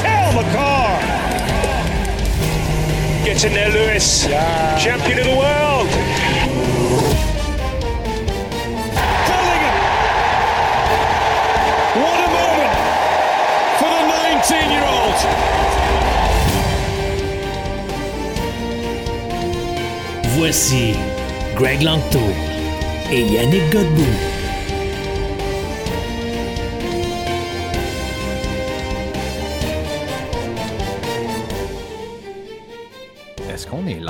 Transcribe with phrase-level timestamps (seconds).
[0.00, 0.98] Cal McCarr.
[3.24, 4.26] Gets in there, Lewis.
[4.82, 5.88] Champion of the world.
[9.28, 9.76] Bellingham.
[12.02, 12.72] What a moment
[13.78, 15.18] for the 19-year-old.
[20.36, 20.96] Voici
[21.54, 22.24] Greg Langto
[23.10, 24.27] et Yannick Godbout.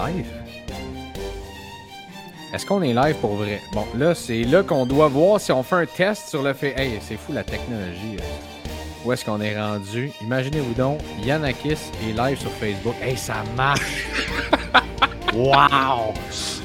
[0.09, 0.27] Live?
[2.53, 3.61] Est-ce qu'on est live pour vrai?
[3.73, 6.75] Bon, là, c'est là qu'on doit voir si on fait un test sur le fait.
[6.79, 8.17] Hey, c'est fou la technologie.
[8.19, 9.05] euh.
[9.05, 10.11] Où est-ce qu'on est rendu?
[10.23, 12.95] Imaginez-vous donc, Yanakis est live sur Facebook.
[13.03, 14.07] Hey, ça marche!
[15.35, 16.15] wow!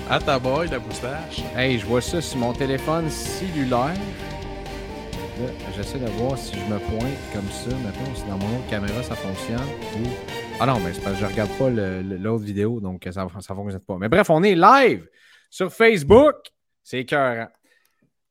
[0.10, 1.42] À ta boy, la moustache.
[1.56, 3.94] Hey, je vois ça sur mon téléphone cellulaire.
[5.40, 7.76] Là, j'essaie de voir si je me pointe comme ça.
[7.84, 9.68] Maintenant, si dans mon autre caméra ça fonctionne.
[10.60, 13.80] Ah non, mais c'est parce que je regarde pas l'autre vidéo, donc ça ne fonctionne
[13.80, 13.98] pas.
[13.98, 15.10] Mais bref, on est live
[15.50, 16.36] sur Facebook.
[16.84, 17.50] C'est écœurant.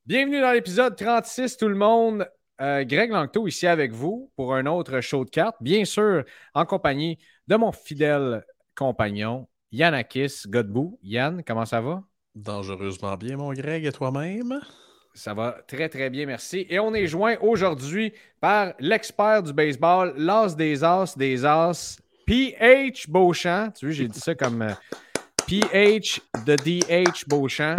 [0.06, 2.26] Bienvenue dans l'épisode 36, tout le monde.
[2.60, 5.56] Euh, Greg Langto ici avec vous pour un autre show de cartes.
[5.60, 8.44] Bien sûr, en compagnie de mon fidèle
[8.76, 10.98] compagnon, Yannakis Godbout.
[11.02, 12.02] Yann, comment ça va?
[12.34, 14.60] Dangereusement bien, mon Greg, et toi-même?
[15.14, 16.66] Ça va très, très bien, merci.
[16.70, 22.01] Et on est joint aujourd'hui par l'expert du baseball, l'as des as des as,
[22.32, 23.72] PH Beauchamp.
[23.72, 24.72] Tu vois, j'ai dit ça comme euh,
[25.46, 27.76] PH de DH Beauchamp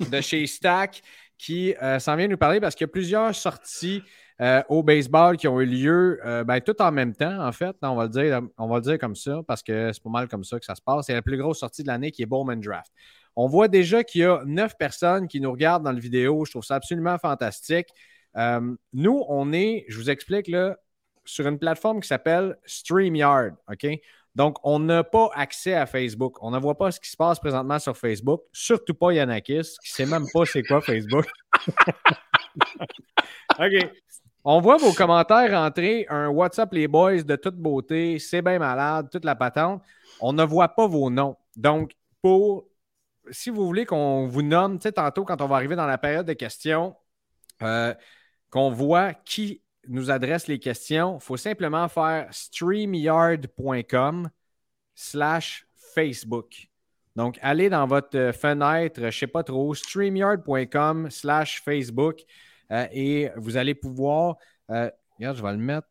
[0.00, 1.02] de chez Stack
[1.36, 4.02] qui euh, s'en vient nous parler parce qu'il y a plusieurs sorties
[4.40, 7.76] euh, au baseball qui ont eu lieu euh, ben, tout en même temps, en fait.
[7.82, 10.28] On va, le dire, on va le dire comme ça parce que c'est pas mal
[10.28, 11.04] comme ça que ça se passe.
[11.04, 12.90] C'est la plus grosse sortie de l'année qui est Bowman Draft.
[13.36, 16.46] On voit déjà qu'il y a neuf personnes qui nous regardent dans la vidéo.
[16.46, 17.88] Je trouve ça absolument fantastique.
[18.36, 20.76] Euh, nous, on est, je vous explique là,
[21.24, 23.54] sur une plateforme qui s'appelle StreamYard.
[23.70, 23.86] OK?
[24.34, 26.42] Donc, on n'a pas accès à Facebook.
[26.42, 28.42] On ne voit pas ce qui se passe présentement sur Facebook.
[28.52, 31.26] Surtout pas Yanakis, qui ne sait même pas c'est quoi Facebook.
[33.58, 33.90] OK.
[34.46, 39.08] On voit vos commentaires rentrer, un WhatsApp les boys de toute beauté, c'est bien malade,
[39.10, 39.82] toute la patente.
[40.20, 41.36] On ne voit pas vos noms.
[41.56, 42.66] Donc, pour
[43.30, 45.96] si vous voulez qu'on vous nomme, tu sais, tantôt, quand on va arriver dans la
[45.96, 46.94] période de questions,
[47.62, 47.94] euh,
[48.50, 54.30] qu'on voit qui nous adresse les questions, il faut simplement faire streamyard.com
[54.94, 56.68] slash Facebook.
[57.16, 62.20] Donc, allez dans votre fenêtre, je ne sais pas trop, streamyard.com slash Facebook
[62.70, 64.36] euh, et vous allez pouvoir.
[64.70, 65.88] euh, regarde, je vais le mettre.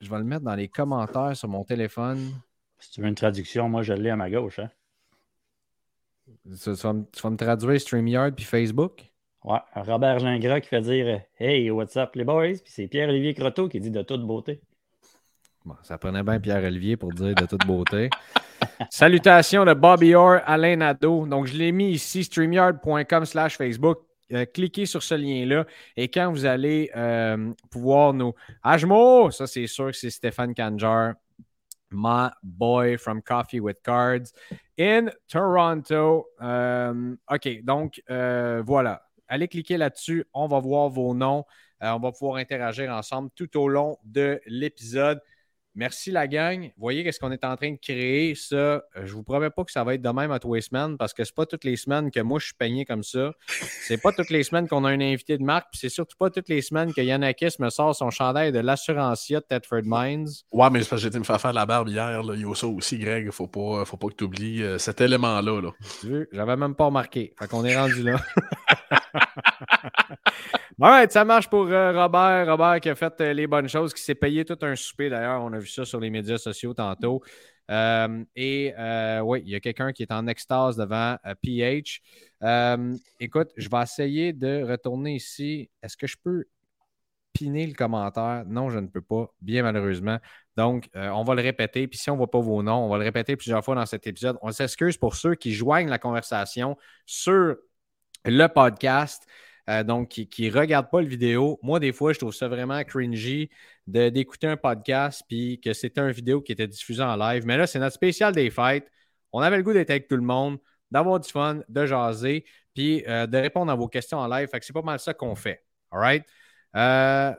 [0.00, 2.32] Je vais le mettre dans les commentaires sur mon téléphone.
[2.78, 4.58] Si tu veux une traduction, moi je l'ai à ma gauche.
[4.58, 4.70] Hein?
[6.26, 9.09] Tu, tu vas, me- tu vas me traduire StreamYard puis Facebook?
[9.44, 12.58] Ouais, Robert Gingras qui fait dire Hey, what's up les boys?
[12.62, 14.60] Puis c'est Pierre-Olivier Croteau qui dit de toute beauté.
[15.64, 18.10] Bon, ça prenait bien Pierre-Olivier pour dire de toute beauté.
[18.90, 21.26] Salutations de Bobby Orr, Alain Nadeau.
[21.26, 24.00] Donc, je l'ai mis ici, streamyard.com slash Facebook.
[24.32, 28.32] Euh, cliquez sur ce lien-là et quand vous allez euh, pouvoir nous...
[28.62, 29.30] Ajmo!
[29.30, 31.14] Ça, c'est sûr que c'est Stéphane Kanjar,
[31.90, 34.32] my boy from Coffee with Cards
[34.78, 36.28] in Toronto.
[36.40, 39.02] Euh, OK, donc voilà.
[39.30, 40.26] Allez cliquer là-dessus.
[40.34, 41.44] On va voir vos noms.
[41.82, 45.20] Euh, on va pouvoir interagir ensemble tout au long de l'épisode.
[45.76, 46.72] Merci la gang.
[46.76, 48.34] Voyez qu'est-ce qu'on est en train de créer.
[48.34, 50.62] Ça, euh, je vous promets pas que ça va être de même à tous les
[50.62, 53.32] semaines parce que c'est pas toutes les semaines que moi je suis peigné comme ça.
[53.86, 56.28] C'est pas toutes les semaines qu'on a un invité de marque, puis c'est surtout pas
[56.28, 60.28] toutes les semaines que Yannakis me sort son chandail de l'assurancier de Thetford Mines.
[60.50, 62.20] Ouais, mais c'est parce que j'ai été me faire faire la barbe hier.
[62.20, 62.34] Là.
[62.34, 63.30] Il y a ça aussi, Greg.
[63.30, 65.60] Faut pas, faut pas que tu oublies cet élément-là.
[65.62, 65.70] Là.
[66.00, 67.32] Tu veux, J'avais même pas remarqué.
[67.38, 68.20] Fait qu'on est rendu là.
[70.80, 72.46] Ouais, ça marche pour euh, Robert.
[72.46, 75.42] Robert qui a fait euh, les bonnes choses, qui s'est payé tout un souper d'ailleurs.
[75.42, 77.22] On a vu ça sur les médias sociaux tantôt.
[77.70, 78.72] Euh, et
[79.22, 82.00] oui, il y a quelqu'un qui est en extase devant PH.
[83.20, 85.68] Écoute, je vais essayer de retourner ici.
[85.82, 86.44] Est-ce que je peux
[87.34, 88.44] piner le commentaire?
[88.46, 90.18] Non, je ne peux pas, bien malheureusement.
[90.56, 91.86] Donc, on va le répéter.
[91.88, 93.86] Puis si on ne voit pas vos noms, on va le répéter plusieurs fois dans
[93.86, 94.38] cet épisode.
[94.40, 97.56] On s'excuse pour ceux qui joignent la conversation sur
[98.24, 99.26] le podcast.
[99.68, 101.60] Euh, donc, qui ne regardent pas le vidéo.
[101.62, 103.50] Moi, des fois, je trouve ça vraiment cringy
[103.86, 107.44] d'écouter un podcast puis que c'était une vidéo qui était diffusée en live.
[107.46, 108.90] Mais là, c'est notre spécial des fêtes.
[109.32, 110.58] On avait le goût d'être avec tout le monde,
[110.90, 112.44] d'avoir du fun, de jaser,
[112.74, 114.48] puis euh, de répondre à vos questions en live.
[114.48, 115.64] Fait que c'est pas mal ça qu'on fait.
[115.92, 116.24] All right?
[116.76, 117.32] Euh,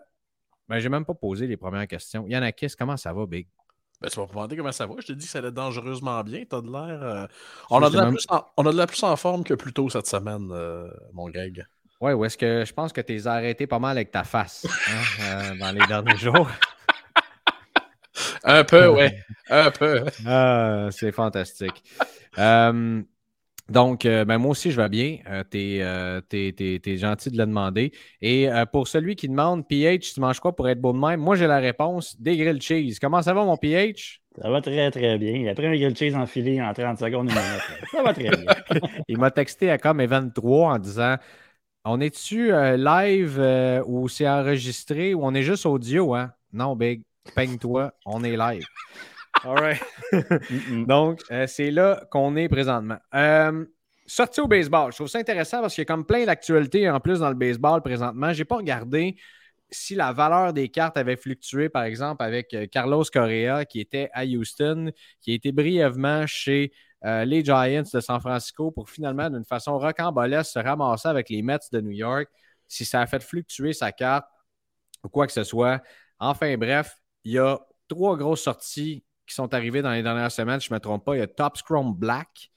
[0.70, 2.28] ben, même pas posé les premières questions.
[2.28, 3.48] Yanakis, comment ça va, Big?
[4.02, 4.96] Ben, tu vas me demander comment ça va.
[5.00, 6.44] Je te dis que ça allait dangereusement bien.
[6.50, 7.04] T'as de l'air.
[7.04, 7.28] Euh,
[7.70, 8.44] on, a de la plus en...
[8.58, 11.66] on a de la plus en forme que plus tôt cette semaine, euh, mon Greg.
[12.00, 14.66] Ouais, ou est-ce que je pense que tu es arrêté pas mal avec ta face
[14.66, 16.50] hein, euh, dans les derniers jours?
[18.44, 19.24] Un peu, ouais.
[19.52, 20.04] Un peu.
[20.26, 21.84] Ah, c'est fantastique.
[23.70, 25.20] Donc, euh, ben moi aussi, je vais bien.
[25.28, 27.92] Euh, tu es, euh, gentil de le demander.
[28.22, 31.20] Et pour celui qui demande, PH, tu manges quoi pour être beau de même?
[31.20, 33.00] Moi, j'ai la réponse, des grilled cheese.
[33.00, 34.22] Comment ça va, mon PH?
[34.42, 35.48] Ça va très, très bien.
[35.48, 37.90] Après un grilled cheese enfilé en 30 secondes, une minute.
[37.92, 38.46] Ça va très bien.
[39.08, 41.18] Il m'a texté à comme 23 en disant
[41.86, 46.32] On est-tu live ou c'est enregistré ou on est juste audio, hein?
[46.54, 47.04] Non, Big,
[47.36, 48.66] peigne-toi, on est live.
[49.44, 49.82] All right.
[50.88, 52.98] Donc, euh, c'est là qu'on est présentement.
[53.16, 53.66] Euh,
[54.06, 57.00] sorti au baseball, je trouve ça intéressant parce qu'il y a comme plein d'actualités en
[57.00, 58.34] plus dans le baseball présentement.
[58.34, 59.18] Je n'ai pas regardé
[59.72, 64.10] si la valeur des cartes avait fluctué, par exemple, avec euh, Carlos Correa qui était
[64.14, 64.92] à Houston,
[65.22, 66.72] qui a été brièvement chez
[67.04, 71.58] les Giants de San Francisco pour finalement, d'une façon rocambolesque, se ramasser avec les Mets
[71.72, 72.30] de New York,
[72.68, 74.28] si ça a fait fluctuer sa carte
[75.04, 75.82] ou quoi que ce soit.
[76.20, 80.60] Enfin, bref, il y a trois grosses sorties qui sont arrivés dans les dernières semaines,
[80.60, 81.16] je ne me trompe pas.
[81.16, 82.52] Il y a Top Scrum Black.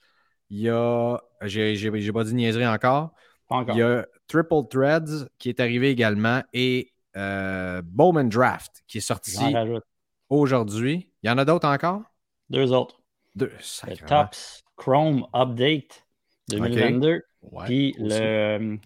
[0.50, 1.18] Il y a.
[1.42, 3.12] J'ai pas dit niaiserie encore.
[3.48, 3.76] encore.
[3.76, 9.00] Il y a Triple Threads qui est arrivé également et euh, Bowman Draft qui est
[9.00, 9.38] sorti
[10.28, 11.10] aujourd'hui.
[11.22, 12.02] Il y en a d'autres encore?
[12.50, 13.00] Deux autres.
[13.36, 13.52] Deux.
[13.86, 16.04] Le Tops Chrome Update
[16.48, 17.22] 2022.
[17.66, 18.78] puis le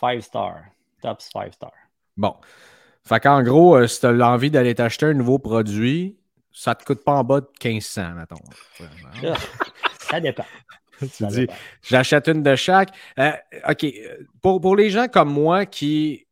[0.00, 0.64] 5 euh, Star.
[1.00, 1.72] Tops 5 Star.
[2.16, 2.34] Bon.
[3.04, 6.16] Fait qu'en gros, euh, si tu as envie d'aller t'acheter un nouveau produit,
[6.54, 8.36] ça ne te coûte pas en bas de 1500, mettons.
[9.24, 9.34] Ah,
[9.98, 10.46] ça dépend.
[11.00, 11.46] tu dis,
[11.82, 12.90] j'achète une de chaque.
[13.18, 13.32] Euh,
[13.68, 13.86] OK.
[14.40, 16.26] Pour, pour, les gens comme moi qui.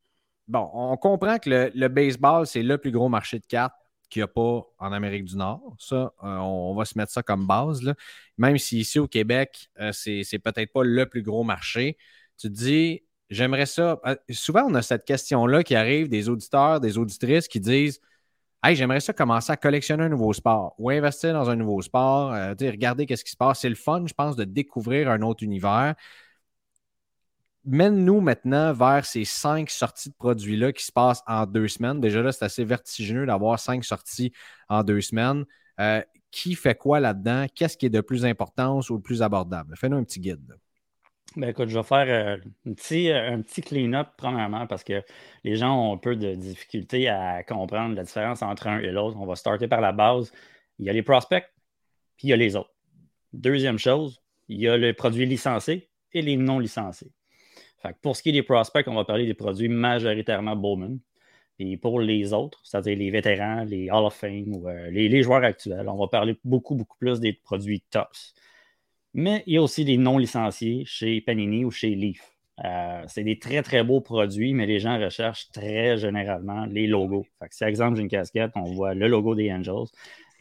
[0.46, 3.74] Bon, on comprend que le, baseball, c'est le plus gros marché de cartes
[4.08, 5.74] qu'il n'y a pas en Amérique du Nord.
[5.78, 7.82] Ça, euh, on, va se mettre ça comme base.
[7.82, 7.94] Là.
[8.38, 11.96] Même si ici au Québec, euh, c'est, c'est peut-être pas le plus gros marché.
[12.38, 14.00] Tu te dis, j'aimerais ça.
[14.30, 18.00] souvent, on a cette question-là qui arrive des auditeurs, des auditrices qui disent
[18.64, 22.32] Hey, j'aimerais ça commencer à collectionner un nouveau sport ou investir dans un nouveau sport,
[22.32, 23.60] euh, regarder qu'est-ce qui se passe.
[23.60, 25.96] C'est le fun, je pense, de découvrir un autre univers.
[27.64, 32.00] Mène-nous maintenant vers ces cinq sorties de produits-là qui se passent en deux semaines.
[32.00, 34.32] Déjà là, c'est assez vertigineux d'avoir cinq sorties
[34.68, 35.44] en deux semaines.
[35.80, 36.00] Euh,
[36.30, 37.46] qui fait quoi là-dedans?
[37.54, 39.76] Qu'est-ce qui est de plus importance ou de plus abordable?
[39.76, 40.56] Fais-nous un petit guide.
[41.36, 42.36] Ben écoute, je vais faire euh,
[42.66, 45.02] un petit, euh, un petit clean-up, premièrement, parce que
[45.44, 49.16] les gens ont un peu de difficulté à comprendre la différence entre un et l'autre.
[49.18, 50.30] On va starter par la base.
[50.78, 51.44] Il y a les prospects,
[52.16, 52.74] puis il y a les autres.
[53.32, 57.12] Deuxième chose, il y a les produits licenciés et les non licenciés.
[58.02, 60.98] Pour ce qui est des prospects, on va parler des produits majoritairement Bowman.
[61.58, 65.22] Et pour les autres, c'est-à-dire les vétérans, les Hall of Fame ou euh, les, les,
[65.22, 68.34] joueurs actuels, on va parler beaucoup, beaucoup plus des produits tops.
[69.14, 72.32] Mais il y a aussi des non licenciés chez Panini ou chez Leaf.
[72.64, 77.26] Euh, c'est des très, très beaux produits, mais les gens recherchent très généralement les logos.
[77.50, 79.88] Si, par exemple, j'ai une casquette, on voit le logo des Angels,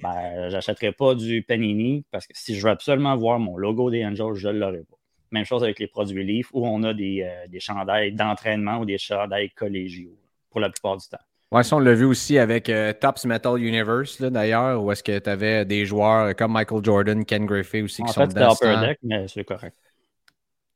[0.02, 3.90] ben, je n'achèterai pas du Panini parce que si je veux absolument voir mon logo
[3.92, 4.98] des Angels, je ne l'aurai pas.
[5.32, 8.86] Même chose avec les produits Leaf où on a des, euh, des chandails d'entraînement ou
[8.86, 10.18] des chandails collégiaux
[10.50, 11.18] pour la plupart du temps.
[11.52, 15.20] Ouais, ça, on l'a vu aussi avec euh, Tops Metal Universe, d'ailleurs, où est-ce que
[15.20, 18.54] tu avais des joueurs comme Michael Jordan, Ken Griffey aussi qui en sont fait, dedans.
[18.54, 19.76] Upper Deck, mais c'est correct.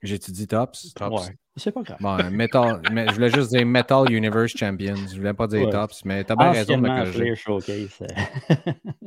[0.04, 0.94] J'ai-tu dit Tops?
[0.94, 1.28] Tops.
[1.28, 1.98] Ouais, c'est pas grave.
[2.02, 4.96] Bon, metal, mais, je voulais juste dire Metal Universe Champions.
[5.10, 7.36] Je voulais pas dire Tops, mais t'as bien raison de me corriger.
[7.36, 8.00] Showcase.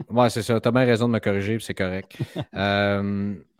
[0.08, 0.60] ouais, c'est ça.
[0.60, 2.16] T'as bien raison de me corriger, c'est correct.
[2.54, 3.34] euh,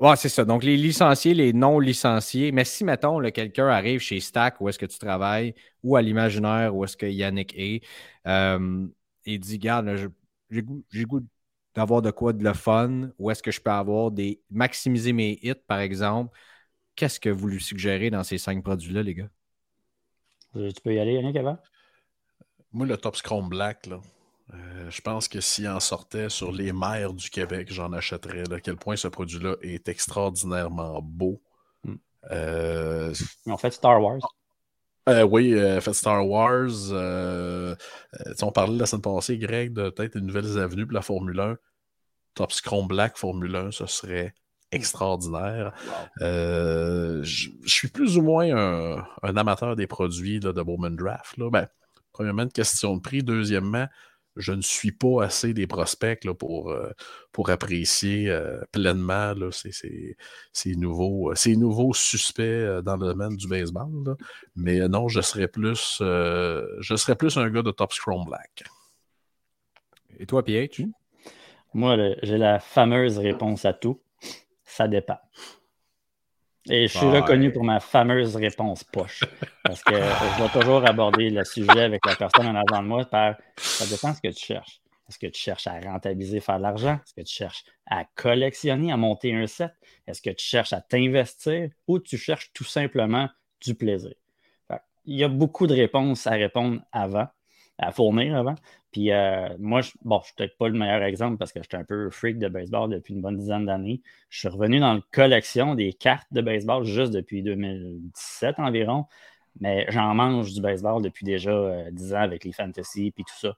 [0.00, 0.44] Ouais, c'est ça.
[0.44, 2.52] Donc, les licenciés, les non licenciés.
[2.52, 6.74] Mais si, mettons, quelqu'un arrive chez Stack, où est-ce que tu travailles, ou à l'imaginaire,
[6.74, 7.82] où est-ce que Yannick est,
[8.26, 8.86] euh,
[9.24, 10.12] et dit Garde,
[10.50, 11.26] j'ai goût,
[11.74, 14.40] d'avoir de quoi de le fun, où est-ce que je peux avoir des.
[14.50, 16.36] maximiser mes hits, par exemple?
[16.94, 19.30] Qu'est-ce que vous lui suggérez dans ces cinq produits-là, les gars?
[20.56, 21.58] Euh, tu peux y aller, Yannick, avant?
[22.72, 24.00] Moi, le Top Scrum Black, là,
[24.54, 28.50] euh, je pense que s'il en sortait sur les mers du Québec, j'en achèterais.
[28.52, 31.42] À quel point ce produit-là est extraordinairement beau.
[31.84, 31.96] Hmm.
[32.30, 33.14] Euh,
[33.46, 34.20] en fait Star Wars.
[35.08, 36.68] Euh, oui, euh, fait Star Wars.
[36.90, 37.74] Euh,
[38.42, 41.56] on parlait la semaine passée, Greg, de peut-être une nouvelle avenue pour la Formule 1.
[42.34, 44.34] Top Scrum Black Formule 1, ce serait
[44.70, 45.72] extraordinaire.
[46.20, 48.54] je suis plus ou moins
[49.22, 51.38] un, amateur des produits de Bowman Draft.
[51.38, 51.50] Là.
[51.50, 51.68] Ben,
[52.12, 53.22] premièrement, une question de prix.
[53.22, 53.86] Deuxièmement,
[54.38, 56.90] je ne suis pas assez des prospects là, pour, euh,
[57.32, 60.16] pour apprécier euh, pleinement là, ces, ces,
[60.52, 64.16] ces, nouveaux, euh, ces nouveaux suspects dans le domaine du baseball.
[64.56, 68.64] Mais non, je serais plus je serais plus un gars de Top Scrum Black.
[70.18, 70.82] Et toi, PH?
[71.74, 74.00] Moi, j'ai la fameuse réponse à tout.
[74.64, 75.18] Ça dépend.
[76.70, 79.24] Et je suis reconnu pour ma fameuse réponse poche.
[79.62, 83.04] Parce que je vais toujours aborder le sujet avec la personne en avant de moi
[83.04, 84.80] par ça dépend ce que tu cherches.
[85.08, 86.94] Est-ce que tu cherches à rentabiliser, faire de l'argent?
[87.02, 89.72] Est-ce que tu cherches à collectionner, à monter un set?
[90.06, 93.28] Est-ce que tu cherches à t'investir ou tu cherches tout simplement
[93.64, 94.14] du plaisir?
[95.06, 97.28] Il y a beaucoup de réponses à répondre avant
[97.78, 98.56] à fournir avant.
[98.92, 101.84] Puis euh, moi, je, bon, suis peut-être pas le meilleur exemple parce que j'étais un
[101.84, 104.00] peu freak de baseball depuis une bonne dizaine d'années.
[104.30, 109.06] Je suis revenu dans la collection des cartes de baseball juste depuis 2017 environ,
[109.60, 113.38] mais j'en mange du baseball depuis déjà 10 euh, ans avec les fantasy et tout
[113.38, 113.56] ça.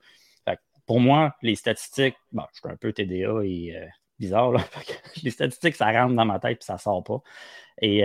[0.86, 3.86] pour moi, les statistiques, bon, je suis un peu TDA et euh,
[4.18, 4.52] bizarre,
[5.22, 7.22] les statistiques, ça rentre dans ma tête et ça sort pas.
[7.82, 8.02] Et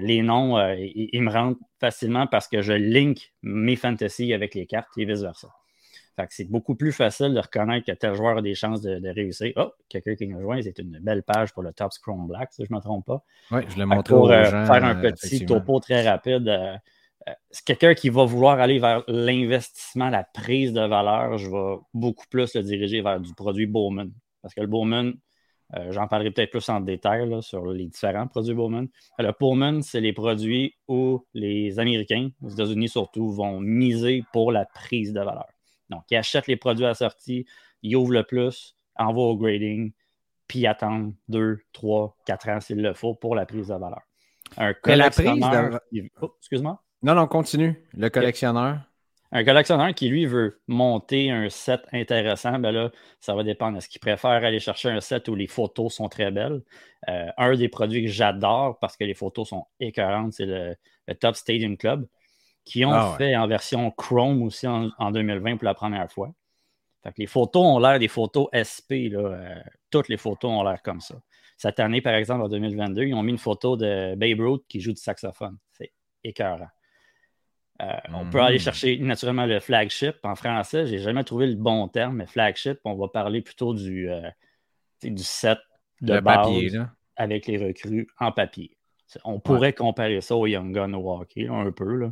[0.00, 4.96] les noms, ils, me rentrent facilement parce que je link mes fantasy avec les cartes
[4.96, 5.48] et vice-versa
[6.30, 9.52] c'est beaucoup plus facile de reconnaître que tel joueur a des chances de, réussir.
[9.56, 12.64] Oh, quelqu'un qui nous rejoint, c'est une belle page pour le Top Scrum Black, si
[12.64, 13.22] je ne me trompe pas.
[13.50, 16.76] Oui, je l'ai montré Pour euh, faire un petit topo très rapide, euh,
[17.28, 21.38] euh, c'est quelqu'un qui va vouloir aller vers l'investissement, la prise de valeur.
[21.38, 24.10] Je vais beaucoup plus le diriger vers du produit Bowman.
[24.42, 25.12] Parce que le Bowman,
[25.90, 28.86] j'en parlerai peut-être plus en détail sur les différents produits Bowman.
[29.18, 34.64] Le Bowman, c'est les produits où les Américains, aux États-Unis surtout, vont miser pour la
[34.64, 35.48] prise de valeur.
[35.90, 37.46] Donc, ils achètent les produits assortis,
[37.82, 39.92] ils ouvrent le plus, envoient au grading,
[40.46, 44.02] puis attendent 2, 3, 4 ans s'il le faut pour la prise de valeur.
[44.56, 45.80] Un collectionneur.
[46.20, 46.82] Oh, excuse-moi?
[47.02, 47.84] Non, non, continue.
[47.94, 48.80] Le collectionneur.
[49.30, 52.90] Un collectionneur qui, lui, veut monter un set intéressant, ben là,
[53.20, 53.76] ça va dépendre.
[53.76, 56.62] Est-ce qu'il préfère aller chercher un set où les photos sont très belles?
[57.08, 60.76] Euh, un des produits que j'adore parce que les photos sont écœurantes, c'est le,
[61.20, 62.06] Top Stadium Club
[62.68, 66.34] qui ont ah fait en version Chrome aussi en, 2020 pour la première fois.
[67.16, 69.08] les photos ont l'air des photos SP.
[69.10, 69.54] Euh,
[69.90, 71.14] toutes les photos ont l'air comme ça.
[71.56, 74.80] Cette année, par exemple, en 2022, ils ont mis une photo de Babe Ruth qui
[74.82, 75.56] joue du saxophone.
[75.72, 76.68] C'est écœurant.
[77.80, 78.60] Euh, on peut aller hmm.
[78.60, 80.16] chercher naturellement le flagship.
[80.22, 83.72] En français, je n'ai jamais trouvé le bon terme, mais flagship, on va parler plutôt
[83.72, 84.28] du, euh,
[85.02, 85.58] du set
[86.02, 86.50] de base
[87.16, 88.76] avec les recrues en papier.
[89.24, 91.96] On pourrait comparer ça au Young Gun au hockey, un peu.
[91.96, 92.10] Là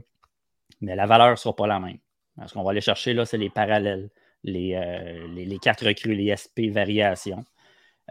[0.81, 1.99] mais la valeur ne sera pas la même.
[2.47, 4.11] Ce qu'on va aller chercher là, c'est les parallèles,
[4.43, 7.45] les, euh, les, cartes recrues, les SP variations.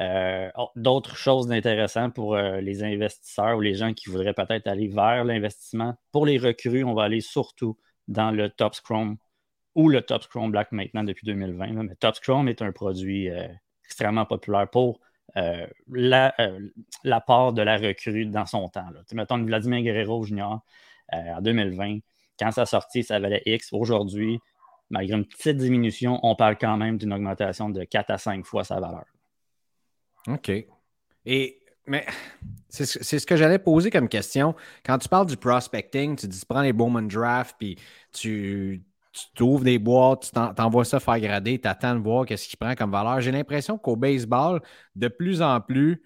[0.02, 4.68] Euh, oh, d'autres choses intéressantes pour euh, les investisseurs ou les gens qui voudraient peut-être
[4.68, 5.96] aller vers l'investissement.
[6.12, 9.18] Pour les recrues, on va aller surtout dans le Top Chrome
[9.76, 11.84] ou le Top Chrome Black maintenant depuis 2020.
[11.84, 13.30] Mais Top Chrome est un produit
[13.86, 15.00] extrêmement populaire pour
[17.04, 18.90] l'apport de la recrue dans son temps.
[18.90, 19.02] Là.
[19.14, 20.62] Mettons Vladimir Guerrero Junior
[21.12, 22.00] en 2020
[22.39, 23.70] quand ça sortit, ça valait X.
[23.72, 24.39] Aujourd'hui,
[24.89, 28.63] malgré une petite diminution, on parle quand même d'une augmentation de 4 à 5 fois
[28.63, 29.06] sa valeur.
[30.27, 30.51] OK.
[31.25, 32.06] Et mais
[32.70, 34.56] c'est ce que j'allais poser comme question.
[34.84, 37.77] Quand tu parles du prospecting, tu dis tu prends les Bowman Draft, puis
[38.12, 38.84] tu,
[39.36, 42.58] tu ouvres des boîtes, tu t'envoies ça faire grader, tu attends de voir qu'est-ce qu'il
[42.58, 43.22] prend comme valeur.
[43.22, 44.62] J'ai l'impression qu'au baseball,
[44.96, 46.01] de plus en plus,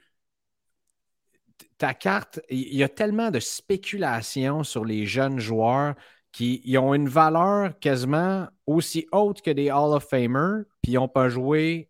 [1.78, 5.96] ta carte, il y a tellement de spéculation sur les jeunes joueurs
[6.32, 11.08] qui ont une valeur quasiment aussi haute que des Hall of Famers, puis ils n'ont
[11.08, 11.90] pas joué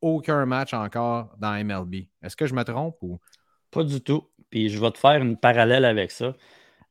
[0.00, 2.06] aucun match encore dans MLB.
[2.22, 3.18] Est-ce que je me trompe ou?
[3.70, 4.28] Pas du tout.
[4.50, 6.34] Puis je vais te faire une parallèle avec ça.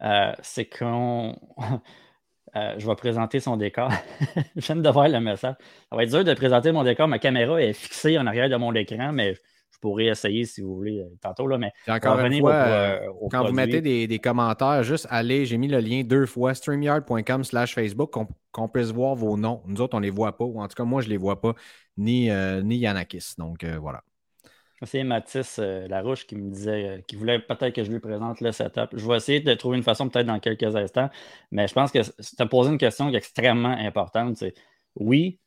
[0.04, 1.36] Euh, c'est qu'on.
[2.56, 3.92] Euh, je vais présenter son décor.
[4.56, 5.56] viens de voir le message.
[5.89, 7.06] Ça va être dur de présenter mon décor.
[7.06, 9.36] Ma caméra est fixée en arrière de mon écran, mais
[9.75, 11.48] je pourrais essayer si vous voulez euh, tantôt.
[11.48, 15.67] Là, mais encore une fois, euh, quand vous mettez des, commentaires, juste allez, j'ai mis
[15.67, 18.13] le lien deux fois, streamyard.com slash Facebook,
[18.51, 19.62] qu'on puisse voir vos noms.
[19.65, 21.17] Nous autres, on ne les voit pas, ou en tout cas, moi, je ne les
[21.17, 21.53] vois pas,
[21.98, 23.34] ni, euh, ni Yanakis.
[23.38, 24.01] Donc, voilà.
[24.84, 28.89] C'est Mathis Larouche qui me disait qu'il voulait peut-être que je lui présente le setup.
[28.94, 31.10] Je vais essayer de trouver une façon peut-être dans quelques instants,
[31.51, 34.38] mais je pense que tu as posé une question qui est extrêmement importante.
[34.38, 34.53] C'est
[34.96, 35.39] oui,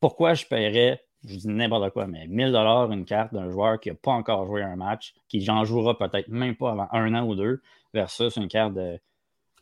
[0.00, 3.90] pourquoi je paierais je dis n'importe quoi, mais 1000 dollars une carte d'un joueur qui
[3.90, 7.26] n'a pas encore joué un match, qui j'en jouera peut-être même pas avant un an
[7.26, 7.60] ou deux,
[7.92, 8.98] versus une carte de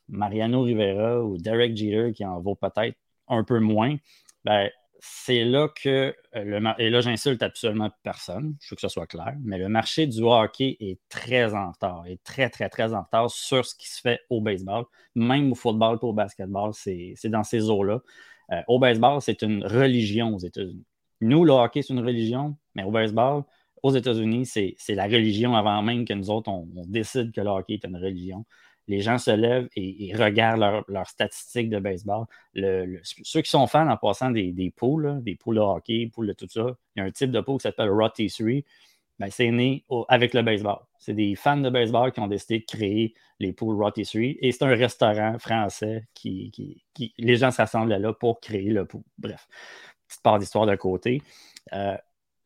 [0.08, 2.96] Mariano Rivera ou Derek Jeter qui en vaut peut-être
[3.28, 3.96] un peu moins,
[4.44, 4.68] ben,
[5.00, 9.06] c'est là que euh, le et là j'insulte absolument personne, je veux que ce soit
[9.06, 13.02] clair, mais le marché du hockey est très en retard, est très très très en
[13.02, 17.16] retard sur ce qui se fait au baseball, même au football pour au basketball, c'est
[17.24, 18.00] dans ces eaux-là.
[18.52, 20.84] Euh, au baseball, c'est une religion aux États-Unis.
[21.24, 23.44] Nous, le hockey, c'est une religion, mais au baseball,
[23.82, 27.74] aux États-Unis, c'est la religion avant même que nous autres, on décide que le hockey
[27.74, 28.44] est une religion
[28.88, 32.26] les gens se lèvent et, regardent leurs statistiques de baseball.
[33.02, 36.32] ceux qui sont fans en passant des, des poules, des poules de hockey, poules de
[36.32, 38.64] tout ça, il y a un type de poule qui s'appelle Rotisserie.
[39.20, 40.78] Ben, c'est né avec le baseball.
[40.98, 44.64] C'est des fans de baseball qui ont décidé de créer les poules Rotisserie et c'est
[44.64, 46.50] un restaurant français qui,
[46.94, 49.02] qui, les gens s'assemblent là pour créer le pool.
[49.18, 49.46] Bref,
[50.14, 51.22] petite part d'histoire de côté.
[51.72, 51.96] Euh,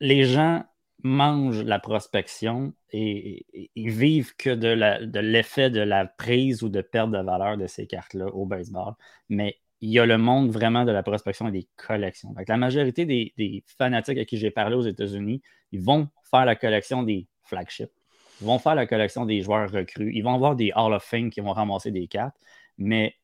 [0.01, 0.65] les gens
[1.03, 7.11] mangent la prospection et, ils vivent que de l'effet de, la prise ou de perte
[7.11, 8.95] de valeur de ces cartes-là au baseball.
[9.29, 12.35] Mais il y a le monde vraiment de la prospection et des collections.
[12.47, 17.03] la majorité des, fanatiques à qui j'ai parlé aux États-Unis, ils vont faire la collection
[17.05, 17.93] des flagships,
[18.41, 21.31] ils vont faire la collection des joueurs recrues, ils vont avoir des Hall of Fame
[21.31, 22.37] qui vont ramasser des cartes,
[22.77, 23.15] mais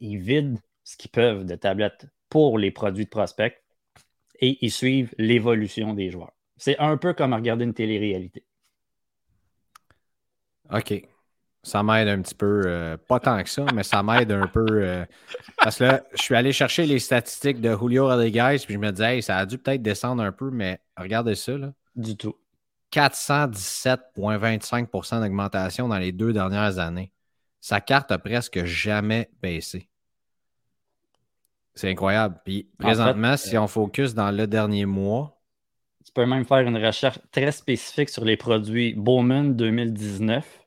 [0.00, 3.63] ils vident ce qu'ils peuvent de tablettes pour les produits de prospect
[4.40, 6.32] et ils suivent l'évolution des joueurs.
[6.56, 8.44] C'est un peu comme regarder une télé-réalité.
[10.72, 11.02] OK.
[11.62, 14.66] Ça m'aide un petit peu, euh, pas tant que ça, mais ça m'aide un peu.
[14.70, 15.06] Euh,
[15.56, 18.90] parce que là, je suis allé chercher les statistiques de Julio Rodriguez, puis je me
[18.90, 21.56] disais, ça a dû peut-être descendre un peu, mais regardez ça.
[21.56, 21.72] Là.
[21.96, 22.34] Du tout.
[22.92, 27.12] 417,25% d'augmentation dans les deux dernières années.
[27.60, 29.88] Sa carte a presque jamais baissé.
[31.74, 32.40] C'est incroyable.
[32.44, 35.40] Puis présentement, si on focus dans le dernier mois,
[36.04, 40.60] tu peux même faire une recherche très spécifique sur les produits Bowman 2019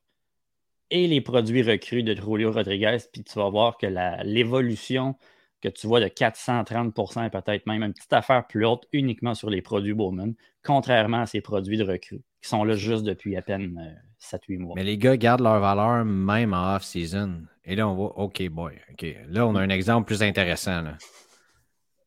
[0.90, 3.88] et les produits recrues de Julio Rodriguez, puis tu vas voir que
[4.24, 5.16] l'évolution
[5.62, 9.50] que tu vois de 430% est peut-être même une petite affaire plus haute uniquement sur
[9.50, 10.34] les produits Bowman,
[10.64, 14.60] contrairement à ces produits de recrues qui sont là juste depuis à peine 7-8 euh,
[14.60, 14.74] mois.
[14.76, 17.44] Mais les gars gardent leur valeur même en off-season.
[17.66, 19.06] Et là, on voit, OK, boy, OK.
[19.28, 20.84] Là, on a un exemple plus intéressant.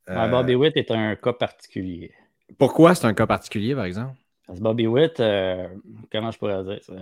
[0.09, 2.13] Bobby Witt est un cas particulier.
[2.59, 4.17] Pourquoi c'est un cas particulier, par exemple?
[4.47, 5.69] Parce que Bobby Witt, euh,
[6.11, 6.83] comment je pourrais dire?
[6.83, 6.95] ça?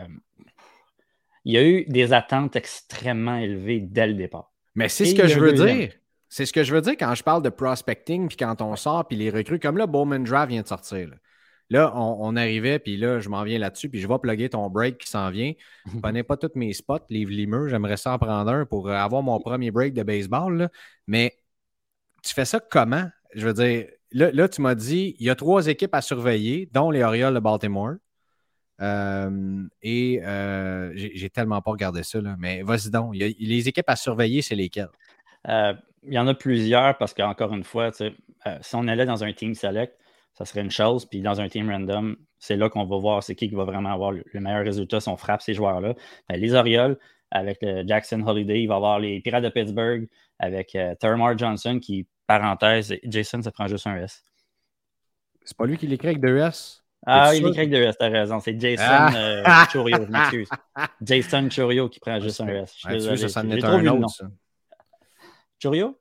[1.45, 4.53] il y a eu des attentes extrêmement élevées dès le départ.
[4.75, 5.93] Mais c'est ce que je veux dire.
[6.29, 9.09] C'est ce que je veux dire quand je parle de prospecting, puis quand on sort,
[9.09, 11.09] puis les recrues, comme là, Bowman Draft vient de sortir.
[11.09, 11.17] Là,
[11.71, 15.09] on, arrivait, puis là, je m'en viens là-dessus, puis je vais plugger ton break qui
[15.09, 15.53] s'en vient.
[15.87, 18.91] Je ne connais pas tous mes spots, les limeux, j'aimerais ça en prendre un pour
[18.91, 20.71] avoir mon premier break de baseball.
[21.07, 21.37] Mais
[22.23, 23.09] tu fais ça comment?
[23.35, 26.91] Je veux dire, là, tu m'as dit, il y a trois équipes à surveiller, dont
[26.91, 27.95] les Orioles de Baltimore.
[28.81, 33.15] Euh, et euh, j'ai tellement pas regardé ça, là, mais vas-y donc.
[33.15, 34.91] les équipes à surveiller, c'est lesquelles?
[35.49, 39.33] Euh, il y en a plusieurs parce qu'encore une fois, si on allait dans un
[39.33, 39.99] team select,
[40.39, 41.05] ça serait une chose.
[41.05, 43.93] Puis dans un team random, c'est là qu'on va voir c'est qui qui va vraiment
[43.93, 45.95] avoir le, meilleur résultat si on frappe ces joueurs-là.
[46.29, 46.97] Ben, les Orioles,
[47.33, 52.07] avec le Jackson Holiday, il va avoir les Pirates de Pittsburgh avec Termar Johnson qui
[52.29, 54.23] parenthèse, Jason, ça prend juste un S.
[55.45, 56.85] C'est pas lui qui l'écrit avec deux S?
[57.05, 58.39] Ah, il écrit avec deux S, t'as raison.
[58.39, 59.15] C'est Jason ah.
[59.17, 60.49] euh, Churio, je m'excuse.
[61.03, 62.77] Jason Churio qui prend juste un S.
[62.85, 64.27] Un autre, ça.
[65.61, 65.99] Churio?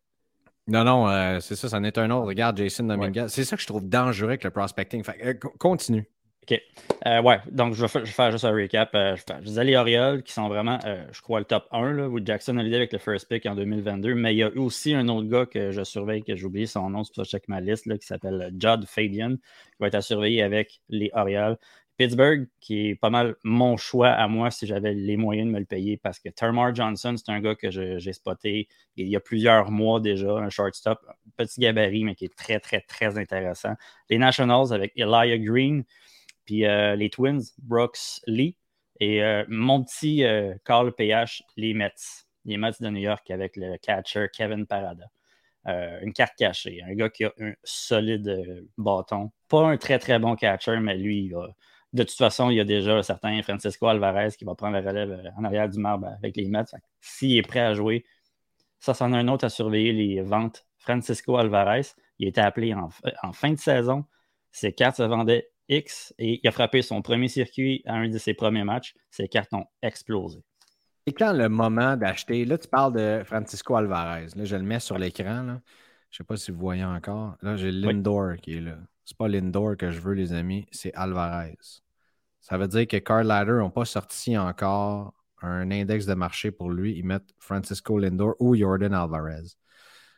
[0.68, 2.28] Non, non, euh, c'est ça, ça en est un autre.
[2.28, 3.28] Regarde, Jason Dominguez.
[3.30, 5.04] C'est ça que je trouve dangereux avec le prospecting.
[5.24, 6.08] Euh, continue.
[6.50, 6.62] OK.
[7.06, 8.90] Euh, ouais, donc je vais, faire, juste un recap.
[8.96, 12.10] Euh, je, disais les Orioles qui sont vraiment, euh, je crois, le top 1, là,
[12.10, 14.16] où Jackson a l'idée avec le first pick en 2022.
[14.16, 16.90] Mais il y a aussi un autre gars que je surveille, que j'ai oublié son
[16.90, 19.78] nom, c'est pour ça que je check ma liste, là, qui s'appelle Judd Fabian, qui
[19.80, 21.58] va être à surveiller avec les Orioles.
[21.98, 25.60] Pittsburgh, qui est pas mal mon choix à moi si j'avais les moyens de me
[25.60, 29.20] le payer, parce que Termar Johnson, c'est un gars que j'ai spoté il y a
[29.20, 31.00] plusieurs mois déjà, un shortstop,
[31.38, 33.74] petit gabarit, mais qui est très, très, très intéressant.
[34.10, 35.84] Les Nationals avec Elijah Green.
[36.48, 38.56] Puis euh, les Twins, Brooks Lee.
[39.00, 42.24] Et euh, mon petit euh, Carl PH, les Mets.
[42.46, 45.06] Les Mets de New York avec le catcher Kevin Parada.
[45.66, 46.82] une carte cachée.
[46.88, 49.32] Un gars qui a un solide bâton.
[49.50, 51.34] Pas un très très bon catcher, mais lui,
[51.94, 54.82] de toute façon, il y a déjà un certain Francisco Alvarez qui va prendre la
[54.82, 56.66] relève en arrière du marbre avec les Mets.
[57.02, 58.06] S'il est prêt à jouer,
[58.80, 60.66] ça, c'en a un autre à surveiller les ventes.
[60.78, 61.88] Francisco Alvarez,
[62.20, 62.90] il a été appelé en,
[63.24, 64.06] en fin de saison.
[64.52, 68.18] Ses cartes se vendaient X et il a frappé son premier circuit à un de
[68.18, 68.94] ses premiers matchs.
[69.10, 70.44] Ses cartes ont explosé.
[71.06, 74.28] Et quand le moment d'acheter, là, tu parles de Francisco Alvarez.
[74.36, 75.46] Là, je le mets sur l'écran.
[75.46, 75.60] Je ne
[76.12, 77.38] sais pas si vous voyez encore.
[77.42, 78.78] Là, j'ai Lindor qui est là.
[79.08, 81.58] C'est pas Lindor que je veux, les amis, c'est Alvarez.
[82.42, 86.70] Ça veut dire que Carl Ladder n'ont pas sorti encore un index de marché pour
[86.70, 89.56] lui, ils mettent Francisco Lindor ou Jordan Alvarez.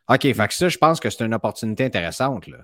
[0.10, 2.48] OK, fait que ça, je pense que c'est une opportunité intéressante.
[2.48, 2.58] Là.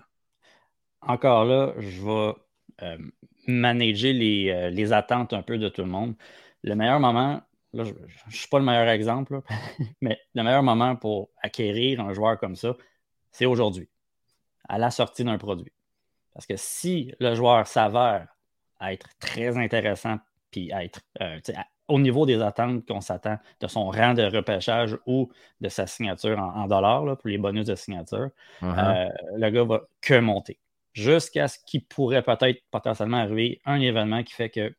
[1.02, 2.34] Encore là, je vais
[2.82, 2.98] euh,
[3.46, 6.16] manager les, euh, les, attentes un peu de tout le monde.
[6.64, 7.40] Le meilleur moment,
[7.74, 9.42] là, je ne suis pas le meilleur exemple,
[10.02, 12.76] mais le meilleur moment pour acquérir un joueur comme ça,
[13.32, 13.90] c'est aujourd'hui,
[14.68, 15.75] à la sortie d'un produit.
[16.36, 18.28] Parce que si le joueur s'avère
[18.82, 20.18] être très intéressant,
[20.52, 21.40] puis être euh,
[21.88, 26.38] au niveau des attentes qu'on s'attend de son rang de repêchage ou de sa signature
[26.40, 28.30] en, dollars pour les bonus de signature,
[28.62, 29.12] uh-huh.
[29.36, 30.60] le gars va que monter
[30.96, 34.74] jusqu'à ce qu'il pourrait peut-être potentiellement arriver un événement qui fait que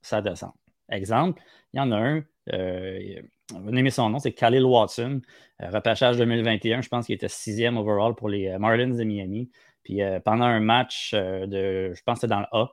[0.00, 0.52] ça descend.
[0.88, 5.20] Exemple, il y en a un, euh, vous son nom, c'est Khalil Watson,
[5.62, 9.50] euh, repêchage 2021, je pense qu'il était sixième overall pour les euh, Marlins de Miami.
[9.84, 12.68] Puis euh, pendant un match de, je pense que c'était dans le A,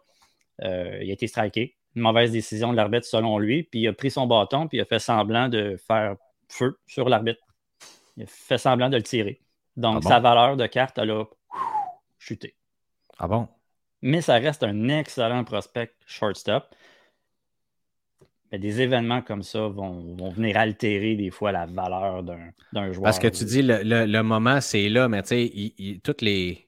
[1.01, 1.75] il a été striké.
[1.95, 4.81] Une mauvaise décision de l'arbitre selon lui, puis il a pris son bâton, puis il
[4.81, 6.15] a fait semblant de faire
[6.47, 7.41] feu sur l'arbitre.
[8.17, 9.41] Il a fait semblant de le tirer.
[9.75, 11.25] Donc, ah sa valeur de carte, elle a
[12.19, 12.55] chuté.
[13.17, 13.47] Ah bon?
[14.01, 16.75] Mais ça reste un excellent prospect shortstop.
[18.51, 23.03] Mais des événements comme ça vont, venir altérer des fois la valeur d'un joueur.
[23.03, 26.67] Parce que tu dis le, moment, c'est là, mais tu sais, toutes les.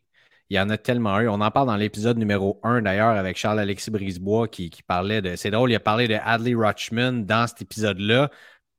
[0.52, 1.30] Il y en a tellement eu.
[1.30, 5.38] On en parle dans l'épisode numéro 1 d'ailleurs avec Charles-Alexis Brisebois qui, qui, parlait de.
[5.38, 8.30] C'est drôle, il a parlé de Adley Rutschman dans cet épisode-là.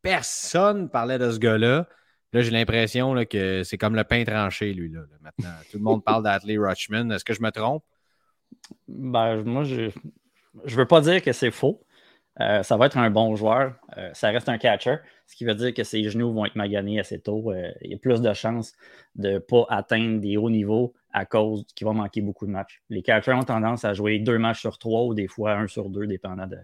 [0.03, 1.89] Personne parlait de ce gars-là.
[2.35, 5.55] Là, j'ai l'impression que c'est comme le pain tranché, lui, là, maintenant.
[5.71, 7.11] Tout le monde parle d'Adley Rutschman.
[7.11, 7.83] Est-ce que je me trompe?
[8.87, 11.83] Ben, moi, je ne veux pas dire que c'est faux.
[12.41, 13.77] Euh, ça va être un bon joueur.
[13.97, 17.01] Euh, ça reste un catcher, ce qui veut dire que ses genoux vont être maganés
[17.01, 17.51] assez tôt.
[17.51, 18.75] Euh, il y a plus de chances
[19.15, 22.83] de ne pas atteindre des hauts niveaux à cause qu'il vont manquer beaucoup de matchs.
[22.89, 25.89] Les catchers ont tendance à jouer deux matchs sur trois ou des fois un sur
[25.89, 26.59] deux, dépendant de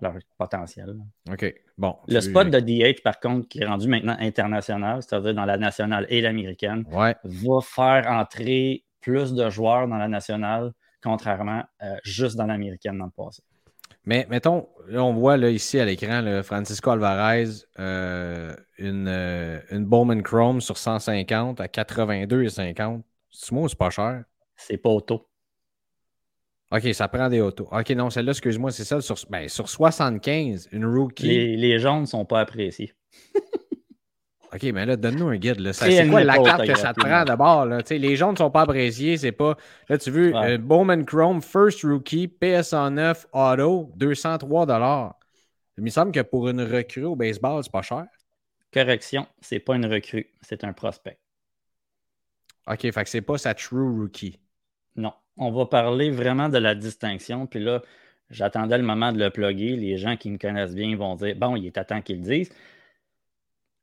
[0.00, 0.96] leur potentiel.
[1.30, 1.54] OK.
[1.76, 1.96] Bon.
[2.08, 6.06] Le spot de DH, par contre, qui est rendu maintenant international, c'est-à-dire dans la nationale
[6.08, 10.72] et l'américaine, va faire entrer plus de joueurs dans la nationale,
[11.02, 13.42] contrairement euh, juste dans l'américaine dans le passé.
[14.06, 17.48] Mais mettons, là, on voit là, ici à l'écran Francisco Alvarez,
[17.78, 23.04] euh, euh, une, Bowman Chrome sur 150 à 82 et 50.
[23.30, 24.24] Sumo, c'est pas cher?
[24.56, 25.28] C'est pas auto.
[26.72, 27.68] OK, ça prend des autos.
[27.72, 29.00] OK, non, celle-là, excuse-moi, c'est ça.
[29.00, 31.26] Sur, ben, sur 75, une rookie.
[31.26, 32.92] Les, les jaunes ne sont pas appréciés.
[34.52, 35.72] OK, mais là, donne-nous un guide.
[35.72, 37.66] C'est quoi la carte que ça te prend d'abord?
[37.66, 39.16] Les jaunes ne sont pas appréciés.
[39.16, 39.56] C'est pas.
[39.88, 45.18] Là, tu veux euh, Bowman Chrome, First Rookie, PSA9 Auto, 203
[45.78, 48.06] Il me semble que pour une recrue au baseball, c'est pas cher.
[48.72, 51.19] Correction, c'est pas une recrue, c'est un prospect.
[52.70, 54.38] OK, fait que c'est pas sa true rookie.
[54.96, 57.46] Non on va parler vraiment de la distinction.
[57.46, 57.82] Puis là,
[58.28, 59.74] j'attendais le moment de le plugger.
[59.74, 62.24] Les gens qui me connaissent bien vont dire Bon, il est à temps qu'ils le
[62.24, 62.52] disent.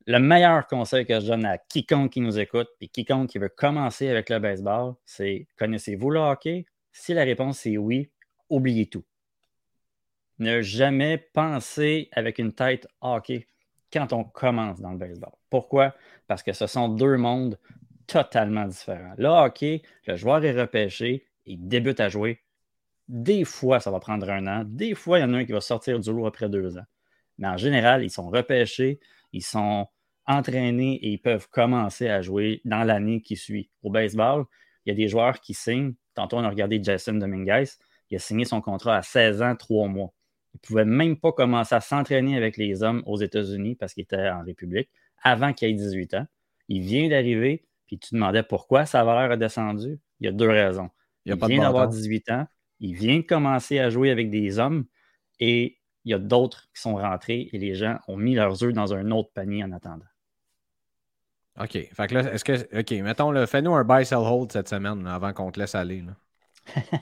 [0.06, 3.50] Le meilleur conseil que je donne à quiconque qui nous écoute et quiconque qui veut
[3.50, 6.66] commencer avec le baseball, c'est connaissez-vous le hockey?
[6.94, 8.10] Si la réponse est oui,
[8.50, 9.04] oubliez tout.
[10.40, 13.48] Ne jamais penser avec une tête hockey
[13.92, 15.34] quand on commence dans le baseball.
[15.50, 15.96] Pourquoi?
[16.28, 17.58] Parce que ce sont deux mondes
[18.08, 19.14] totalement différents.
[19.18, 22.42] Le hockey, le joueur est repêché, il débute à jouer.
[23.08, 24.64] Des fois, ça va prendre un an.
[24.66, 26.86] Des fois, il y en a un qui va sortir du lot après deux ans.
[27.38, 29.00] Mais en général, ils sont repêchés,
[29.32, 29.88] ils sont
[30.26, 33.70] entraînés et ils peuvent commencer à jouer dans l'année qui suit.
[33.84, 34.46] Au baseball,
[34.86, 35.94] il y a des joueurs qui signent.
[36.16, 37.66] Tantôt, on a regardé Jason Dominguez.
[38.10, 40.14] Il a signé son contrat à 16 ans, 3 mois.
[40.54, 44.04] Il ne pouvait même pas commencer à s'entraîner avec les hommes aux États-Unis parce qu'il
[44.04, 44.90] était en République
[45.22, 46.26] avant qu'il ait 18 ans.
[46.68, 50.00] Il vient d'arriver, puis tu demandais pourquoi sa valeur a descendu?
[50.20, 50.90] Il y a deux raisons.
[51.26, 52.48] Il, vient d'avoir 18 ans.
[52.80, 54.86] Il vient de commencer à jouer avec des hommes
[55.40, 58.74] et il y a d'autres qui sont rentrés et les gens ont mis leurs œufs
[58.74, 60.06] dans un autre panier en attendant.
[61.60, 61.72] OK.
[61.72, 62.80] Fait que là, est-ce que.
[62.80, 66.04] OK, mettons, fais-nous un buy sell hold cette semaine avant qu'on te laisse aller.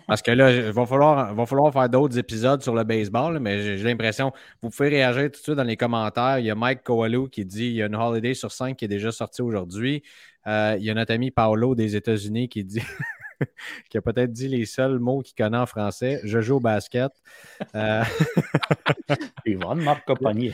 [0.08, 4.32] Parce que là, il va falloir, faire d'autres épisodes sur le baseball, mais j'ai l'impression,
[4.62, 6.40] vous pouvez réagir tout de suite dans les commentaires.
[6.40, 8.86] Il y a Mike Coalou qui dit il y a une holiday sur 5 qui
[8.86, 10.04] est déjà sortie aujourd'hui.
[10.48, 12.82] Euh, il y a notre ami Paolo des États-Unis qui dit
[13.90, 16.22] qui a peut-être dit les seuls mots qu'il connaît en français.
[16.24, 17.12] Je joue au basket.
[17.76, 18.04] Euh...
[19.46, 20.52] Yvonne Marc Compagnie.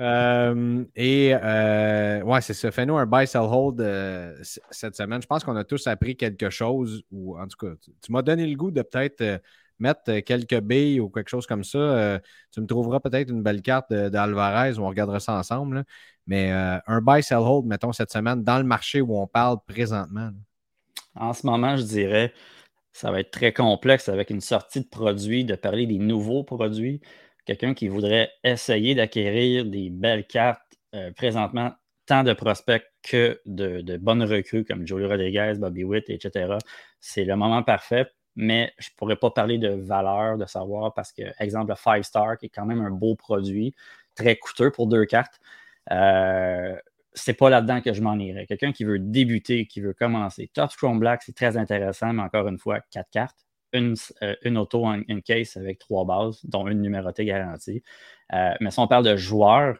[0.00, 2.70] Euh, et euh, ouais, c'est ça.
[2.70, 4.34] Fais-nous un buy sell hold euh,
[4.70, 5.22] cette semaine.
[5.22, 8.46] Je pense qu'on a tous appris quelque chose, ou en tout cas, tu, m'as donné
[8.46, 9.42] le goût de peut-être
[9.78, 12.20] mettre quelques billes ou quelque chose comme ça.
[12.52, 15.84] tu me trouveras peut-être une belle carte d'Alvarez, on regardera ça ensemble.
[16.26, 20.30] Mais un buy sell hold, mettons, cette semaine, dans le marché où on parle présentement.
[21.16, 22.32] En ce moment, je dirais,
[22.92, 27.00] ça va être très complexe avec une sortie de produits, de parler des nouveaux produits.
[27.46, 30.62] quelqu'un qui voudrait essayer d'acquérir des belles cartes
[30.94, 31.72] euh, présentement,
[32.06, 36.56] tant de prospects que de, bonnes recrues comme Jolie Rodriguez, Bobby Witt, etc.,
[37.00, 38.06] c'est le moment parfait.
[38.36, 42.02] Mais je ne pourrais pas parler de valeur, de savoir, parce que, exemple, le Five
[42.02, 43.74] Star, qui est quand même un beau produit,
[44.14, 45.40] très coûteux pour deux cartes,
[45.92, 46.76] euh,
[47.16, 48.46] c'est pas là-dedans que je m'en irais.
[48.46, 50.50] Quelqu'un qui veut débuter, qui veut commencer.
[50.52, 53.46] Top Chrome Black, c'est très intéressant, mais encore une fois, quatre cartes.
[53.72, 57.82] Une, euh, auto, une case avec trois bases, dont une numérotée garantie.
[58.32, 59.78] Euh, mais si on parle de joueurs,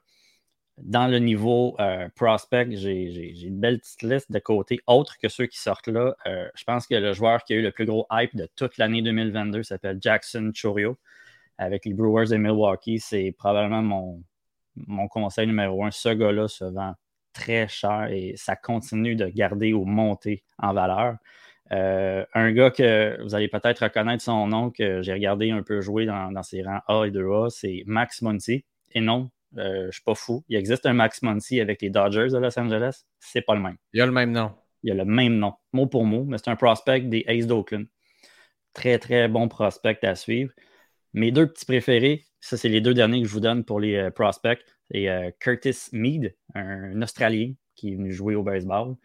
[0.78, 5.46] dans le niveau euh, prospect, j'ai une belle petite liste de côté, autre que ceux
[5.46, 6.14] qui sortent là.
[6.26, 9.00] je pense que le joueur qui a eu le plus gros hype de toute l'année
[9.02, 10.98] 2022 s'appelle Jackson Chorio
[11.58, 12.98] avec les Brewers de Milwaukee.
[12.98, 14.22] C'est probablement mon,
[14.76, 15.90] mon conseil numéro un.
[15.90, 16.94] Ce gars-là se vend
[17.36, 21.16] très cher et ça continue de garder ou monter en valeur.
[21.72, 25.80] Euh, un gars que vous allez peut-être reconnaître son nom, que j'ai regardé un peu
[25.80, 28.64] jouer dans, ses rangs A et 2A, c'est Max Monty.
[28.92, 30.44] Et non, euh, je ne suis pas fou.
[30.48, 33.04] Il existe un Max Monty avec les Dodgers de Los Angeles.
[33.20, 33.76] C'est pas le même.
[33.92, 34.52] Il a le même nom.
[34.82, 37.86] Il a le même nom, mot pour mot, mais c'est un prospect des Aces d'Oakland.
[38.72, 40.52] Très, très bon prospect à suivre.
[41.12, 43.96] Mes deux petits préférés, ça, c'est les deux derniers que je vous donne pour les
[43.96, 44.64] euh, prospects.
[44.90, 48.96] C'est euh, Curtis Mead, un, Australien qui est venu jouer au baseball.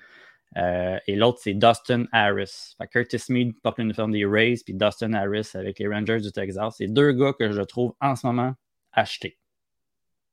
[0.57, 2.75] Euh, et l'autre, c'est Dustin Harris.
[2.91, 6.75] Curtis Mead porte l'uniforme des Rays, puis Dustin Harris avec les Rangers du Texas.
[6.77, 8.53] C'est deux gars que je trouve en ce moment
[8.91, 9.37] achetés.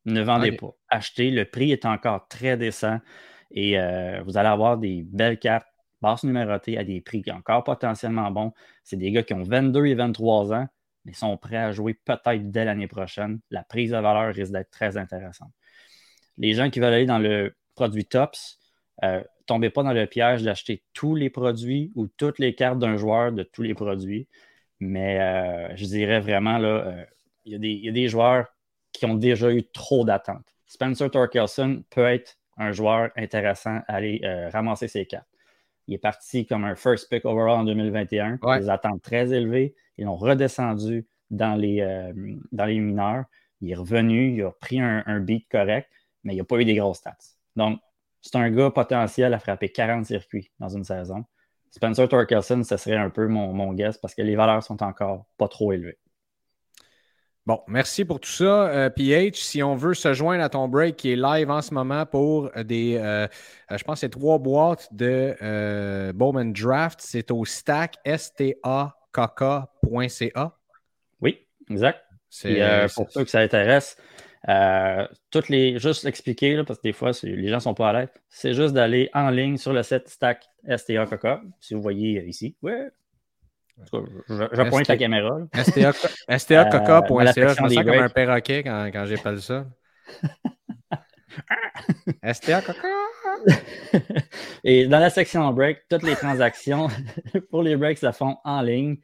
[0.05, 0.71] Ne vendez pas.
[0.89, 1.31] Achetez.
[1.31, 2.99] Le prix est encore très décent.
[3.51, 5.67] Et euh, vous allez avoir des belles cartes
[6.01, 8.53] basses numérotées à des prix encore potentiellement bons.
[8.85, 10.67] C'est des gars qui ont 22 et 23 ans
[11.09, 13.41] mais sont prêts à jouer peut-être dès l'année prochaine.
[13.51, 15.51] La prise de valeur risque d'être très intéressante.
[16.37, 18.59] Les gens qui veulent aller dans le produit TOPS,
[19.05, 22.99] euh, tombez pas dans le piège d'acheter tous les produits ou toutes les cartes d'un
[22.99, 24.29] joueur de tous les produits.
[24.81, 27.05] Mais euh, je dirais vraiment, là, euh,
[27.47, 28.47] il y, a des joueurs
[28.93, 30.45] qui ont déjà eu trop d'attentes.
[30.67, 34.21] Spencer Torkelson peut être un joueur intéressant à aller
[34.53, 35.27] ramasser ses cartes.
[35.87, 38.39] Il est parti comme un first pick overall en 2021.
[38.59, 39.75] Des attentes très élevées.
[39.99, 42.13] Ils l'ont redescendu dans les, euh,
[42.53, 43.25] dans les mineurs.
[43.61, 45.89] Il est revenu, il a pris un, beat correct,
[46.23, 47.17] mais il n'a pas eu des grosses stats.
[47.57, 47.81] Donc,
[48.23, 51.25] c'est un gars potentiel à frapper 40 circuits dans une saison.
[51.71, 55.27] Spencer Torkelson, ce serait un peu mon, mon guess parce que les valeurs sont encore
[55.37, 55.99] pas trop élevées.
[57.45, 59.29] Bon, merci pour tout ça, PH.
[59.29, 62.05] Euh, si on veut se joindre à ton break qui est live en ce moment
[62.05, 63.27] pour des, euh,
[63.71, 68.95] je pense, c'est trois boîtes de Bowman Draft, c'est au stack STA
[71.21, 72.01] Oui, exact.
[72.45, 73.97] Euh, pour ceux que ça intéresse,
[74.49, 77.93] euh, toutes les, juste expliquer, parce que des fois, les gens ne sont pas à
[77.93, 80.45] l'aise, c'est juste d'aller en ligne sur le site Stack
[80.77, 81.07] STA
[81.61, 82.57] si vous voyez ici.
[82.63, 82.89] Ouais.
[83.93, 85.39] Je, pointe la caméra.
[85.55, 85.93] STA, euh,
[86.29, 89.67] je me sens comme un perroquet quand, quand j'appelle ça.
[92.33, 92.63] STA
[94.65, 96.89] Et dans la section break, toutes les transactions
[97.51, 98.97] pour les breaks se font en ligne.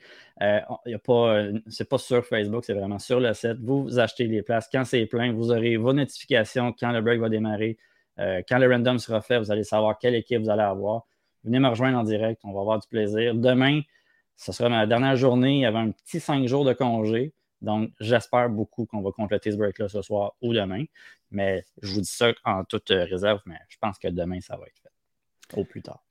[0.42, 0.61] Euh,
[1.09, 3.59] euh, c'est pas sur Facebook, c'est vraiment sur le site.
[3.61, 4.68] Vous, achetez les places.
[4.70, 7.79] Quand c'est plein, vous aurez vos notifications quand le break va démarrer.
[8.18, 11.07] Euh, quand le random sera fait, vous allez savoir quelle équipe vous allez avoir.
[11.44, 13.35] Venez me rejoindre en direct, on va avoir du plaisir.
[13.35, 13.83] Demain,
[14.37, 15.66] ce sera ma dernière journée.
[15.66, 17.33] Avait un petit cinq jours de congé.
[17.61, 20.85] Donc, j'espère beaucoup qu'on va compléter ce break-là ce soir ou demain.
[21.31, 24.66] Mais je vous dis ça en toute réserve, mais je pense que demain, ça va
[24.66, 25.61] être fait.
[25.61, 26.05] Au plus tard.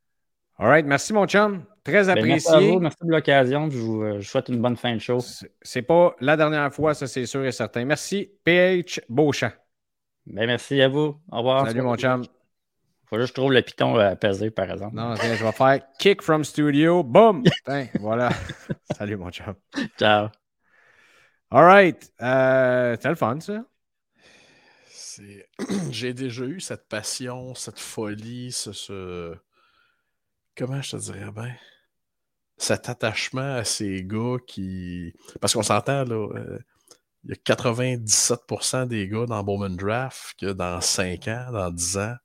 [0.58, 0.86] All right.
[0.86, 1.64] Merci, mon chum.
[1.84, 2.22] Très apprécié.
[2.22, 2.80] Ben, merci à vous.
[2.80, 3.70] Merci de l'occasion.
[3.70, 5.20] Je vous souhaite une bonne fin de show.
[5.62, 7.84] C'est pas la dernière fois, ça, c'est sûr et certain.
[7.86, 9.52] Merci, PH Beauchamp.
[10.26, 11.20] Ben, merci à vous.
[11.32, 11.68] Au revoir.
[11.68, 12.24] Salut, mon chum.
[13.06, 14.96] Faut juste que je trouve le piton à peser, par exemple.
[14.96, 17.04] Non, je vais faire kick from studio.
[17.04, 17.44] Boom!
[18.00, 18.30] voilà.
[18.98, 19.54] Salut, mon chum.
[20.00, 20.30] Ciao.
[21.52, 22.12] All right.
[22.22, 23.66] Euh, C'était le fun, ça.
[25.92, 29.36] J'ai déjà eu cette passion, cette folie, ce...
[30.56, 31.56] Comment je te dirais bien?
[32.58, 35.14] Cet attachement à ces gars qui.
[35.42, 36.28] Parce qu'on s'entend, là.
[36.36, 36.60] Euh,
[37.26, 41.98] il y a 97% des gars dans Bowman Draft que dans 5 ans, dans 10
[41.98, 42.16] ans,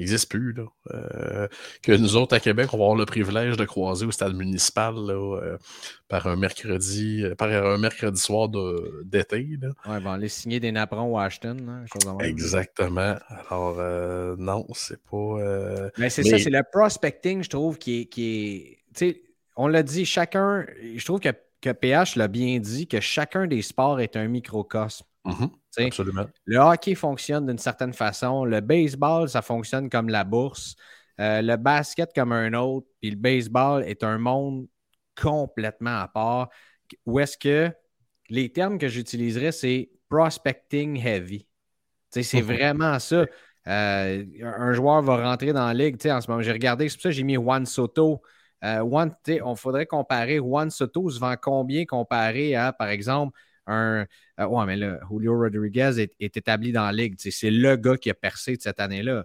[0.00, 0.52] n'existe plus.
[0.52, 0.64] Là.
[0.92, 1.48] Euh,
[1.82, 4.94] que nous autres à Québec, on va avoir le privilège de croiser au stade municipal
[4.96, 5.56] euh,
[6.08, 8.48] par un mercredi, euh, par un mercredi soir
[9.04, 9.46] d'été.
[9.88, 11.56] Oui, bon, les signer des napperons à Ashton.
[12.20, 13.16] Exactement.
[13.48, 15.90] Alors, non, c'est pas.
[15.98, 18.04] Mais c'est ça, c'est le prospecting, je trouve, qui est.
[18.06, 19.22] Qui est
[19.56, 20.64] on l'a dit, chacun.
[20.96, 21.28] Je trouve que,
[21.60, 25.04] que PH l'a bien dit, que chacun des sports est un microcosme.
[25.24, 25.86] Mm-hmm.
[25.86, 26.26] Absolument.
[26.44, 28.44] Le hockey fonctionne d'une certaine façon.
[28.44, 30.74] Le baseball, ça fonctionne comme la bourse.
[31.20, 32.86] Euh, le basket comme un autre.
[33.00, 34.66] Puis le baseball est un monde
[35.20, 36.48] complètement à part.
[37.06, 37.70] Où est-ce que
[38.30, 41.46] les termes que j'utiliserais, c'est prospecting heavy.
[42.10, 43.26] C'est vraiment ça.
[43.66, 45.96] Euh, un joueur va rentrer dans la ligue.
[46.06, 48.22] En ce moment, j'ai regardé, c'est pour ça que j'ai mis Juan Soto.
[48.64, 49.08] Euh,
[49.42, 54.06] on faudrait comparer Juan Soto se vend combien comparé à, par exemple, un.
[54.38, 57.14] Euh, ouais, mais là, Julio Rodriguez est, établi dans la ligue.
[57.18, 59.24] C'est le gars qui a percé cette année-là.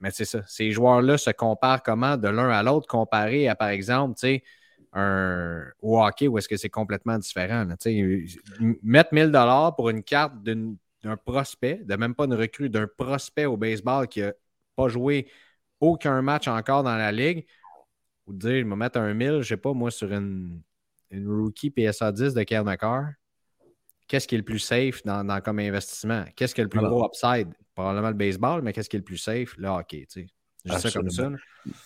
[0.00, 0.42] mais c'est ça.
[0.46, 4.14] Ces joueurs-là se comparent comment de l'un à l'autre comparé à, par exemple,
[4.92, 7.66] un au hockey où est-ce que c'est complètement différent.
[8.82, 13.46] mettre 1000 dollars pour une carte d'un prospect, de même pas une recrue, d'un prospect
[13.46, 14.32] au baseball qui n'a
[14.76, 15.30] pas joué
[15.80, 17.46] aucun match encore dans la ligue,
[18.26, 20.62] ou dire, je vais mettre un 1000, je sais pas, moi, sur une,
[21.10, 22.64] une rookie PSA 10 de Kyle
[24.08, 26.24] qu'est-ce qui est le plus safe dans, comme investissement?
[26.34, 27.54] Qu'est-ce qui est le plus gros upside?
[27.74, 29.54] Probablement le baseball, mais qu'est-ce qui est le plus safe?
[29.56, 30.28] Le hockey, tu sais.
[30.64, 31.30] Juste comme ça.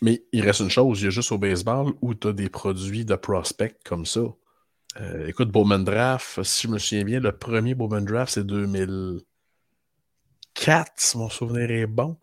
[0.00, 2.48] Mais il reste une chose, il y a juste au baseball où tu as des
[2.48, 4.22] produits de prospect comme ça.
[5.00, 10.92] Euh, écoute, Bowman Draft, si je me souviens bien, le premier Bowman Draft, c'est 2004,
[10.96, 12.16] si mon souvenir est bon.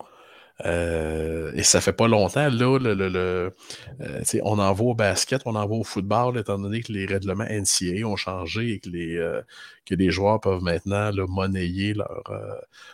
[0.66, 3.54] Euh, et ça fait pas longtemps, là, le, le,
[4.00, 7.06] euh, on en va au basket, on en va au football, étant donné que les
[7.06, 9.40] règlements NCA ont changé et que les,
[9.86, 12.22] que les joueurs peuvent maintenant monnayer leur,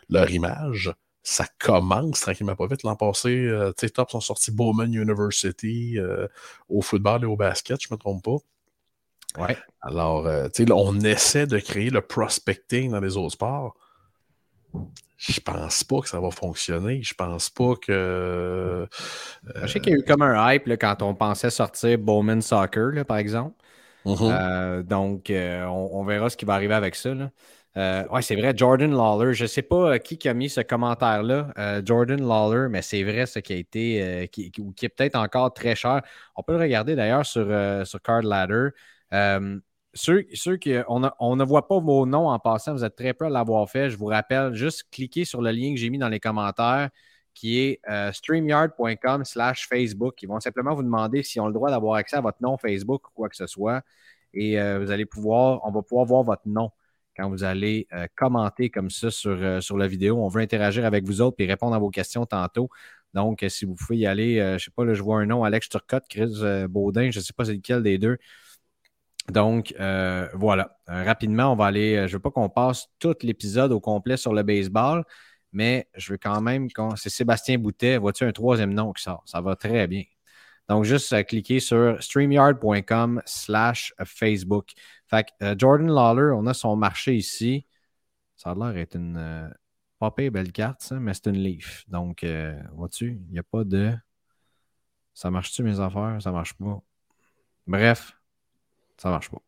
[0.09, 0.95] leur image
[1.27, 2.85] ça commence tranquillement pas vite.
[2.85, 6.29] L'an passé, euh, sais, Top sont sortis Bowman University euh,
[6.69, 8.37] au football et au basket, je ne me trompe pas.
[9.43, 9.59] Ouais.
[9.81, 13.75] Alors, euh, tu sais, on essaie de créer le prospecting dans les autres sports.
[15.19, 17.03] Je pense pas que ça va fonctionner.
[17.03, 18.87] Je pense pas que.
[19.55, 23.05] Je sais qu'il y a eu comme un hype quand on pensait sortir Bowman Soccer,
[23.07, 23.55] par exemple.
[24.05, 24.83] Mm-hmm.
[24.85, 27.13] donc, on, on, verra ce qui va arriver avec ça.
[27.13, 27.31] Là.
[27.77, 29.35] Euh, oui, c'est vrai, Jordan Lawler.
[29.35, 33.03] Je ne sais pas euh, qui, a mis ce commentaire-là, euh, Jordan Lawler, mais c'est
[33.03, 36.03] vrai ce qui a été, qui, qui, est peut-être encore très cher.
[36.37, 37.47] On peut le regarder d'ailleurs sur,
[37.87, 38.71] sur Card Ladder.
[39.97, 43.31] Ceux, qui, on, ne voit pas vos noms en passant, vous êtes très peu à
[43.31, 43.91] l'avoir fait.
[43.91, 46.91] Je vous rappelle, juste cliquez sur le lien que j'ai mis dans les commentaires
[47.35, 47.81] qui est
[48.13, 50.23] streamyard.com slash Facebook.
[50.23, 53.09] Ils vont simplement vous demander s'ils ont le droit d'avoir accès à votre nom Facebook
[53.09, 53.83] ou quoi que ce soit.
[54.33, 56.71] Et vous allez pouvoir, on va pouvoir voir votre nom
[57.17, 60.19] quand vous allez euh, commenter comme ça sur, euh, sur la vidéo.
[60.19, 62.69] On veut interagir avec vous autres et répondre à vos questions tantôt.
[63.15, 65.27] Donc, euh, si vous pouvez y aller, je ne sais pas, là, je vois un
[65.27, 66.35] nom, Alex Turcotte, Chris
[66.69, 68.19] Baudin, je ne sais pas c'est lequel des deux.
[69.31, 69.75] Donc,
[70.35, 70.79] voilà.
[70.87, 71.97] rapidement, on va aller.
[71.97, 75.05] je ne veux pas qu'on passe tout l'épisode au complet sur le baseball,
[75.53, 76.97] mais je veux quand même qu'on.
[76.97, 77.99] C'est Sébastien Boutet.
[77.99, 79.23] Vois-tu un troisième nom qui sort?
[79.27, 80.05] Ça va très bien.
[80.69, 84.73] Donc, juste cliquer sur streamyard.com slash Facebook.
[85.07, 87.67] Fait que euh, Jordan Lawler, on a son marché ici.
[88.37, 89.49] Ça a l'air d'être une euh,
[89.99, 91.85] pas belle carte, ça, mais c'est une Leaf.
[91.89, 93.95] Donc, euh, vois-tu, il n'y a pas de.
[95.15, 96.19] Ça marche-tu mes affaires?
[96.21, 96.83] Ça marche pas.
[97.67, 98.16] Bref,
[98.97, 99.39] ça marche pas.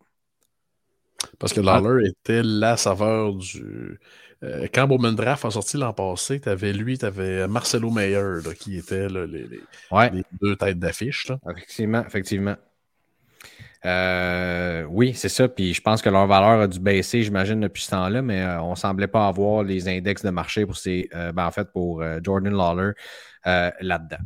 [1.39, 3.99] Parce que Lawler était la saveur du.
[4.73, 8.79] quand Bowman Draft a sorti l'an passé, tu avais lui, tu avais Marcelo Meyer qui
[8.79, 11.33] était les, les, deux têtes d'affiche.
[11.51, 12.57] Effectivement, effectivement.
[13.85, 15.49] Euh, oui, c'est ça.
[15.49, 18.61] Puis je pense que leur valeur a dû baisser, j'imagine, depuis ce temps-là, mais euh,
[18.63, 21.71] on ne semblait pas avoir les index de marché pour ces, euh, ben, en fait,
[21.73, 22.93] pour Jordan Lawler
[23.81, 24.19] là-dedans.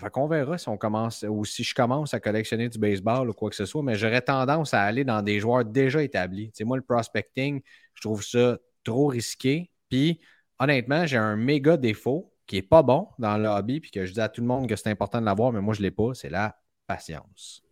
[0.00, 3.32] Fait qu'on verra si on commence ou si je commence à collectionner du baseball ou
[3.32, 6.50] quoi que ce soit, mais j'aurais tendance à aller dans des joueurs déjà établis.
[6.62, 7.60] Moi, le prospecting,
[7.94, 9.70] je trouve ça trop risqué.
[9.88, 10.20] Puis,
[10.58, 14.12] honnêtement, j'ai un méga défaut qui n'est pas bon dans le hobby, puis que je
[14.12, 15.90] dis à tout le monde que c'est important de l'avoir, mais moi, je ne l'ai
[15.90, 16.14] pas.
[16.14, 17.62] C'est la patience.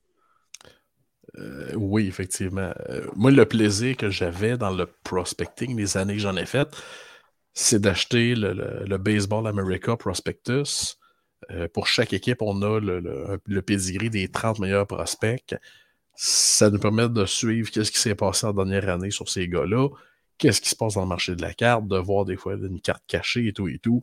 [1.37, 2.73] Euh, oui, effectivement.
[2.89, 6.77] Euh, moi, le plaisir que j'avais dans le prospecting, les années que j'en ai faites,
[7.55, 10.97] c'est d'acheter le, Baseball America Prospectus.
[11.51, 13.01] Euh, pour chaque équipe, on a le,
[13.47, 15.55] le, pedigree des 30 meilleurs prospects.
[16.15, 19.89] Ça nous permet de suivre qu'est-ce qui s'est passé en dernière année sur ces gars-là,
[20.37, 22.81] qu'est-ce qui se passe dans le marché de la carte, de voir des fois une
[22.81, 24.03] carte cachée et tout et tout.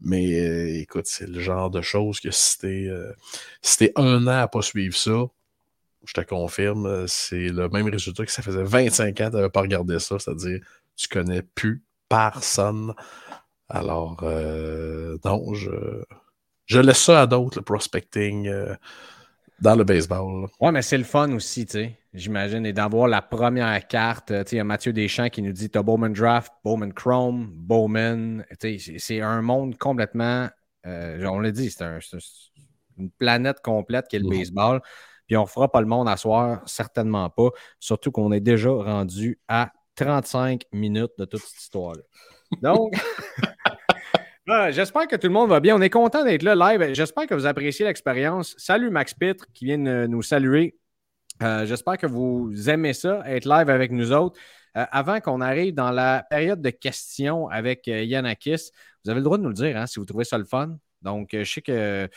[0.00, 3.12] Mais euh, écoute, c'est le genre de choses que si t'es euh,
[3.96, 5.24] un an à pas suivre ça,
[6.04, 9.50] je te confirme, euh, c'est le même résultat que ça faisait 25 ans que tu
[9.50, 10.60] pas regardé ça, c'est-à-dire
[10.96, 12.94] tu connais plus personne.
[13.68, 15.70] Alors, non, je,
[16.66, 18.50] je laisse ça à d'autres, le prospecting
[19.60, 20.48] dans le baseball.
[20.60, 24.28] Ouais, mais c'est le fun aussi, tu sais, j'imagine, et d'avoir la première carte.
[24.28, 26.92] Tu sais, il y a Mathieu Deschamps qui nous dit tu as Bowman Draft, Bowman
[26.92, 28.44] Chrome, Bowman.
[28.60, 30.48] Tu sais, c'est un monde complètement.
[30.86, 31.84] Euh, on l'a dit, c'est
[32.98, 34.80] une planète complète qui est le baseball.
[35.26, 37.48] Puis on ne fera pas le monde à soir, certainement pas.
[37.80, 42.02] Surtout qu'on est déjà rendu à 35 minutes de toute cette histoire-là.
[42.62, 42.94] Donc.
[44.46, 45.74] J'espère que tout le monde va bien.
[45.76, 46.94] On est content d'être là live.
[46.94, 48.54] J'espère que vous appréciez l'expérience.
[48.56, 50.78] Salut Max Pitre qui vient de nous saluer.
[51.42, 54.38] Euh, j'espère que vous aimez ça, être live avec nous autres.
[54.76, 58.70] Euh, avant qu'on arrive dans la période de questions avec euh, Yannakis,
[59.04, 60.78] vous avez le droit de nous le dire hein, si vous trouvez ça le fun.
[61.02, 62.08] Donc, je sais que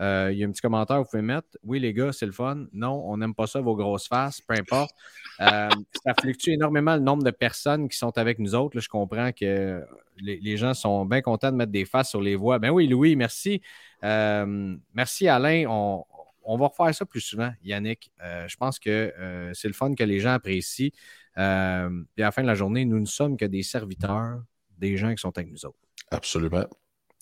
[0.00, 1.48] il y a un petit commentaire que vous pouvez mettre.
[1.62, 2.66] Oui, les gars, c'est le fun.
[2.72, 4.94] Non, on n'aime pas ça, vos grosses faces, peu importe.
[5.38, 8.78] ça fluctue énormément le nombre de personnes qui sont avec nous autres.
[8.78, 9.84] je comprends que
[10.18, 12.58] les, gens sont bien contents de mettre des faces sur les voix.
[12.58, 13.60] Ben oui, Louis, merci.
[14.02, 15.64] merci, Alain.
[15.68, 16.04] On,
[16.50, 18.10] on va refaire ça plus souvent, Yannick.
[18.22, 18.88] Euh, je pense que
[19.18, 20.90] euh, c'est le fun que les gens apprécient.
[21.36, 24.42] Euh, et à la fin de la journée, nous ne sommes que des serviteurs
[24.78, 25.78] des gens qui sont avec nous autres.
[26.10, 26.64] Absolument.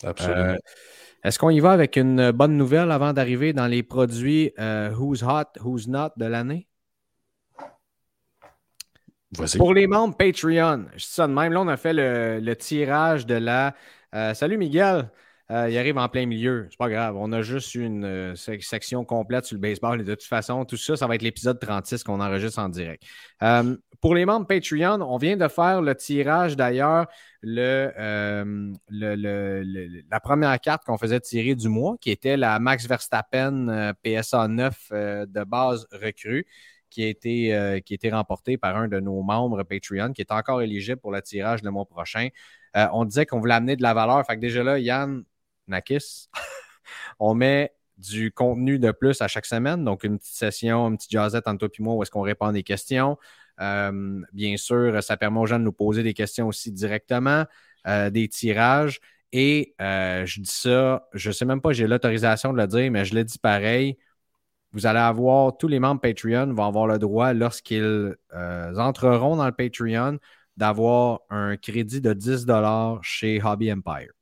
[0.05, 0.57] Absolument.
[1.25, 5.61] Est-ce qu'on y va avec une bonne nouvelle avant d'arriver dans les produits Who's Hot,
[5.65, 6.69] Who's Not de l'année?
[9.57, 11.53] Pour les membres Patreon, je dis ça de même.
[11.53, 13.75] Là, on a fait le tirage de la.
[14.35, 15.11] salut Miguel.
[15.53, 16.67] Euh, il arrive en plein milieu.
[16.71, 17.17] C'est pas grave.
[17.17, 20.01] On a juste une euh, section complète sur le baseball.
[20.01, 23.05] Et de toute façon, tout ça, ça va être l'épisode 36 qu'on enregistre en direct.
[23.43, 27.07] Euh, pour les membres Patreon, on vient de faire le tirage d'ailleurs,
[27.43, 27.93] le,
[30.11, 34.89] la première carte qu'on faisait tirer du mois, qui était la Max Verstappen PSA 9
[34.91, 36.47] de base recrue.
[36.89, 40.33] Qui a, été, qui a été remportée par un de nos membres Patreon, qui est
[40.33, 42.29] encore éligible pour le tirage le mois prochain.
[42.75, 44.25] on disait qu'on voulait amener de la valeur.
[44.25, 45.23] Fait que déjà là, Yann,
[45.69, 46.29] Nakis,
[47.19, 49.85] on met du contenu de plus à chaque semaine.
[49.85, 52.47] Donc, une petite session, une petite jazzette entre toi et moi où est-ce qu'on répond
[52.47, 53.19] à des questions.
[53.61, 57.45] Euh, bien sûr, ça permet aux gens de nous poser des questions aussi directement,
[57.87, 59.01] euh, des tirages.
[59.33, 62.91] Et euh, je dis ça, je ne sais même pas, j'ai l'autorisation de le dire,
[62.91, 63.99] mais je le dis pareil.
[64.73, 69.53] Vous allez avoir, tous les membres Patreon vont avoir le droit, lorsqu'ils entreront dans le
[69.53, 70.19] Patreon,
[70.57, 72.47] d'avoir un crédit de 10
[73.03, 74.13] chez Hobby Empire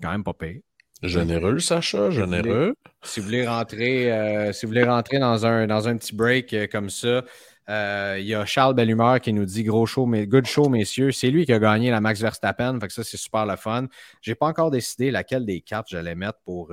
[0.00, 0.62] quand même pas payé.
[1.02, 2.74] Généreux, Sacha, généreux.
[3.02, 6.52] Si vous voulez rentrer, euh, si vous voulez rentrer dans, un, dans un petit break
[6.52, 7.22] euh, comme ça,
[7.68, 11.12] euh, il y a Charles Bellumeur qui nous dit gros show, mais good show, messieurs.
[11.12, 12.80] C'est lui qui a gagné la Max Verstappen.
[12.80, 13.86] Fait que ça, c'est super le fun.
[14.22, 16.72] J'ai pas encore décidé laquelle des cartes j'allais mettre pour,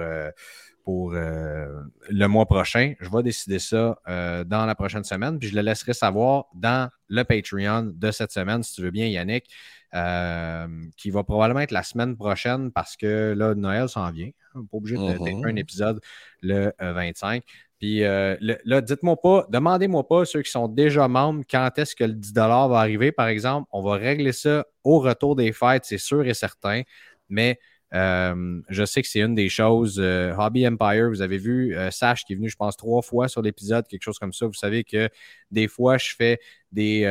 [0.86, 2.93] pour le mois prochain.
[3.01, 5.38] Je vais décider ça dans la prochaine semaine.
[5.38, 9.07] Puis je le laisserai savoir dans le Patreon de cette semaine, si tu veux bien,
[9.07, 9.47] Yannick.
[9.95, 10.67] Euh,
[10.97, 14.29] qui va probablement être la semaine prochaine parce que là, Noël s'en vient.
[14.53, 16.01] On n'est pas obligé de mm un épisode
[16.41, 17.37] le 25.
[17.37, 21.95] Euh, Puis euh, là, dites-moi pas, demandez-moi pas, ceux qui sont déjà membres, quand est-ce
[21.95, 23.69] que le 10 va arriver, par exemple.
[23.71, 26.81] On va régler ça au retour des fêtes, c'est sûr et certain.
[27.29, 27.57] Mais
[27.93, 29.97] je sais que c'est une des choses.
[29.97, 33.87] Hobby Empire, vous avez vu Sash qui est venu, je pense, trois fois sur l'épisode,
[33.87, 34.45] quelque chose comme ça.
[34.45, 35.07] Vous savez que
[35.51, 36.39] des fois, je fais
[36.73, 37.03] des.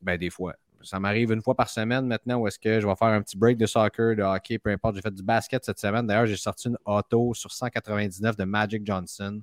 [0.00, 0.54] ben, des fois
[0.88, 3.36] ça m'arrive une fois par semaine maintenant où est-ce que je vais faire un petit
[3.36, 4.96] break de soccer, de hockey, peu importe.
[4.96, 6.06] J'ai fait du basket cette semaine.
[6.06, 9.40] D'ailleurs, j'ai sorti une auto sur 199 de Magic Johnson.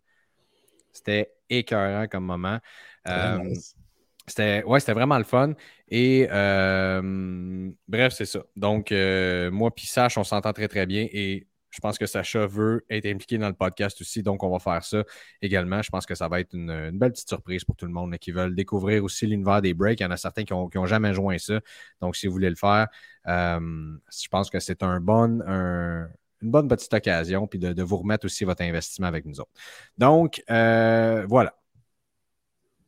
[0.91, 2.59] C'était écœurant comme moment.
[3.07, 3.53] Euh,
[4.27, 5.53] c'était ouais, c'était vraiment le fun.
[5.87, 8.39] Et euh, bref, c'est ça.
[8.55, 11.07] Donc, euh, moi puis Sache, on s'entend très très bien.
[11.11, 14.59] Et je pense que Sacha veut être impliqué dans le podcast aussi, donc on va
[14.59, 15.03] faire ça
[15.41, 15.81] également.
[15.81, 18.31] Je pense que ça va être une, belle petite surprise pour tout le monde qui
[18.31, 19.99] veulent découvrir aussi l'univers des breaks.
[19.99, 21.59] Il y en a certains qui n'ont jamais joint ça.
[21.99, 22.87] Donc, si vous voulez le faire,
[23.27, 28.61] euh, je pense que c'est une bonne petite occasion, puis de, vous remettre aussi votre
[28.61, 29.51] investissement avec nous autres.
[29.97, 31.57] Donc, euh, voilà.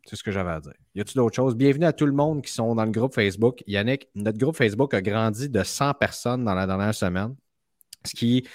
[0.06, 0.72] C'est ce que j'avais à dire.
[0.96, 1.58] Y a-t-il d'autres choses?
[1.58, 3.62] Bienvenue à tout le monde qui sont dans le groupe Facebook.
[3.68, 7.36] Yannick, notre groupe Facebook a grandi de 100 personnes dans la dernière semaine,
[8.06, 8.48] ce qui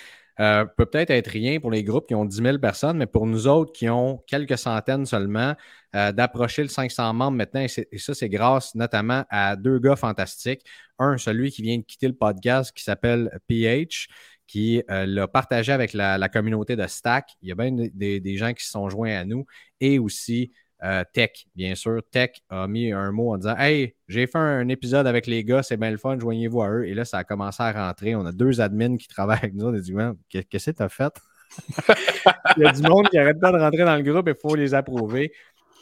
[0.42, 3.26] euh, peut peut-être être rien pour les groupes qui ont 10 000 personnes, mais pour
[3.26, 5.54] nous autres qui ont quelques centaines seulement,
[5.94, 7.68] euh, d'approcher le 500 membres maintenant, et,
[7.98, 10.62] ça, c'est grâce notamment à deux gars fantastiques.
[10.98, 14.08] Un, celui qui vient de quitter le podcast qui s'appelle PH,
[14.48, 17.30] qui euh, l'a partagé avec la, communauté de Stack.
[17.40, 19.46] Il y a bien des, des, gens qui se sont joints à nous,
[19.80, 20.52] et aussi
[20.84, 22.00] euh, Tech, bien sûr.
[22.10, 25.62] Tech a mis un mot en disant Hey, j'ai fait un épisode avec les gars,
[25.62, 26.86] c'est bien le fun, joignez-vous à eux.
[26.86, 28.14] Et là, ça a commencé à rentrer.
[28.16, 29.66] On a deux admins qui travaillent avec nous.
[29.66, 29.94] On a dit
[30.28, 31.12] Qu'est-ce que tu as fait?
[32.56, 34.40] Il y a du monde qui arrête pas de rentrer dans le groupe et il
[34.40, 35.32] faut les approuver.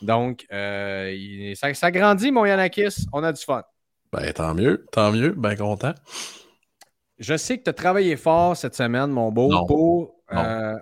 [0.02, 3.06] Donc, euh, ça, grandit, mon Yanakis.
[3.12, 3.62] On a du fun.
[4.12, 5.94] Ben, tant mieux, tant mieux, bien content.
[7.18, 10.22] Je sais que tu as travaillé fort cette semaine, mon beau, pour.
[10.32, 10.74] Euh,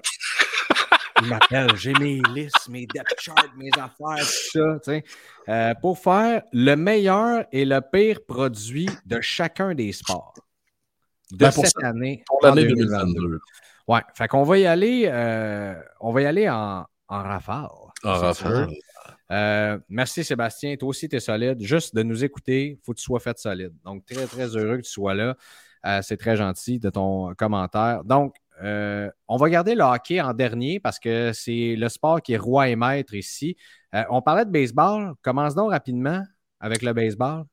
[1.22, 4.92] il m'appelle, j'ai mes listes, mes depth charts, mes affaires, tout ça,
[5.48, 10.34] euh, pour faire le meilleur et le pire produit de chacun des sports
[11.30, 12.22] de ben, cette année.
[12.26, 13.40] Pour l'année 2022.
[13.86, 17.68] Ouais, fait qu'on va y aller, euh, on va y aller en, en rafale.
[18.04, 18.68] En rafale.
[19.30, 21.60] Euh, merci Sébastien, toi aussi tu es solide.
[21.60, 23.74] Juste de nous écouter, il faut que tu sois fait solide.
[23.84, 25.36] Donc très très heureux que tu sois là.
[26.02, 28.04] c'est très gentil de ton commentaire.
[28.04, 32.32] Donc, euh, on va garder le hockey en dernier parce que c'est le sport qui
[32.32, 33.56] est roi et maître ici.
[33.94, 35.14] Euh, on parlait de baseball.
[35.22, 36.22] Commence donc rapidement
[36.60, 37.44] avec le baseball.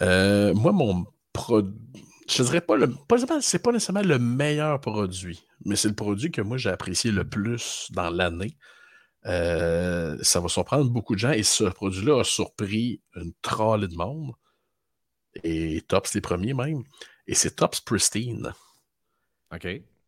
[0.00, 1.74] moi, mon produit,
[2.28, 2.94] je dirais pas le.
[3.40, 7.28] c'est pas nécessairement le meilleur produit, mais c'est le produit que moi j'ai apprécié le
[7.28, 8.56] plus dans l'année.
[9.24, 14.32] ça va surprendre beaucoup de gens et ce produit-là a surpris une trolley de monde.
[15.42, 16.82] Et Tops les premiers même.
[17.26, 18.52] Et c'est Tops Pristine.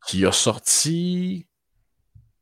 [0.07, 1.47] Qui a sorti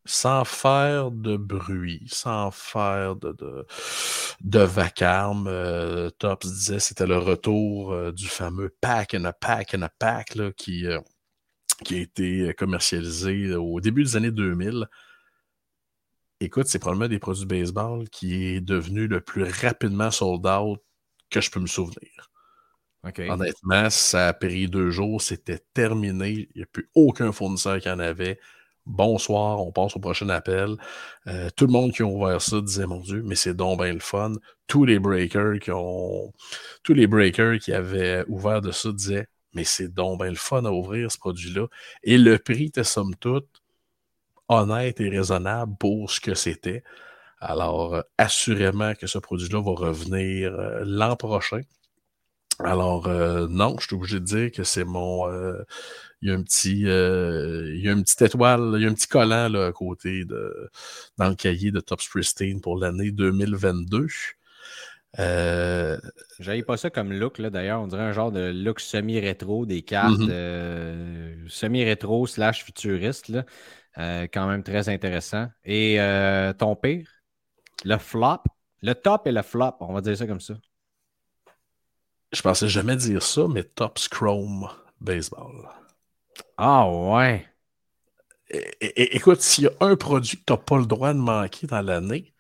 [0.05, 5.47] sans faire de bruit, sans faire de, vacarme.
[5.47, 9.89] Euh, Tops disait c'était le retour euh, du fameux pack and a pack and a
[9.89, 11.01] pack qui, euh,
[11.85, 14.89] qui a été commercialisé au début des années 2000.
[16.41, 20.81] Écoute, c'est probablement des produits baseball qui est devenu le plus rapidement sold out
[21.31, 22.32] que je peux me souvenir.
[23.05, 26.49] Honnêtement, ça a pris deux jours, c'était terminé.
[26.55, 28.39] Il n'y a plus aucun fournisseur qui en avait.
[28.87, 30.77] Bonsoir, on passe au prochain appel.
[31.29, 33.93] Euh, tout le monde qui a ouvert ça disait Mon Dieu, mais c'est donc bien
[33.93, 34.33] le fun.
[34.67, 36.33] Tous les breakers qui ont.
[36.83, 40.65] Tous les breakers qui avaient ouvert de ça disaient Mais c'est donc bien le fun
[40.65, 41.67] à ouvrir ce produit-là.
[42.03, 43.49] Et le prix était somme toute
[44.49, 46.83] honnête et raisonnable pour ce que c'était.
[47.41, 51.63] Alors, euh, assurément que ce produit-là va revenir euh, l'an prochain.
[52.65, 55.29] Alors, euh, non, je suis obligé de dire que c'est mon.
[55.29, 55.63] Euh,
[56.21, 56.87] il y a un petit.
[56.87, 59.73] Euh, il y a une petite étoile, il y a un petit collant là, à
[59.73, 60.71] côté de.
[61.19, 64.07] dans le cahier de Tops Pristine pour l'année 2022.
[65.19, 65.99] Euh,
[66.41, 67.81] J'avais pas ça comme look, là, d'ailleurs.
[67.83, 71.49] On dirait un genre de look semi-rétro des cartes, mm-hmm.
[71.49, 73.45] semi-rétro slash futuriste, là.
[74.29, 75.49] quand même très intéressant.
[75.65, 75.99] Et
[76.59, 77.09] ton pire,
[77.85, 78.43] le flop,
[78.81, 80.55] le top et le flop, on va dire ça comme ça.
[82.33, 84.69] Je pensais jamais dire ça, mais Top Chrome
[85.01, 85.69] Baseball.
[86.57, 87.47] Ah ouais.
[88.81, 91.83] écoute, s'il y a un produit que tu n'as pas le droit de manquer dans
[91.83, 92.33] l'année,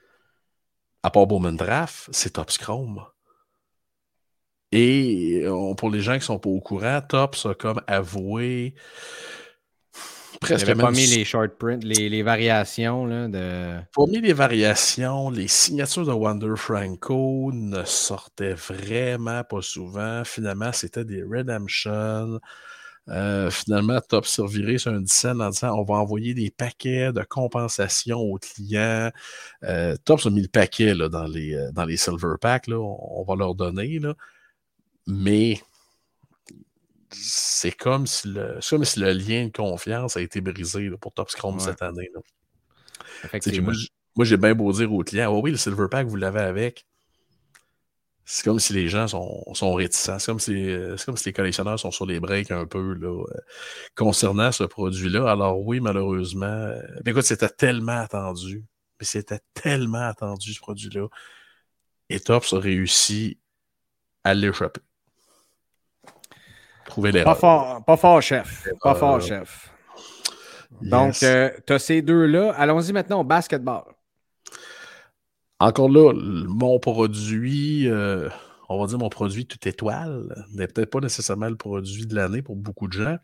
[1.03, 3.05] à part Bowman Draft, c'est Top Chrome.
[4.72, 5.45] Et
[5.76, 8.74] pour les gens qui ne sont pas au courant, Tops a comme avoué
[10.40, 10.78] presque même...
[10.78, 13.06] pas mis les short prints, les, variations.
[13.06, 13.80] Là, de...
[13.94, 15.30] Pas mis les variations.
[15.30, 20.22] Les signatures de Wonder Franco ne sortaient vraiment pas souvent.
[20.24, 22.40] Finalement, c'était des Redemption.
[23.08, 27.22] Euh, finalement, Top servirait sur un dizaine en disant on va envoyer des paquets de
[27.22, 29.10] compensation aux clients.
[29.64, 32.68] Euh, Top a mis le paquet là, dans, les, euh, dans les Silver Packs.
[32.68, 33.98] Là, on, va leur donner.
[33.98, 34.14] Là.
[35.06, 35.60] Mais
[37.12, 41.30] c'est comme, si le, comme si le lien de confiance a été brisé pour Top
[41.30, 42.10] Scrum cette année.
[44.14, 46.86] Moi, j'ai bien beau dire aux clients, oh oui, le Silver Pack, vous l'avez avec.
[48.24, 50.18] C'est comme si les gens sont, sont réticents.
[50.18, 53.40] C'est comme, si, comme si les collectionneurs sont sur les breaks un peu là, euh,
[53.96, 55.30] concernant ce produit-là.
[55.30, 58.64] Alors oui, malheureusement, euh, écoute, c'était tellement attendu.
[59.00, 61.08] Mais c'était tellement attendu, ce produit-là.
[62.08, 63.38] Et Tops a réussi
[64.22, 64.82] à l'échapper.
[67.24, 68.68] Pas fort, pas fort, chef.
[68.80, 69.72] Pas fort, chef.
[70.80, 72.53] Donc, euh, tu as ces deux-là.
[72.57, 73.84] Allons-y maintenant au basketball.
[75.61, 78.28] Encore là, mon produit, euh,
[78.68, 82.43] on va dire mon produit tout étoile, n'est peut-être pas nécessairement le produit de l'année
[82.43, 83.16] pour beaucoup de gens.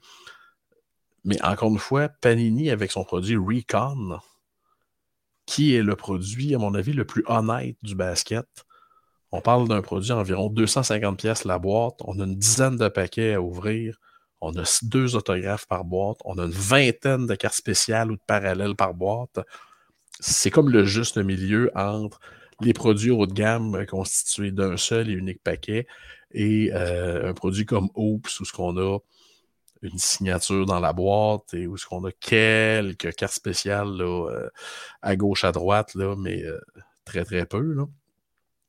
[1.24, 4.20] Mais encore une fois, Panini avec son produit Recon,
[5.46, 8.46] qui est le produit, à mon avis, le plus honnête du basket.
[9.32, 12.00] On parle d'un produit environ 250 pièces la boîte.
[12.04, 13.98] On a une dizaine de paquets à ouvrir.
[14.40, 16.18] On a deux autographes par boîte.
[16.24, 19.40] On a une vingtaine de cartes spéciales ou de parallèles par boîte.
[20.20, 22.20] C'est comme le juste milieu entre
[22.60, 25.86] les produits haut de gamme constitués d'un seul et unique paquet
[26.32, 28.98] et euh, un produit comme Oops où ce qu'on a
[29.82, 34.48] une signature dans la boîte et où ce qu'on a quelques cartes spéciales euh,
[35.02, 36.60] à gauche, à droite, là, mais euh,
[37.04, 37.60] très très peu.
[37.60, 37.84] Là.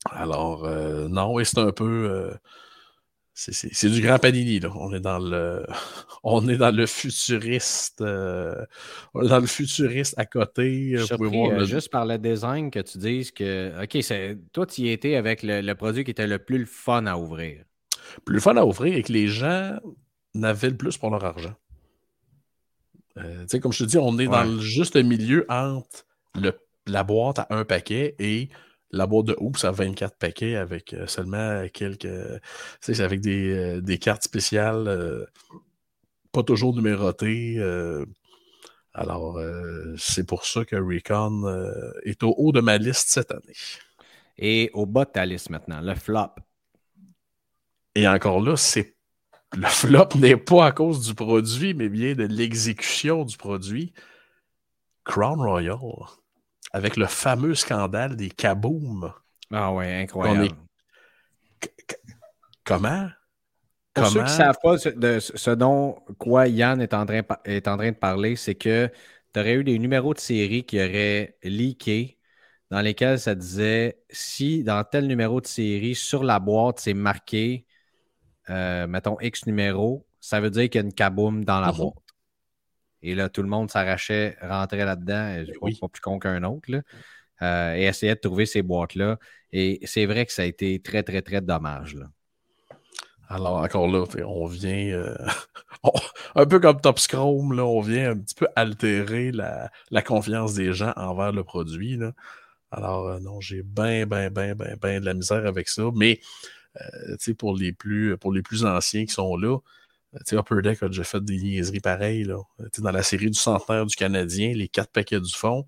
[0.06, 2.10] Alors, euh, non, et c'est un peu.
[2.10, 2.34] Euh,
[3.34, 4.70] c'est du grand Panini, là.
[4.76, 5.66] On est dans le.
[6.24, 8.02] On est dans le futuriste.
[8.02, 8.66] Euh,
[9.14, 10.98] on est dans le futuriste à côté.
[10.98, 13.82] Surpris, Juste par le design que tu dises que.
[13.82, 17.64] OK, toi, tu y étais avec le, produit qui était le plus fun à ouvrir.
[18.26, 19.80] Plus fun à ouvrir et que les gens
[20.34, 21.56] n'avaient le plus pour leur argent.
[23.16, 26.52] tu sais, comme je te dis, on est dans le juste milieu entre le,
[26.86, 28.50] la boîte à un paquet et
[28.92, 32.08] la boîte de Oops a 24 paquets avec euh, seulement quelques.
[32.82, 35.26] c'est avec des, euh, des, cartes spéciales, euh,
[36.32, 37.60] pas toujours numérotées.
[38.94, 39.40] alors,
[39.98, 41.46] c'est pour ça que Recon
[42.04, 43.56] est au haut de ma liste cette année.
[44.38, 46.36] Et au bas de ta liste maintenant, le flop.
[47.96, 48.96] Et encore là, c'est
[49.54, 53.94] Le flop n'est pas à cause du produit, mais bien de l'exécution du produit.
[55.04, 55.80] Crown Royal,
[56.72, 59.12] avec le fameux scandale des kaboom.
[59.52, 60.50] Ah ouais, incroyable.
[62.64, 63.10] Comment?
[63.94, 67.68] Pour ceux qui ne savent pas de ce dont quoi Yann est en train, est
[67.68, 68.90] en train de parler, c'est que
[69.34, 72.20] tu aurais eu des numéros de série qui auraient leaké
[72.70, 77.66] dans lesquels ça disait si dans tel numéro de série, sur la boîte, c'est marqué,
[78.50, 81.78] euh, mettons X numéro, ça veut dire qu'il y a une kaboom dans la mhm.
[81.78, 82.09] boîte.
[83.02, 85.78] Et là, tout le monde s'arrachait, rentrait là-dedans, je oui.
[85.80, 86.70] pas plus con qu'un autre,
[87.42, 89.18] euh, et essayait de trouver ces boîtes-là.
[89.52, 91.96] Et c'est vrai que ça a été très, très, très dommage.
[91.96, 92.08] Là.
[93.30, 95.16] Alors, encore là, on vient, euh,
[96.36, 99.70] un peu comme Top Scrum, là, on vient un petit peu altérer la,
[100.02, 101.96] confiance des gens envers le produit.
[101.96, 102.14] Là.
[102.72, 105.84] Alors, euh, non, j'ai bien, bien, bien, bien, bien de la misère avec ça.
[105.96, 106.20] Mais,
[106.82, 109.60] euh, tu sais, pour, les plus, pour les plus anciens qui sont là,
[110.14, 112.24] tu sais, Upper Deck a déjà fait des niaiseries pareilles.
[112.24, 112.38] Là.
[112.80, 115.66] dans la série du centenaire du Canadien, les quatre paquets du fond,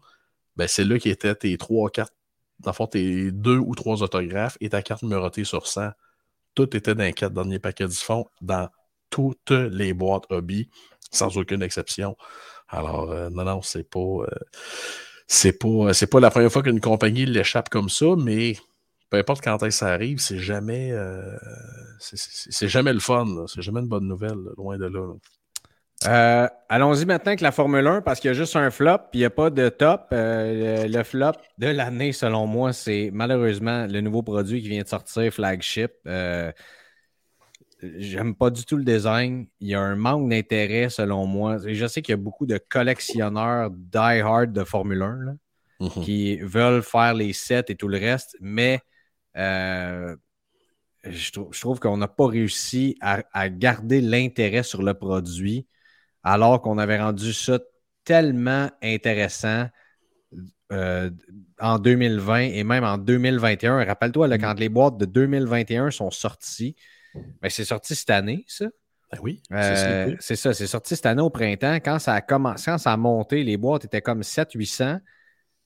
[0.56, 2.14] ben, c'est là qui étaient tes trois cartes,
[2.60, 5.92] dans le fond, tes deux ou trois autographes et ta carte numérotée sur 100
[6.56, 8.70] tout était dans les quatre derniers paquets du fond, dans
[9.10, 10.70] toutes les boîtes hobby,
[11.12, 12.16] sans aucune exception.
[12.68, 14.00] Alors, euh, non, non, c'est pas.
[14.00, 14.28] Euh,
[15.28, 18.58] c'est pas, euh, pas la première fois qu'une compagnie l'échappe comme ça, mais
[19.12, 20.92] peu importe quand ça arrive, c'est jamais,
[22.00, 23.46] c'est, jamais le fun.
[23.48, 25.14] C'est jamais une bonne nouvelle, loin de là.
[26.08, 29.20] Euh, allons-y maintenant avec la Formule 1 parce qu'il y a juste un flop, puis
[29.20, 30.08] il n'y a pas de top.
[30.14, 34.88] Euh, le, flop de l'année, selon moi, c'est malheureusement le nouveau produit qui vient de
[34.88, 35.92] sortir, Flagship.
[36.08, 36.52] Euh,
[37.82, 39.46] j'aime pas du tout le design.
[39.60, 41.58] Il y a un manque d'intérêt, selon moi.
[41.68, 45.38] Et je sais qu'il y a beaucoup de collectionneurs die-hard de Formule 1
[45.82, 46.04] mhm.
[46.04, 48.80] qui veulent faire les sets et tout le reste, mais
[49.36, 55.68] je, trouve, qu'on n'a pas réussi à garder l'intérêt sur le produit
[56.24, 57.60] alors qu'on avait rendu ça
[58.04, 59.68] tellement intéressant
[60.72, 61.10] euh,
[61.60, 63.84] en 2020 et même en 2021.
[63.84, 64.38] Rappelle-toi, mm.
[64.40, 66.76] quand les boîtes de 2021 sont sorties,
[67.42, 68.66] ben, c'est sorti cette année, ça.
[69.12, 71.76] Ben oui, euh, c'est ça, c'est sorti cette année au printemps.
[71.76, 75.02] Quand ça a commencé, quand ça a monté, les boîtes étaient comme 700-800.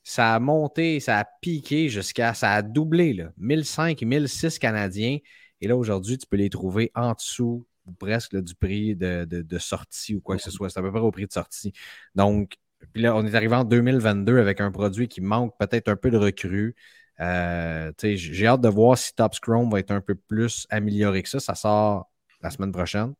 [0.08, 5.18] Ça a monté, ça a piqué jusqu'à, ça a doublé, là, 1005, 1006 Canadiens.
[5.60, 7.66] Et là, aujourd'hui, tu peux les trouver en dessous
[7.98, 10.70] presque du prix de, sortie ou quoi que ce soit.
[10.70, 11.72] C'est à peu près au prix de sortie.
[12.14, 12.54] Donc,
[12.92, 16.12] puis là, on est arrivé en 2022 avec un produit qui manque peut-être un peu
[16.12, 16.76] de recrue.
[17.18, 21.28] Euh, j'ai hâte de voir si Top Chrome va être un peu plus amélioré que
[21.28, 21.40] ça.
[21.40, 23.12] Ça sort la semaine prochaine,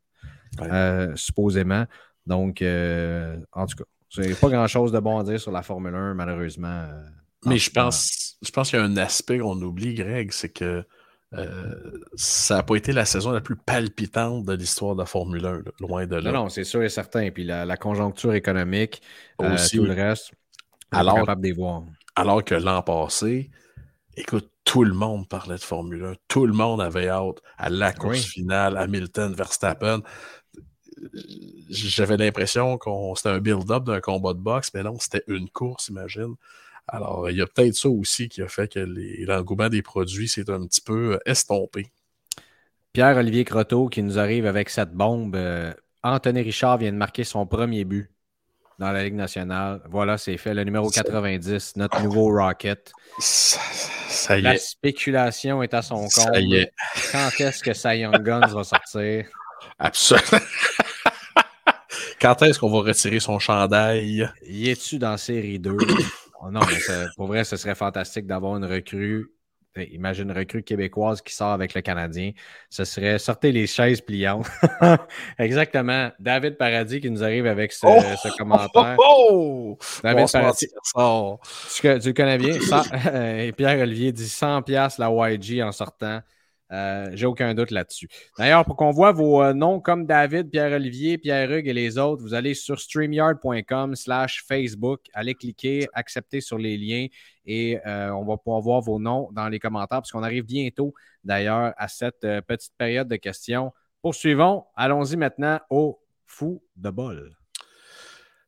[0.61, 1.87] euh, supposément.
[2.26, 5.95] Donc, euh, en tout cas, c'est pas grand-chose de bon à dire sur la Formule
[5.95, 6.87] 1, malheureusement.
[7.45, 10.85] Mais je pense, je pense qu'il y a un aspect qu'on oublie, Greg, c'est que
[11.35, 11.75] euh,
[12.15, 15.63] ça n'a pas été la saison la plus palpitante de l'histoire de la Formule 1,
[15.81, 16.33] loin de là.
[16.33, 17.31] Non, non, c'est sûr et certain.
[17.31, 19.03] Puis la, conjoncture économique,
[19.43, 20.33] euh, Aussi, tout le reste,
[20.91, 21.83] alors, capable de voir.
[22.15, 23.51] Alors que l'an passé,
[24.17, 26.13] écoute, tout le monde parlait de Formule 1.
[26.29, 30.03] Tout le monde avait hâte à la course finale, Hamilton, Verstappen.
[31.71, 35.89] J'avais l'impression qu'on c'était un build-up d'un combat de boxe, mais non, c'était une course,
[35.89, 36.35] imagine.
[36.89, 38.81] Alors, il y a peut-être ça aussi qui a fait que
[39.27, 41.91] l'engouement des produits s'est un petit peu euh, estompé.
[42.93, 45.35] Pierre-Olivier Croteau qui nous arrive avec cette bombe.
[45.35, 48.11] Euh, Anthony Richard vient de marquer son premier but
[48.79, 49.83] dans la Ligue nationale.
[49.91, 50.55] Voilà, c'est fait.
[50.55, 52.93] Le numéro 90, notre nouveau Rocket.
[53.19, 56.11] Ça, y la spéculation est à son compte.
[56.11, 56.73] Ça y est.
[57.11, 59.27] Quand est-ce que Cy Young Guns va sortir?
[59.79, 60.45] Absolument.
[62.21, 64.31] Quand est-ce qu'on va retirer son chandail?
[64.47, 65.77] Y es-tu dans série 2?
[66.43, 69.27] Oh non, mais pour vrai, ce serait fantastique d'avoir une recrue.
[69.77, 72.33] Imagine une recrue québécoise qui sort avec le Canadien.
[72.71, 74.47] Ce serait sortez les chaises pliantes.
[75.39, 76.11] Exactement.
[76.19, 78.31] David Paradis qui nous arrive avec ce, oh!
[78.39, 78.97] commentaire.
[78.99, 79.79] Oh!
[80.03, 80.69] David Paradis.
[80.69, 82.59] Tu, le connais bien?
[83.37, 86.23] et Pierre-Olivier dit 100$ la YG en sortant.
[86.73, 88.09] Euh, j'ai aucun doute là-dessus.
[88.39, 92.35] D'ailleurs, pour qu'on voit vos euh, noms comme David, Pierre-Olivier, Pierre-Hugues et les autres, vous
[92.35, 97.07] allez sur streamyard.com slash Facebook, allez cliquer, accepter sur les liens
[97.45, 100.93] et euh, on va pouvoir voir vos noms dans les commentaires parce qu'on arrive bientôt
[101.23, 103.73] d'ailleurs à cette petite période de questions.
[104.03, 107.37] Poursuivons, allons-y maintenant au fou de bol.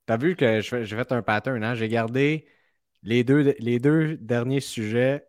[0.06, 1.74] Tu as vu que je fait un pattern, hein?
[1.74, 2.46] j'ai gardé
[3.02, 5.24] les deux, les deux derniers sujets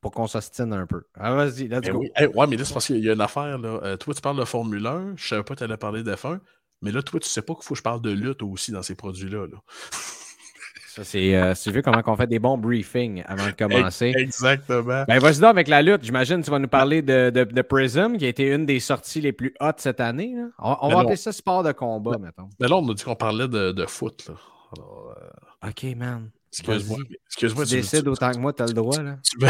[0.00, 1.02] pour qu'on s'ostine un peu.
[1.18, 2.00] Ah, vas-y, let's eh go.
[2.34, 3.58] ouais, mais là, c'est parce qu'il y a une affaire.
[3.58, 3.80] Là.
[3.82, 6.02] Euh, toi, tu parles de Formule 1, je ne savais pas que tu allais parler
[6.02, 6.38] d'F1,
[6.82, 8.72] mais là, toi, tu ne sais pas qu'il faut que je parle de lutte aussi
[8.72, 9.46] dans ces produits-là.
[10.88, 14.14] Ça, c'est, euh, tu vu comment on fait des bons briefings avant de commencer?
[14.16, 15.04] Exactement.
[15.06, 16.02] Ben, vas-y donc avec la lutte.
[16.02, 18.80] J'imagine que tu vas nous parler de, de, de Prism, qui a été une des
[18.80, 20.32] sorties les plus hautes cette année.
[20.34, 20.46] là.
[20.58, 21.00] On, on Mais va non.
[21.02, 22.48] appeler ça sport de combat, mettons.
[22.58, 24.24] Mais là, on a dit qu'on parlait de, de foot.
[24.26, 24.34] Là.
[24.74, 26.30] Alors, euh, OK, man.
[26.58, 26.98] Excuse-moi.
[27.26, 27.64] Excuse-moi.
[27.64, 29.02] Tu Tu, décides autant que moi, tu as le droit.
[29.02, 29.18] Là.
[29.22, 29.48] tu me,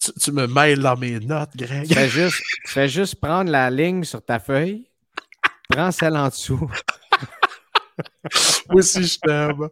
[0.00, 1.86] tu, tu me mêles dans mes notes, Greg.
[1.86, 4.88] Tu fais juste, tu fais juste prendre la ligne sur ta feuille,
[5.68, 6.70] prends celle en dessous.
[8.68, 9.68] Moi aussi, je t'aime.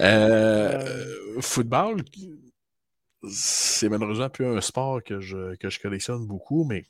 [0.00, 2.02] Euh, football,
[3.30, 6.86] c'est malheureusement plus un sport que je, que je collectionne beaucoup, mais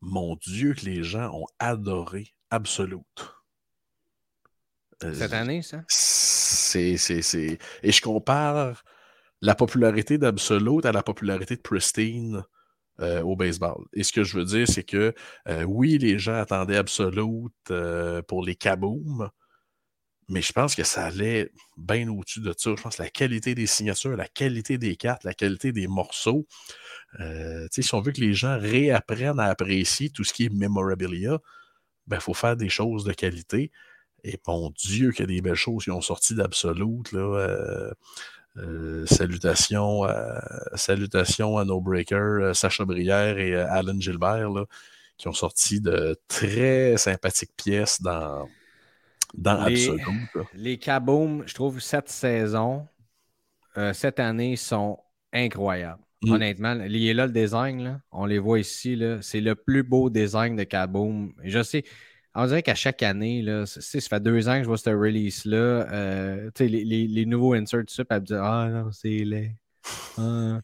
[0.00, 3.36] mon Dieu, que les gens ont adoré Absolute.
[5.04, 5.84] Euh, Cette année, ça?
[6.74, 8.82] Et je compare
[9.42, 12.42] la popularité d'Absolute à la popularité de Pristine
[13.00, 13.84] euh, au baseball.
[13.94, 15.14] Et ce que je veux dire, c'est que
[15.48, 19.30] euh, oui, les gens attendaient Absolute euh, pour les kabooms,
[20.28, 22.74] mais je pense que ça allait bien au-dessus de ça.
[22.76, 26.46] Je pense que la qualité des signatures, la qualité des cartes, la qualité des morceaux.
[27.70, 31.38] si on veut que les gens réapprennent à apprécier tout ce qui est memorabilia,
[32.12, 33.70] il faut faire des choses de qualité.
[34.24, 37.12] Et mon Dieu, qu'il y a des belles choses qui ont sorti d'Absolute.
[37.12, 37.90] Là, euh,
[38.56, 40.42] euh, salutations, à,
[40.76, 44.64] salutations à nos breakers, euh, Sacha Brière et Alan Gilbert, là,
[45.16, 48.48] qui ont sorti de très sympathiques pièces dans,
[49.34, 50.34] dans Les- Absolute.
[50.34, 50.42] là.
[50.54, 52.86] Les Kaboom, je trouve cette saison,
[53.76, 54.98] euh, cette année, sont
[55.32, 56.02] incroyables.
[56.22, 56.32] Mm.
[56.32, 58.00] Honnêtement, il est là le design, là.
[58.12, 59.00] on les voit ici.
[59.22, 61.32] C'est le plus beau design de Kaboom.
[61.44, 61.84] Je sais,
[62.34, 65.56] on dirait qu'à chaque année, là, ça fait deux ans que je vois cette release-là.
[65.56, 69.24] euh, les, les- les nouveaux inserts, tout ça, puis elle me dit Ah non, c'est
[69.24, 69.56] laid.
[70.18, 70.60] Ah,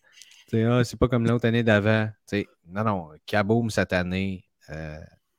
[0.55, 2.09] ah, c'est pas comme l'autre année d'avant.
[2.69, 4.99] Non, non, Kaboom cette année, euh,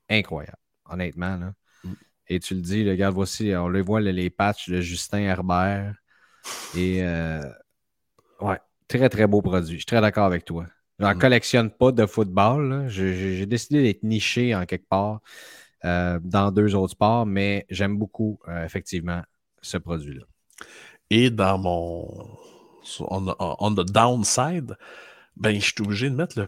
[0.10, 0.58] incroyable,
[0.90, 1.38] honnêtement.
[1.38, 1.54] Là.
[1.84, 1.94] Mm.
[2.30, 5.94] Et tu le dis, regarde, voici, on le voit, là, les patchs de Justin Herbert.
[6.76, 7.42] Et euh,
[8.42, 9.74] ouais, très, très beau produit.
[9.74, 10.66] Je suis très d'accord avec toi.
[11.00, 11.20] J'en Mm.
[11.20, 12.70] collectionne pas de football.
[12.70, 12.88] là.
[12.90, 15.22] Je- j'ai décidé d'être niché en quelque part
[15.86, 19.22] euh, dans deux autres sports, mais j'aime beaucoup, euh, effectivement,
[19.62, 20.26] ce produit-là.
[21.10, 22.38] Et dans mon.
[23.00, 24.78] On, on the downside,
[25.36, 26.48] ben, je suis obligé de mettre le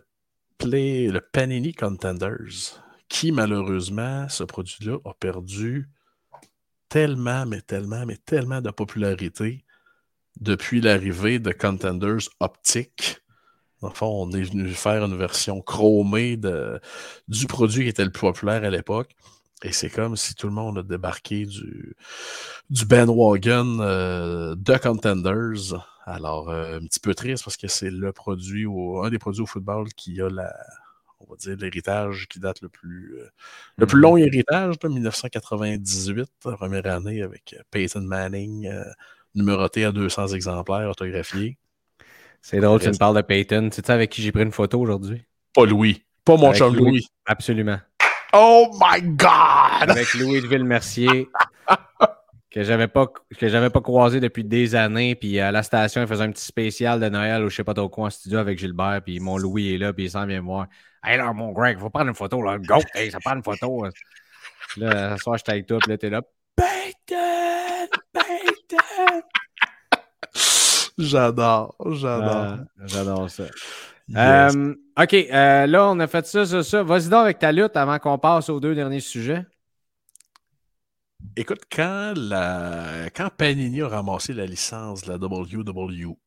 [0.57, 5.89] Play, le Panini Contenders, qui malheureusement, ce produit-là a perdu
[6.87, 9.65] tellement, mais tellement, mais tellement de popularité
[10.39, 13.21] depuis l'arrivée de Contenders Optic.
[13.81, 16.79] Dans le fond, on est venu faire une version chromée de,
[17.27, 19.15] du produit qui était le plus populaire à l'époque.
[19.63, 21.95] Et c'est comme si tout le monde a débarqué du,
[22.69, 25.75] du bandwagon euh, de Contenders.
[26.05, 29.41] Alors, euh, un petit peu triste parce que c'est le produit, au, un des produits
[29.41, 30.53] au football qui a la,
[31.19, 33.29] on va dire, l'héritage qui date le plus, euh,
[33.77, 38.71] le plus long héritage, là, 1998, la première année avec Peyton Manning,
[39.35, 41.57] numéroté à 200 exemplaires, autographié.
[42.41, 43.69] C'est drôle, tu me parles de Peyton.
[43.71, 45.23] Tu sais avec qui j'ai pris une photo aujourd'hui?
[45.53, 46.03] Pas Louis.
[46.25, 46.91] Pas mon chum Louis.
[46.91, 47.07] Louis.
[47.25, 47.79] Absolument.
[48.33, 49.89] Oh my God!
[49.89, 51.27] Avec Louis de Villemercier,
[52.51, 55.15] que j'avais pas que j'avais pas croisé depuis des années.
[55.15, 57.73] Puis à la station, il faisait un petit spécial de Noël ou je sais pas
[57.73, 59.01] trop quoi en studio avec Gilbert.
[59.03, 60.67] Puis mon Louis est là, puis il s'en vient me voir.
[61.03, 62.59] Hey là, mon Greg, faut prendre une photo, là.
[62.59, 62.79] Go!
[62.93, 63.85] Hey, ça prend une photo.
[64.69, 66.21] Puis Là, ce soir, j'étais avec toi, puis là, t'es là.
[66.55, 67.87] Peyton!
[68.13, 69.21] Peyton!
[70.99, 72.59] J'adore, j'adore.
[72.59, 73.45] Ah, J'adore ça.
[74.07, 74.55] Yes.
[74.55, 76.83] Euh, OK, euh, là, on a fait ça, ça, ça.
[76.83, 79.45] Vas-y donc avec ta lutte avant qu'on passe aux deux derniers sujets.
[81.35, 83.09] Écoute, quand, la...
[83.15, 86.17] quand Panini a ramassé la licence de la WWE,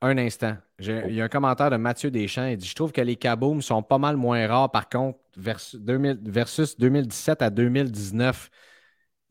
[0.00, 0.56] Un instant.
[0.78, 2.46] J'ai- Il y a un commentaire de Mathieu Deschamps.
[2.46, 5.78] Il dit Je trouve que les kabooms sont pas mal moins rares, par contre, versus,
[5.80, 8.50] 2000 versus 2017 à 2019.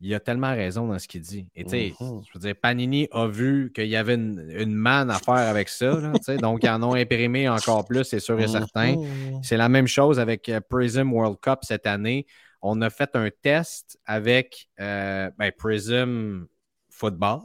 [0.04, 1.46] Il a tellement raison dans ce qu'il dit.
[1.54, 2.22] Et tu sais, Mhm.
[2.26, 5.68] je veux dire, Panini a vu qu'il y avait une, une manne à faire avec
[5.68, 5.94] ça.
[6.00, 8.96] là, donc, ils en ont imprimé encore plus, c'est sûr et certain.
[8.96, 9.42] Mhm.
[9.42, 12.26] C'est la même chose avec euh, Prism World Cup cette année.
[12.60, 16.46] On a fait un test avec euh, ben, Prism
[16.90, 17.40] Football,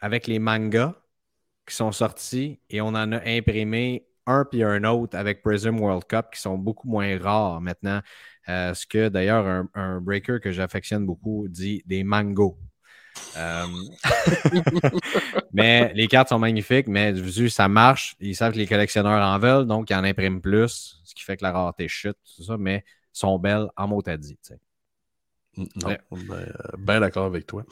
[0.00, 0.94] avec les mangas
[1.66, 6.04] qui sont sortis et on en a imprimé un puis un autre avec Prism World
[6.04, 8.00] Cup qui sont beaucoup moins rares maintenant.
[8.48, 12.58] Euh, ce que d'ailleurs un, un breaker que j'affectionne beaucoup dit des mangos.
[13.36, 13.66] Euh,
[15.52, 19.38] mais les cartes sont magnifiques, mais vu ça marche, ils savent que les collectionneurs en
[19.38, 22.56] veulent, donc ils en impriment plus, ce qui fait que la rareté chute, tout ça,
[22.58, 24.38] mais sont belles en mot à dit.
[24.42, 24.58] sais.
[25.56, 27.64] Non, ben, ben d'accord avec toi.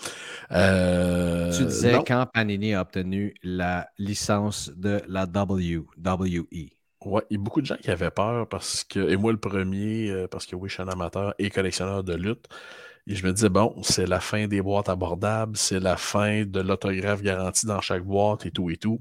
[0.52, 2.04] Euh, tu disais non.
[2.06, 6.68] quand Panini a obtenu la licence de la WWE.
[7.04, 9.38] Ouais, il y a beaucoup de gens qui avaient peur parce que, et moi le
[9.38, 12.48] premier, euh, parce que oui, je suis un amateur et collectionneur de lutte.
[13.06, 16.60] Et je me disais, bon, c'est la fin des boîtes abordables, c'est la fin de
[16.60, 19.00] l'autographe garanti dans chaque boîte et tout et tout.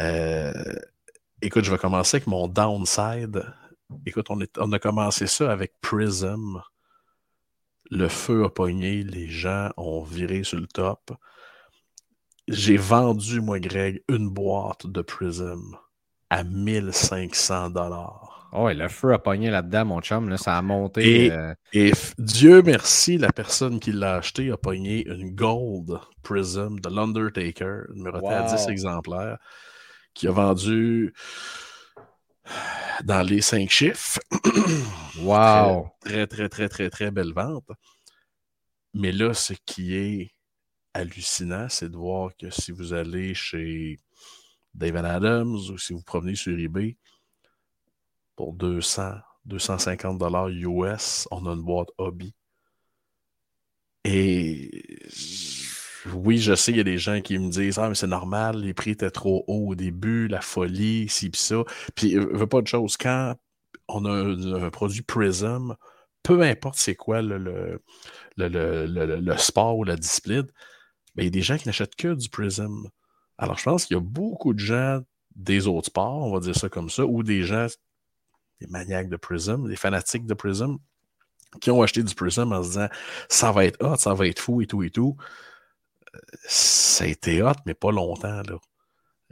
[0.00, 0.52] Euh,
[1.42, 3.44] écoute, je vais commencer avec mon downside.
[4.06, 6.60] Écoute, on, on a commencé ça avec Prism.
[7.90, 11.12] Le feu a pogné, les gens ont viré sur le top.
[12.48, 15.76] J'ai vendu, moi, Greg, une boîte de Prism
[16.30, 18.48] à 1500 dollars.
[18.52, 20.28] Oh, le feu a pogné là-dedans, mon chum.
[20.30, 21.26] Là, ça a monté.
[21.26, 26.80] Et, euh, et Dieu merci, la personne qui l'a acheté a pogné une Gold Prism
[26.80, 28.56] de l'Undertaker, numérotée à Wow.
[28.56, 29.38] 10 exemplaires,
[30.14, 31.12] qui a vendu
[33.04, 34.20] dans les 5 chiffres.
[35.20, 35.90] Wow!
[36.00, 37.68] Très, très, très, très, très belle vente.
[38.94, 40.30] Mais là, ce qui est
[40.94, 43.98] hallucinant, c'est de voir que si vous allez chez
[44.74, 46.96] David Adams ou si vous promenez sur eBay,
[48.36, 49.12] pour 200,
[49.44, 52.34] 250 dollars US, on a une boîte hobby.
[54.04, 54.70] Et
[56.14, 58.58] oui, je sais, il y a des gens qui me disent Ah, mais c'est normal,
[58.60, 61.56] les prix étaient trop hauts au début, la folie, ci pis ça.
[61.94, 63.34] Puis, euh, veux pas de chose, quand
[63.88, 65.74] on a un, produit Prism,
[66.22, 67.80] peu importe c'est quoi le, le,
[68.36, 68.86] le,
[69.20, 70.46] le- sport ou la discipline,
[71.16, 72.88] il y a des gens qui n'achètent que du Prism.
[73.38, 75.00] Alors, je pense qu'il y a beaucoup de gens
[75.36, 77.66] des autres sports, on va dire ça comme ça, ou des gens,
[78.60, 80.78] des maniaques de Prism, des fanatiques de Prism,
[81.60, 82.88] qui ont acheté du Prism en se disant
[83.28, 85.16] ça va être hot, ça va être fou et tout et tout.
[86.44, 88.42] Ça a été hot, mais pas longtemps.
[88.42, 88.58] Là.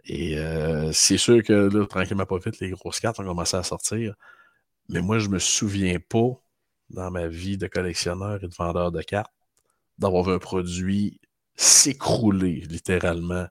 [0.05, 3.63] Et euh, c'est sûr que là, tranquillement, pas vite, les grosses cartes ont commencé à
[3.63, 4.15] sortir.
[4.89, 6.41] Mais moi, je me souviens pas,
[6.91, 9.33] dans ma vie de collectionneur et de vendeur de cartes,
[9.99, 11.21] d'avoir vu un produit
[11.57, 13.47] s'écrouler littéralement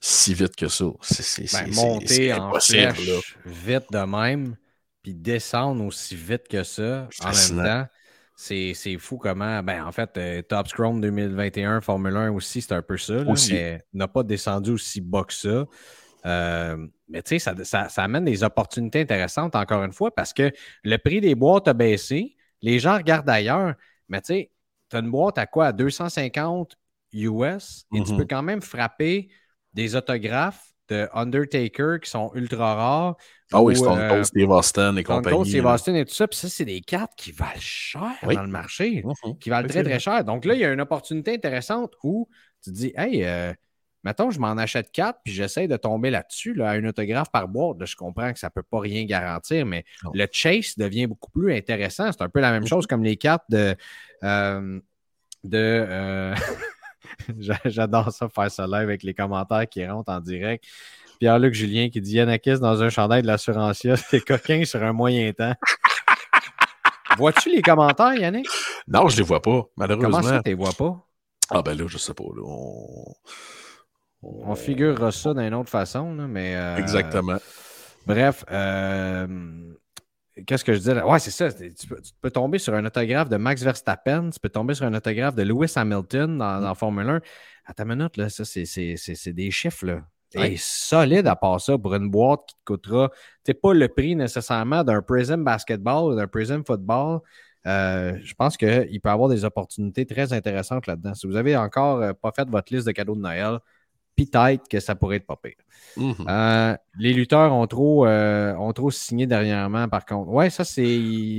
[0.00, 0.86] si vite que ça.
[1.02, 3.20] C'est Ben, monter en flèche là.
[3.44, 4.56] vite de même,
[5.02, 7.26] puis descendre aussi vite que ça en
[7.56, 7.86] même temps.
[8.34, 9.62] C'est c'est fou comment.
[9.62, 13.12] Ben, en fait, euh, Top Scrum 2021, Formule 1 aussi, c'est un peu ça.
[13.12, 15.66] là, mais n'a pas descendu aussi bas que ça.
[16.26, 20.32] Euh, mais tu sais, ça, ça- ça amène des opportunités intéressantes, encore une fois, parce
[20.32, 20.50] que
[20.84, 22.36] le prix des boîtes a baissé.
[22.62, 23.74] Les gens regardent ailleurs.
[24.08, 24.50] Mais tu sais,
[24.90, 25.66] tu as une boîte à quoi?
[25.68, 26.76] À 250
[27.12, 28.18] US et tu Mhm.
[28.18, 29.28] peux quand même frapper
[29.74, 33.16] des autographes de Undertaker qui sont ultra rares.
[33.52, 35.36] Ah oui, ou, Stone euh, Cold, Steve Austin et Stone compagnie.
[35.36, 35.66] Cold, Steve.
[35.66, 36.26] Austin et tout ça.
[36.28, 38.34] Puis ça, c'est des cartes qui valent cher Oui.
[38.34, 39.38] dans le marché, Mhm.
[39.38, 40.24] qui valent très, très cher.
[40.24, 42.28] Donc là, il y a une opportunité intéressante où
[42.62, 43.52] tu te dis, hey, euh,
[44.02, 47.46] mettons, je m'en achète quatre, puis j'essaie de tomber là-dessus, là, à un autographe par
[47.46, 47.78] boîte.
[47.78, 50.10] Là, je comprends que ça ne peut pas rien garantir, mais Non.
[50.14, 52.10] le chase devient beaucoup plus intéressant.
[52.10, 52.68] C'est un peu la même Mhm.
[52.68, 53.76] chose comme les cartes de.
[54.24, 54.80] euh,
[55.44, 55.56] de
[55.88, 56.34] euh,
[57.64, 60.64] J'adore ça, faire ça live avec les commentaires qui rentrent en direct.
[61.18, 65.32] Pierre-Luc Julien qui dit Yanakis dans un chandail de l'assurancia, c'est coquin sur un moyen
[65.32, 65.54] temps.
[67.18, 68.46] Vois-tu les commentaires, Yannick?
[68.88, 70.22] Non, je les vois pas, Comment malheureusement.
[70.22, 70.96] ça, tu les vois pas?
[71.50, 72.24] Ah ben là, je sais pas.
[72.24, 73.04] là, on...
[74.22, 76.54] On figurera ça d'une autre façon, là, mais.
[76.54, 77.38] euh, Exactement.
[78.06, 79.26] Bref, euh,
[80.46, 80.94] qu'est-ce que je disais?
[80.94, 81.06] là?
[81.06, 81.52] Ouais, c'est ça.
[81.52, 84.86] Tu peux, tu peux tomber sur un autographe de Max Verstappen, tu peux tomber sur
[84.86, 87.20] un autographe de Lewis Hamilton dans, dans Formule 1.
[87.66, 90.02] À ta minute, là, ça, c'est- c'est c'est- c'est des chiffres, là.
[90.36, 90.52] Ouais.
[90.52, 93.10] Et solide à part ça pour une boîte qui te coûtera,
[93.44, 97.20] tu pas le prix nécessairement d'un Prism Basketball ou d'un Prism Football.
[97.66, 101.14] Euh, je pense qu'il peut y avoir des opportunités très intéressantes là-dedans.
[101.14, 103.58] Si vous avez encore euh, pas fait votre liste de cadeaux de Noël,
[104.26, 105.54] peut-être que ça pourrait être pas pire.
[105.96, 106.14] Mhm.
[106.28, 110.30] Euh, les lutteurs ont trop, euh, ont trop signé dernièrement, par contre.
[110.30, 110.82] Ouais, ça, c'est.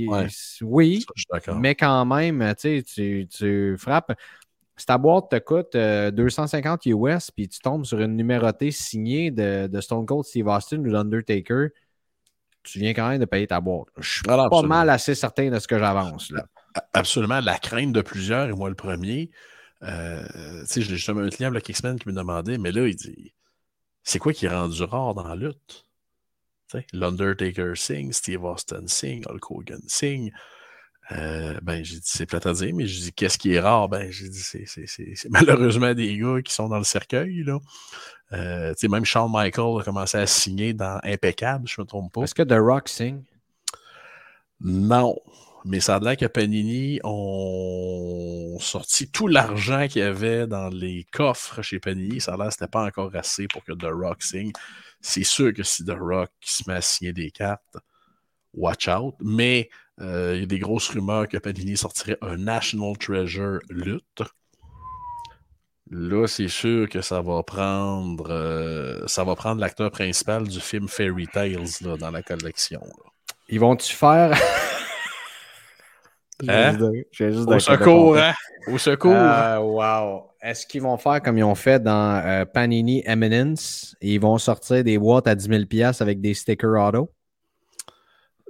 [0.08, 0.26] Ouais.
[0.62, 4.12] Oui, Ça, mais quand même, tu tu, frappes.
[4.76, 9.30] Si ta boîte te coûte euh, 250 US, puis tu tombes sur une numérotée signée
[9.30, 11.68] de, de Stone Cold Steve Austin ou d'Undertaker,
[12.62, 13.88] tu viens quand même de payer ta boîte.
[13.98, 14.76] Je suis Ah pas absolument.
[14.76, 16.32] mal assez certain de ce que j'avance.
[16.94, 19.30] Absolument, la crainte de plusieurs, et moi le premier.
[19.82, 22.86] Euh, j'ai justement un client il y a quelques semaines qui me demandait, mais là,
[22.86, 23.32] il dit
[24.04, 25.86] c'est quoi qui est rendu rare dans la lutte?
[26.92, 30.32] L'Undertaker signe, Steve Austin signe, Hulk Hogan signe.
[31.12, 33.88] Euh, ben, j'ai dit, c'est plate à dire, mais j'ai dit, qu'est-ce qui est rare?
[33.88, 37.42] Ben, j'ai dit, c'est, c'est- c'est- c'est malheureusement des gars qui sont dans le cercueil,
[37.44, 37.58] là.
[38.32, 42.12] Euh, tu sais, même Shawn Michael a commencé à signer dans Impeccable, je me trompe
[42.12, 42.22] pas.
[42.22, 43.22] Est-ce que The Rock signe?
[44.60, 45.16] Non,
[45.64, 51.06] mais ça a l'air que Panini ont sorti tout l'argent qu'il y avait dans les
[51.12, 52.20] coffres chez Panini.
[52.20, 54.52] Ça a l'air que c'était pas encore assez pour que The Rock signe.
[55.00, 57.76] C'est sûr que si The Rock se met à signer des cartes,
[58.54, 59.14] watch out.
[59.20, 64.22] Mais euh, il y a des grosses rumeurs que Panini sortirait un National Treasure lutte.
[65.90, 70.88] Là, c'est sûr que ça va prendre euh, ça va prendre l'acteur principal du film
[70.88, 72.82] Fairy Tales dans la collection.
[73.48, 74.36] Ils vont-tu faire?
[76.48, 76.78] Hein?
[77.10, 78.32] Juste Au secours, hein?
[78.68, 79.12] Au secours.
[79.14, 80.28] Euh, wow.
[80.40, 83.94] Est-ce qu'ils vont faire comme ils ont fait dans euh, Panini Eminence?
[84.00, 87.10] Ils vont sortir des boîtes à 10 000 avec des stickers auto?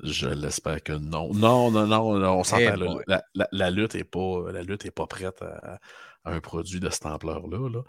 [0.02, 1.32] Je l'espère que non.
[1.32, 2.62] Non, non, non, non, on s'entend.
[2.62, 5.78] Eh la, la- la lutte n'est pas, la lutte est pas prête à
[6.24, 7.68] un produit de cette ampleur-là.
[7.68, 7.82] là.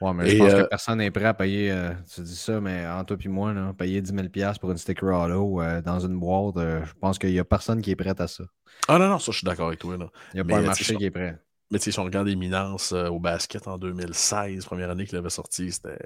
[0.00, 2.36] Ouais, mais Et, je pense euh, que personne n'est prêt à payer, euh, tu dis
[2.36, 5.82] ça, mais entre toi et moi, là, payer 10 000 pour une sticker auto euh,
[5.82, 8.44] dans une boîte, je pense qu'il n'y a personne qui est prêt à ça.
[8.88, 9.96] Ah non, non, ça, je suis d'accord avec toi.
[9.96, 10.08] Là.
[10.32, 11.38] Il n'y a Mais, pas un marché qui est prêt.
[11.70, 15.30] Mais tu sais, si on regarde Éminence au basket en 2016, première année qu'il avait
[15.30, 15.98] sorti, c'était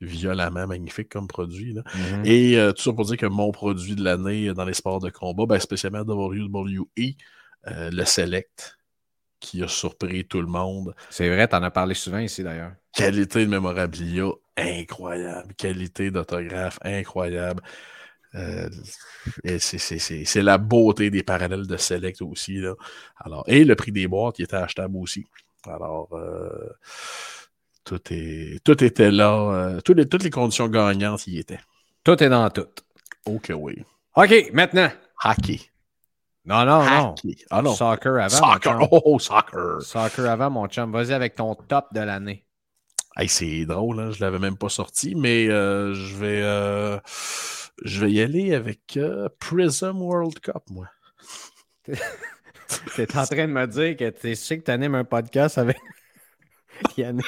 [0.00, 1.74] violemment magnifique comme produit.
[1.74, 1.82] là.
[1.94, 2.22] Mhm.
[2.24, 5.46] Et tout ça pour dire que mon produit de l'année dans les sports de combat,
[5.46, 7.14] ben, spécialement WWE,
[7.66, 8.79] le Select,
[9.40, 10.94] qui a surpris tout le monde.
[11.08, 12.72] C'est vrai, tu en as parlé souvent ici d'ailleurs.
[12.92, 14.26] Qualité de mémorabilia
[14.56, 15.54] incroyable.
[15.54, 17.62] Qualité d'autographe incroyable.
[18.34, 18.68] Euh,
[19.58, 22.56] c'est- la beauté des parallèles de Select aussi.
[22.60, 22.74] Là.
[23.16, 25.26] Alors, et le prix des boîtes, il était achetable aussi.
[25.66, 26.70] Alors, euh,
[27.84, 29.32] tout, est, tout était là.
[29.32, 31.60] euh, toutes, les, toutes les conditions gagnantes y étaient.
[32.04, 32.66] Tout est dans tout.
[33.26, 33.82] Ok, oui.
[34.16, 34.90] OK, maintenant.
[35.24, 35.60] Hockey.
[36.50, 37.14] Non, non, non.
[37.50, 37.74] Ah non.
[37.76, 38.28] Soccer avant.
[38.28, 38.88] Soccer.
[38.90, 39.80] Oh, soccer.
[39.82, 40.90] Soccer avant, mon chum.
[40.90, 42.44] Vas-y avec ton top de l'année.
[43.16, 46.98] Hey, c'est drôle, hein, je l'avais même pas sorti, mais euh, je vais euh,
[47.84, 50.88] je vais y aller avec euh, Prism World Cup, moi.
[52.94, 55.58] Tu es en train de me dire que tu sais que tu animes un podcast
[55.58, 55.76] avec
[56.96, 57.26] Yannick.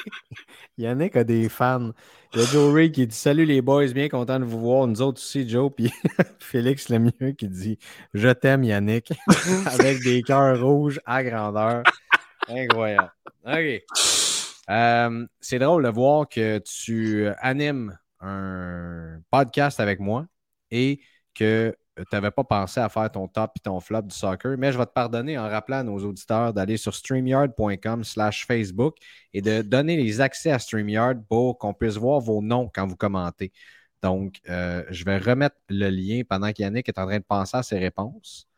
[0.78, 1.92] Yannick a des fans.
[2.34, 4.86] Il y a Joe Ray qui dit Salut les boys, bien content de vous voir.
[4.86, 5.70] Nous autres aussi, Joe.
[5.74, 5.92] Puis
[6.40, 7.78] Félix Lemieux qui dit
[8.14, 9.12] Je t'aime, Yannick.
[9.66, 11.82] avec des cœurs rouges à grandeur.
[12.48, 13.12] Incroyable.
[13.46, 13.82] OK.
[14.70, 20.26] Euh, c'est drôle de voir que tu animes un podcast avec moi
[20.70, 21.00] et
[21.34, 24.72] que tu n'avais pas pensé à faire ton top et ton flop du soccer, mais
[24.72, 28.96] je vais te pardonner en rappelant à nos auditeurs d'aller sur streamyard.com slash Facebook
[29.34, 32.96] et de donner les accès à StreamYard pour qu'on puisse voir vos noms quand vous
[32.96, 33.52] commentez.
[34.02, 37.62] Donc, euh, je vais remettre le lien pendant qu'Yannick est en train de penser à
[37.62, 38.48] ses réponses.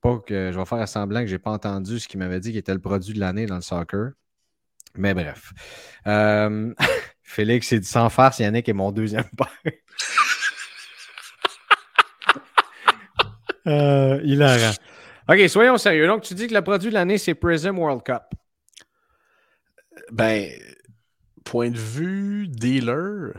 [0.00, 2.52] Pas que je vais faire semblant que je n'ai pas entendu ce qu'il m'avait dit
[2.52, 4.12] qui était le produit de l'année dans le soccer.
[4.96, 5.52] Mais bref.
[6.06, 6.72] Euh,
[7.22, 9.48] Félix, c'est dit sans farce, Yannick est mon deuxième père.
[13.66, 14.74] euh, hilarant.
[15.28, 16.06] OK, soyons sérieux.
[16.06, 18.22] Donc, tu dis que le produit de l'année, c'est Prism World Cup.
[20.12, 20.50] Ben,
[21.44, 23.32] point de vue dealer,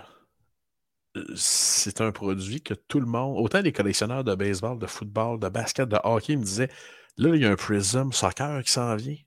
[1.36, 5.49] c'est un produit que tout le monde, autant les collectionneurs de baseball, de football, de
[5.49, 6.69] basket, de hockey me disaient
[7.17, 9.17] là, il y a un Prism soccer qui s'en vient.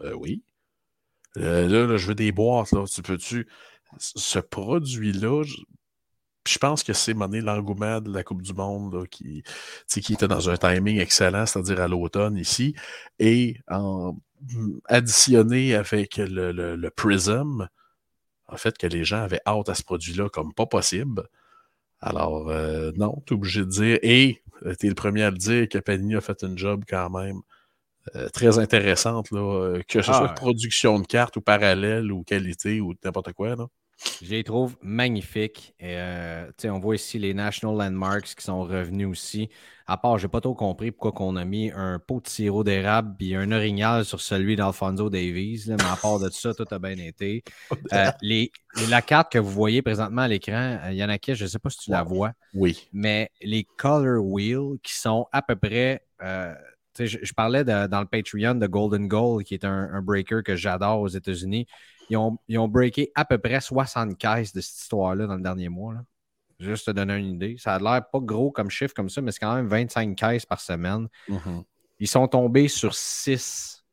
[0.00, 0.42] Euh, oui.
[1.36, 2.84] Euh, là, là, je veux des boîtes, là.
[2.86, 3.48] Tu peux-tu.
[3.98, 5.44] Ce produit-là,
[6.46, 9.52] je, je pense que c'est monné l'engouement de la Coupe du Monde là, qui, tu
[9.86, 12.74] sais, qui était dans un timing excellent, c'est-à-dire à l'automne ici,
[13.18, 14.16] et en
[14.88, 17.68] additionné avec le, le, le Prism,
[18.48, 21.22] en fait, que les gens avaient hâte à ce produit-là comme pas possible.
[22.00, 24.42] Alors, euh, non, tu es obligé de dire, et
[24.78, 27.40] tu es le premier à le dire, que Panini a fait une job quand même
[28.16, 30.34] euh, très intéressante, là, euh, que ce Ah, soit ouais.
[30.34, 33.56] production de cartes ou parallèle ou qualité ou n'importe quoi.
[33.56, 33.66] Là.
[34.22, 35.74] Je les trouve magnifiques.
[35.80, 39.50] Et, euh, on voit ici les National Landmarks qui sont revenus aussi.
[39.86, 43.16] À part, j'ai pas trop compris pourquoi qu'on a mis un pot de sirop d'érable
[43.20, 45.64] et un orignal sur celui d'Alfonso Davies.
[45.66, 47.42] là, mais à part de ça, tout a bien été.
[47.92, 48.50] Euh, les,
[48.88, 51.78] la carte que vous voyez présentement à l'écran, euh, Yannick, je ne sais pas si
[51.78, 52.88] tu la vois, Oui.
[52.92, 56.00] mais les color wheels qui sont à peu près.
[56.22, 56.54] euh,
[56.98, 60.42] je, je parlais de- dans le Patreon de Golden Goal, qui est un, un breaker
[60.44, 61.66] que j'adore aux États-Unis.
[62.10, 65.42] Ils ont, ils ont breaké à peu près 60 caisses de cette histoire-là dans le
[65.42, 65.94] dernier mois.
[65.94, 66.04] là.
[66.60, 67.56] Juste te donner une idée.
[67.58, 70.46] Ça a l'air pas gros comme chiffre comme ça, mais c'est quand même 25 caisses
[70.46, 71.08] par semaine.
[71.28, 71.64] Mhm.
[71.98, 73.84] Ils sont tombés sur 6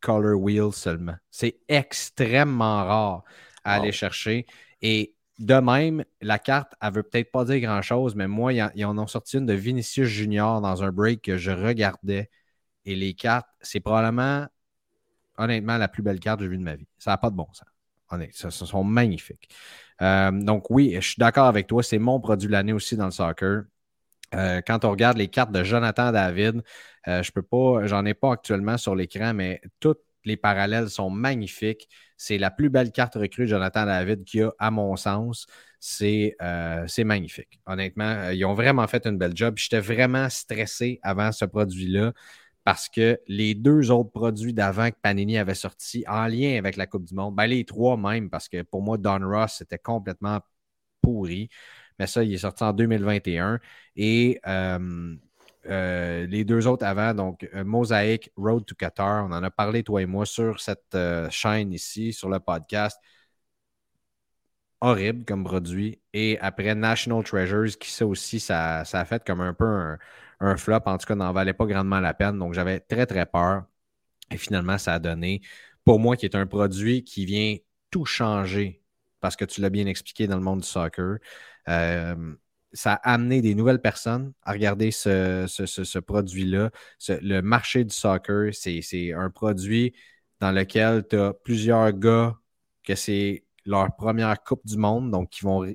[0.00, 1.16] color wheels seulement.
[1.30, 3.24] C'est extrêmement rare
[3.64, 4.46] à aller chercher.
[4.80, 8.98] Et de même, la carte, elle veut peut-être pas dire grand-chose, mais moi, ils en
[8.98, 12.30] ont sorti une de Vinicius Junior dans un break que je regardais.
[12.84, 14.46] Et les cartes, c'est probablement,
[15.38, 16.86] honnêtement, la plus belle carte que j'ai vue de ma vie.
[16.98, 17.68] Ça n'a pas de bon sens.
[18.10, 19.48] Honnêtement, ce sont magnifiques.
[20.02, 21.82] Euh, donc oui, je suis d'accord avec toi.
[21.82, 23.64] C'est mon produit de l'année aussi dans le soccer.
[24.34, 26.62] Euh, quand on regarde les cartes de Jonathan David,
[27.06, 31.10] euh, je peux pas, j'en ai pas actuellement sur l'écran, mais toutes les parallèles sont
[31.10, 31.88] magnifiques.
[32.16, 35.46] C'est la plus belle carte recrue de Jonathan David qu'il y a, à mon sens.
[35.80, 36.36] C'est
[37.04, 37.60] magnifique.
[37.66, 39.54] Honnêtement, ils ont vraiment fait une belle job.
[39.56, 42.12] J'étais vraiment stressé avant ce produit-là
[42.68, 46.86] parce que les deux autres produits d'avant que Panini avait sortis en lien avec la
[46.86, 50.40] Coupe du Monde, ben les trois même, parce que pour moi, Don Ross, c'était complètement
[51.00, 51.48] pourri.
[51.98, 53.58] Mais ça, il est sorti en 2021.
[53.96, 55.16] Et euh,
[55.70, 59.24] euh, les deux autres avant, donc euh, Mosaic, Road to Qatar.
[59.24, 60.94] On en a parlé, toi et moi, sur cette
[61.30, 63.00] chaîne ici, sur le podcast.
[64.80, 66.00] Horrible comme produit.
[66.12, 69.98] Et après National Treasures, qui ça aussi, ça, ça a fait comme un peu un,
[70.40, 70.80] un flop.
[70.86, 72.38] En tout cas, n'en valait pas grandement la peine.
[72.38, 73.64] Donc, j'avais très, très peur.
[74.30, 75.42] Et finalement, ça a donné,
[75.84, 77.56] pour moi, qui est un produit qui vient
[77.90, 78.82] tout changer,
[79.20, 81.18] parce que tu l'as bien expliqué dans le monde du soccer.
[81.68, 82.34] Euh,
[82.72, 86.70] ça a amené des nouvelles personnes à regarder ce, produit-là.
[87.08, 89.94] Le marché du soccer, c'est un produit
[90.40, 92.36] dans lequel tu as plusieurs gars
[92.84, 95.66] que c'est leur première Coupe du Monde, donc qui vont,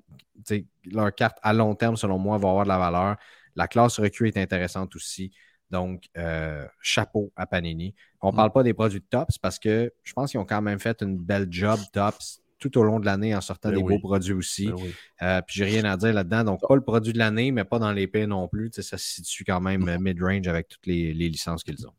[0.85, 3.17] leur carte à long terme, selon moi, va avoir de la valeur.
[3.55, 5.31] La classe recrue est intéressante aussi.
[5.71, 7.95] Donc, euh, chapeau à Panini.
[8.21, 8.35] On ne Mm.
[8.35, 11.01] parle pas des produits de Tops parce que je pense qu'ils ont quand même fait
[11.01, 13.93] une belle job Tops tout au long de l'année en sortant Ben des oui.
[13.95, 14.67] beaux produits aussi.
[14.67, 14.93] Ben oui.
[15.23, 16.43] Euh, puis j'ai rien à dire là-dedans.
[16.43, 18.69] Donc, pas le produit de l'année, mais pas dans l'épée non plus.
[18.69, 21.85] Tu sais, ça se situe quand même euh, mid-range avec toutes les, les licences qu'ils
[21.87, 21.93] ont.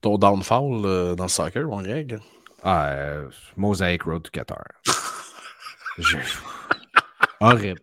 [0.00, 2.18] Ton downfall euh, dans le soccer, mon Greg?
[2.64, 3.20] Ah,
[3.56, 4.64] Mosaic Road to Qatar.
[5.98, 6.16] Je-
[7.40, 7.80] Horrible.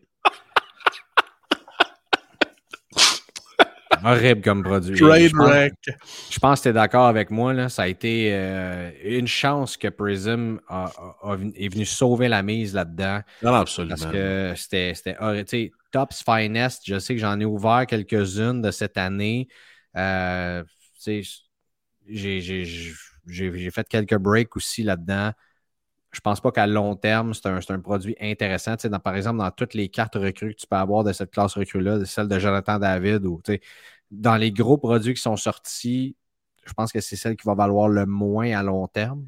[4.11, 4.95] Horrible comme produit.
[4.95, 5.73] Je pense- Trainwreck.
[6.29, 7.53] Je pense que tu es d'accord avec moi.
[7.53, 7.69] Là.
[7.69, 12.41] Ça a été euh, une chance que Prism a- a- a- est venu sauver la
[12.43, 13.21] mise là-dedans.
[13.43, 13.95] Non, absolument.
[13.99, 14.53] Parce que
[14.93, 15.71] c'était horrible.
[15.91, 19.47] Tops Finest, je sais que j'en ai ouvert quelques-unes de cette année.
[19.95, 20.63] Euh,
[21.03, 21.39] tu sais,
[22.07, 25.31] j'ai- fait quelques breaks aussi là-dedans.
[26.11, 28.75] Je pense pas qu'à long terme, c'est un, un produit intéressant.
[28.75, 31.11] Tu sais, dans- par exemple, dans toutes les cartes recrues que tu peux avoir de
[31.13, 33.61] cette classe recrue-là, celle de Jonathan David, ou tu sais,
[34.11, 36.15] dans les gros produits qui sont sortis,
[36.65, 39.27] je pense que c'est celle qui va valoir le moins à long terme.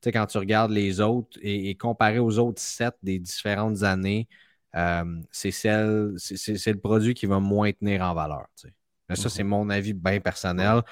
[0.00, 3.82] Tu sais, quand tu regardes les autres et, et comparé aux autres sets des différentes
[3.82, 4.28] années,
[4.76, 8.46] euh, c'est celle, c'est- le produit qui va moins tenir en valeur.
[8.56, 8.74] tu sais.
[9.08, 9.30] Mais ça, Mhm.
[9.30, 10.82] c'est mon avis bien personnel.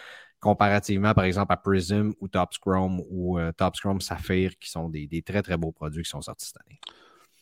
[0.41, 4.89] Comparativement, par exemple, à Prism ou Top Scrum ou euh, Top Scrum Saphir, qui sont
[4.89, 6.80] des, des très, très beaux produits qui sont sortis cette année.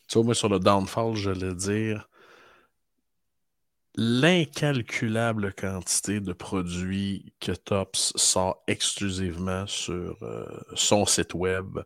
[0.07, 2.07] Tu vois, moi, sur le downfall, je vais dire
[3.95, 11.79] l'incalculable quantité de produits que Tops sort exclusivement sur euh, son site web.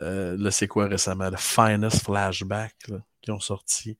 [0.00, 1.30] Euh, là, c'est quoi récemment?
[1.30, 3.96] Le Finest Flashback là, qui ont sorti.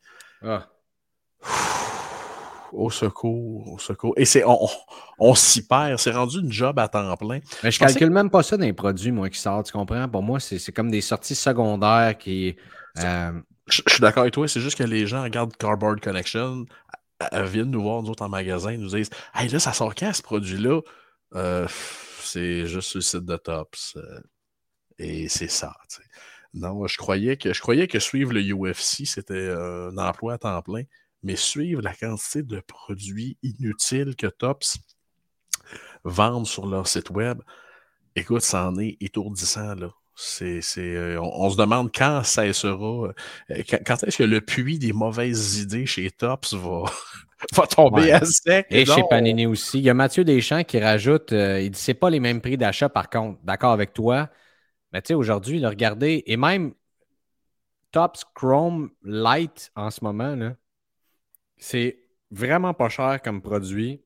[2.73, 4.13] Au secours, au secours.
[4.17, 4.69] Et c'est on, on,
[5.19, 5.99] on s'y perd.
[5.99, 7.41] C'est rendu une job à temps plein.
[7.63, 9.67] Mais je calcule même pas ça dans les produits, moi, qui sortent.
[9.67, 10.09] Tu comprends?
[10.09, 12.57] Pour moi, c'est comme des sorties secondaires qui.
[12.99, 13.33] euh,
[13.69, 16.67] Je, je suis d'accord avec toi, c'est juste que les gens regardent Cardboard Connection,
[17.33, 20.23] viennent nous voir, nous autres, en magasin, nous disent Hey, là, ça sort quand ce
[20.23, 20.81] produit-là?
[21.35, 21.67] Euh,
[22.21, 23.97] C'est juste le site de Tops.
[23.97, 24.21] euh,
[24.99, 25.75] et c'est ça.
[26.55, 30.63] Non, je croyais que je croyais que suivre le UFC, c'était un emploi à temps
[30.63, 30.85] plein,
[31.23, 34.79] mais suivre la quantité de produits inutiles que Tops
[36.05, 37.41] vendent sur leur site web,
[38.15, 39.91] écoute, ça en est étourdissant, là.
[40.19, 43.09] C'est, c'est, euh, on, on se demande quand ça sera.
[43.51, 46.85] euh, quand, quand est-ce que le puits des mauvaises idées chez Tops va,
[47.55, 48.13] va tomber Ouais.
[48.13, 48.67] à sec?
[48.71, 48.95] Et Non.
[48.95, 49.79] chez Panini aussi.
[49.79, 52.57] Il y a Mathieu Deschamps qui rajoute euh, il dit c'est pas les mêmes prix
[52.57, 53.41] d'achat par contre.
[53.45, 54.31] D'accord avec toi.
[54.93, 56.75] Mais tu sais, aujourd'hui, regardez, et même
[57.91, 60.55] Tops Chrome Light en ce moment, là,
[61.57, 61.99] c'est
[62.31, 64.03] vraiment pas cher comme produit.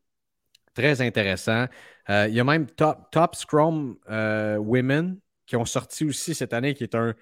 [0.74, 1.66] Très intéressant.
[2.10, 5.18] Euh, il y a même Top, Tops Chrome euh, Women
[5.50, 7.12] qui ont sorti aussi cette année, qui est un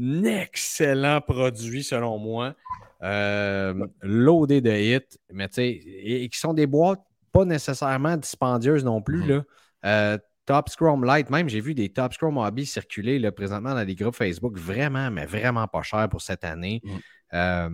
[0.00, 2.56] excellent produit selon moi.
[3.04, 7.00] Euh, loadé de hits, mais tu sais, et, et qui sont des boîtes
[7.30, 9.22] pas nécessairement dispendieuses non plus.
[9.22, 9.28] Mhm.
[9.28, 9.44] là.
[9.84, 13.84] Euh, Top Scrum Light, même j'ai vu des Top Scrum Hobby circuler là, présentement dans
[13.84, 16.80] des groupes Facebook vraiment, mais vraiment pas cher pour cette année.
[16.82, 17.00] Mhm.
[17.34, 17.70] Euh,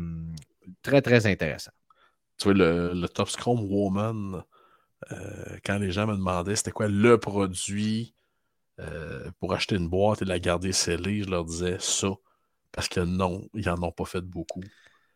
[0.83, 1.73] très, très intéressant.
[2.37, 4.43] Tu vois, le, le Top Scrum Woman,
[5.13, 8.15] euh, quand les gens me demandaient c'était quoi le produit
[8.81, 12.09] euh, pour acheter une boîte et la garder scellée, je leur disais ça.
[12.73, 14.63] Parce que non, ils n'en ont pas fait beaucoup.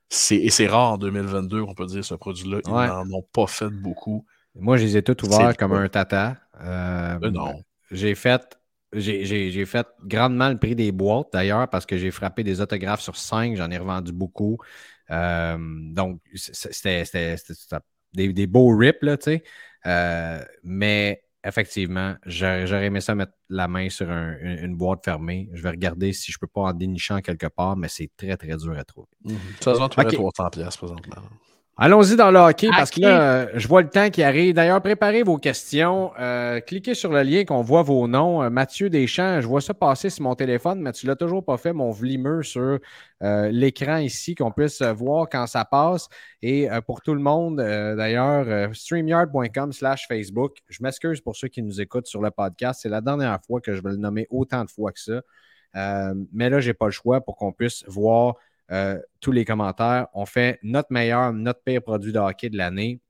[0.08, 2.60] C'est, et c'est rare en 2022 qu'on peut dire ce produit-là.
[2.66, 2.86] Ils Ouais.
[2.86, 4.26] n'en ont pas fait beaucoup.
[4.54, 6.36] Moi, je les ai tous ouverts comme un tata.
[6.60, 7.62] Euh, Mais non.
[7.90, 8.58] J'ai fait,
[8.92, 13.16] j'ai, fait grandement le prix des boîtes d'ailleurs parce que j'ai frappé des autographes sur
[13.16, 14.58] 5, j'en ai revendu beaucoup.
[15.10, 15.56] Euh,
[15.92, 17.04] donc, c'était,
[18.14, 19.44] des, des beaux rips, là, tu sais.
[19.86, 25.48] Euh, mais effectivement, j'aurais, aimé ça mettre la main sur un- une, une boîte fermée.
[25.52, 28.36] Je vais regarder si je peux pas en dénicher en quelque part, mais c'est très,
[28.36, 29.08] très dur à trouver.
[29.60, 30.14] Ça se vend tout à Ok.
[30.14, 31.16] 300 pièces présentement.
[31.78, 34.52] Allons-y dans le hockey parce que là, euh, je vois le temps qui arrive.
[34.54, 36.12] D'ailleurs, préparez vos questions.
[36.20, 38.42] Euh, cliquez sur le lien qu'on voit vos noms.
[38.42, 41.56] Euh, Mathieu Deschamps, je vois ça passer sur mon téléphone, mais tu l'as toujours pas
[41.56, 42.78] fait, mon vlimeux, sur
[43.22, 46.08] euh, l'écran ici, qu'on puisse voir quand ça passe.
[46.42, 50.58] Et euh, pour tout le monde, d'ailleurs, streamyard.com slash Facebook.
[50.68, 52.80] Je m'excuse pour ceux qui nous écoutent sur le podcast.
[52.82, 55.22] C'est la dernière fois que je vais le nommer autant de fois que ça.
[56.32, 58.36] Mais là, j'ai pas le choix pour qu'on puisse voir
[58.72, 60.08] euh, tous les commentaires.
[60.14, 63.00] On fait notre meilleur, notre pire produit de hockey de l'année.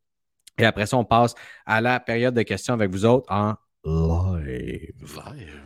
[0.58, 1.34] Et après ça, on passe
[1.64, 4.92] à la période de questions avec vous autres en live.
[5.00, 5.62] Live.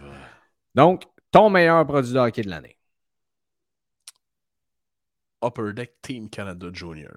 [0.74, 2.78] Donc, ton meilleur produit de hockey de l'année.
[5.43, 7.16] Upper Deck Team Canada Junior.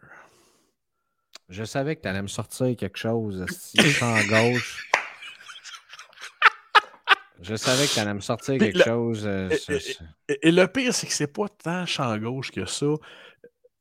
[1.48, 3.46] Je savais que tu allais me sortir quelque chose,
[3.80, 4.89] champ gauche.
[7.42, 9.26] Je savais que tu allais me sortir Puis quelque le- chose.
[9.26, 10.04] euh, et- ça, et- ça.
[10.28, 12.88] Et, et le pire, c'est que c'est pas tant champ gauche que ça.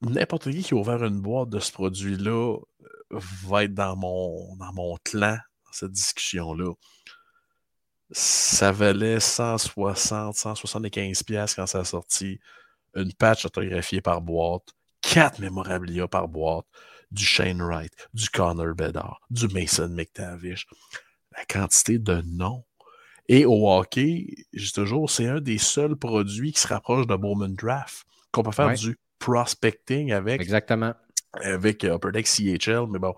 [0.01, 4.55] N'importe qui qui a ouvert une boîte de ce produit-là euh, va être dans mon,
[4.56, 5.32] dans mon clan,
[5.64, 6.72] dans cette discussion-là.
[8.10, 12.40] Ça valait 160, 175 pièces quand ça a sorti.
[12.94, 14.62] Une patch autographiée par boîte,
[15.02, 16.64] quatre mémorabilia par boîte,
[17.10, 20.66] du Shane Wright, du Connor Bedard, du Mason McTavish.
[21.36, 22.64] La quantité de noms
[23.28, 27.55] et au hockey, dis toujours, c'est un des seuls produits qui se rapproche de Bowman
[27.55, 28.74] Draft, qu'on peut faire Ouais.
[28.74, 30.94] du prospecting avec, Exactement.
[31.42, 33.14] avec euh, Upper Deck CHL, mais bon,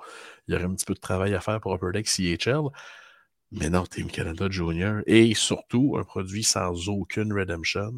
[0.48, 2.62] il y aurait un petit peu de travail à faire pour Upper Deck CHL.
[3.52, 5.00] Mais non, Team Canada Junior.
[5.06, 7.92] Et surtout, un produit sans aucune redemption.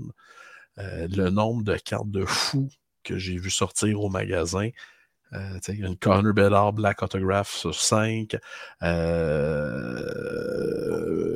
[0.79, 2.71] Euh, le nombre de cartes de fous
[3.05, 4.71] que j'ai vu sortir au magasin.
[5.35, 8.37] Euh, une Connor Bedard Black Autograph sur 5.
[8.83, 10.03] Euh,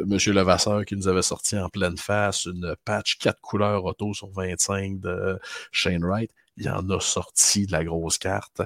[0.07, 4.31] Monsieur Levasseur qui nous avait sorti en pleine face une patch 4 couleurs auto sur
[4.31, 5.39] 25 de
[5.73, 6.31] Shane Wright.
[6.59, 8.63] Il en a sorti de la grosse carte.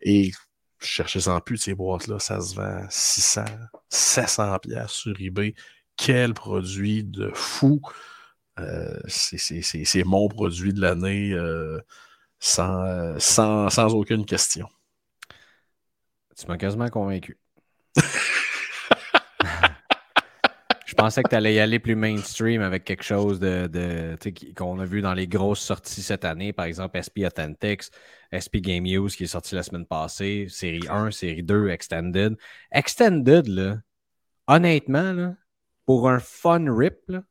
[0.00, 0.32] Et
[0.80, 3.44] cherchez sans plus ces boîtes-là, ça se vend 600,
[3.88, 5.54] 700 pièces sur eBay.
[5.96, 7.80] Quel produit de fou!
[8.58, 11.80] Euh, c'est mon produit de l'année euh,
[12.42, 14.68] sans, euh, sans, sans aucune question.
[16.36, 17.38] Tu m'as quasiment convaincu.
[20.86, 24.18] Je pensais que tu allais y aller plus mainstream avec quelque chose de, de
[24.56, 27.84] qu'on a vu dans les grosses sorties cette année, par exemple SP Authentics,
[28.34, 32.36] SP Game Use qui est sorti la semaine passée, série 1, série 2, Extended.
[32.72, 33.78] Extended, là,
[34.48, 35.36] honnêtement, là,
[35.86, 37.22] pour un fun rip, là,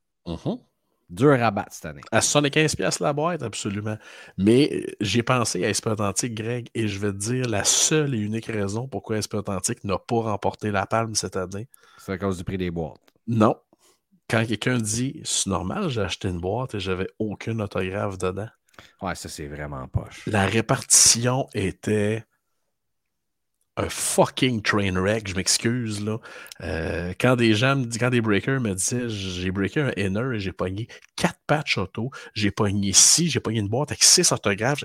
[1.11, 2.01] dur à battre cette année.
[2.11, 3.97] À 75 pièces la boîte, absolument.
[4.37, 8.15] Mais euh, j'ai pensé à SP Authentique, Greg, et je vais te dire la seule
[8.15, 11.67] et unique raison pourquoi SP Authentique n'a pas remporté la palme cette année.
[11.97, 13.01] C'est à cause du prix des boîtes.
[13.27, 13.55] Non.
[14.29, 18.47] Quand quelqu'un dit c'est normal, j'ai acheté une boîte et j'avais aucun autographe dedans.
[19.01, 20.25] Ouais, ça, c'est vraiment poche.
[20.27, 22.25] La répartition était
[23.81, 26.17] un fucking train wreck, je m'excuse là.
[26.61, 30.39] Euh, quand des gens me quand des breakers me disaient j'ai breaké un inner et
[30.39, 34.83] j'ai pogné quatre patchs auto, j'ai pogné six, j'ai pogné une boîte avec six autographes.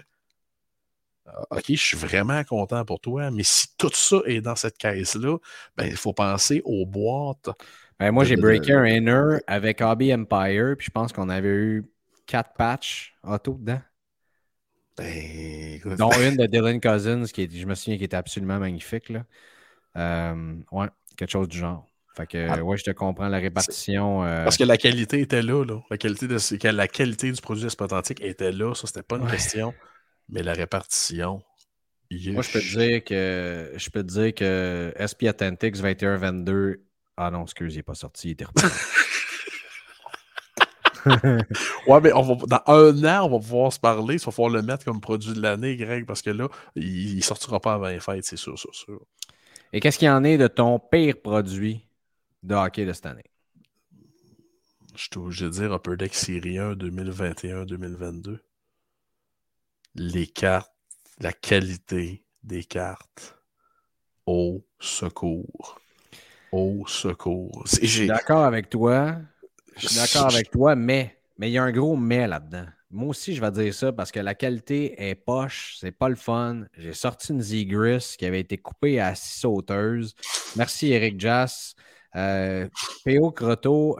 [1.50, 5.38] Ok, je suis vraiment content pour toi, mais si tout ça est dans cette caisse-là,
[5.76, 7.50] ben, il faut penser aux boîtes.
[7.98, 11.90] Ben, moi, j'ai breaké un inner avec Hobby Empire, puis je pense qu'on avait eu
[12.26, 13.80] quatre patchs auto dedans.
[14.96, 19.10] Ben, dont une de Dylan Cousins, qui est- je me souviens, qui était absolument magnifique.
[19.10, 19.24] Là.
[19.96, 20.86] Euh, ouais,
[21.16, 21.86] quelque chose du genre.
[22.16, 22.62] Fait que, Ah.
[22.62, 24.24] ouais, je te comprends la répartition.
[24.24, 25.80] euh, Parce que la qualité était là, là.
[25.90, 29.32] La, qualité de, la qualité du produit authentique était là, ça, c'était pas une Ouais.
[29.32, 29.74] question.
[30.30, 31.42] Mais la répartition.
[32.10, 36.82] moi, je peux te dire que je peux te dire que SP Authentics 21-22.
[37.18, 38.62] Ah non, excuse, il n'est pas sorti, il était repris.
[41.86, 44.16] Ouais, mais on va, dans un an, on va pouvoir se parler.
[44.16, 47.24] Il va falloir le mettre comme produit de l'année, Greg, parce que là, il, il
[47.24, 49.00] sortira pas avant les fêtes, c'est sûr, c'est sûr.
[49.72, 51.86] Et qu'est-ce qu'il y en est de ton pire produit
[52.42, 53.24] de hockey de cette année?
[54.94, 58.38] Je suis obligé de dire Upper Deck Série 1 2021-2022.
[59.94, 60.72] Les cartes,
[61.20, 63.36] la qualité des cartes.
[64.24, 65.78] Au secours.
[66.50, 67.64] Au secours.
[67.80, 69.16] Je suis d'accord avec toi.
[69.76, 72.66] Je suis d'accord avec toi, mais mais il y a un gros mais là-dedans.
[72.90, 76.14] Moi aussi, je vais dire ça parce que la qualité est poche, c'est pas le
[76.14, 76.64] fun.
[76.78, 80.14] J'ai sorti une Zigris qui avait été coupée à six sauteuses.
[80.56, 81.74] Merci Eric Jass.
[82.14, 82.66] Euh,
[83.04, 83.34] P.O.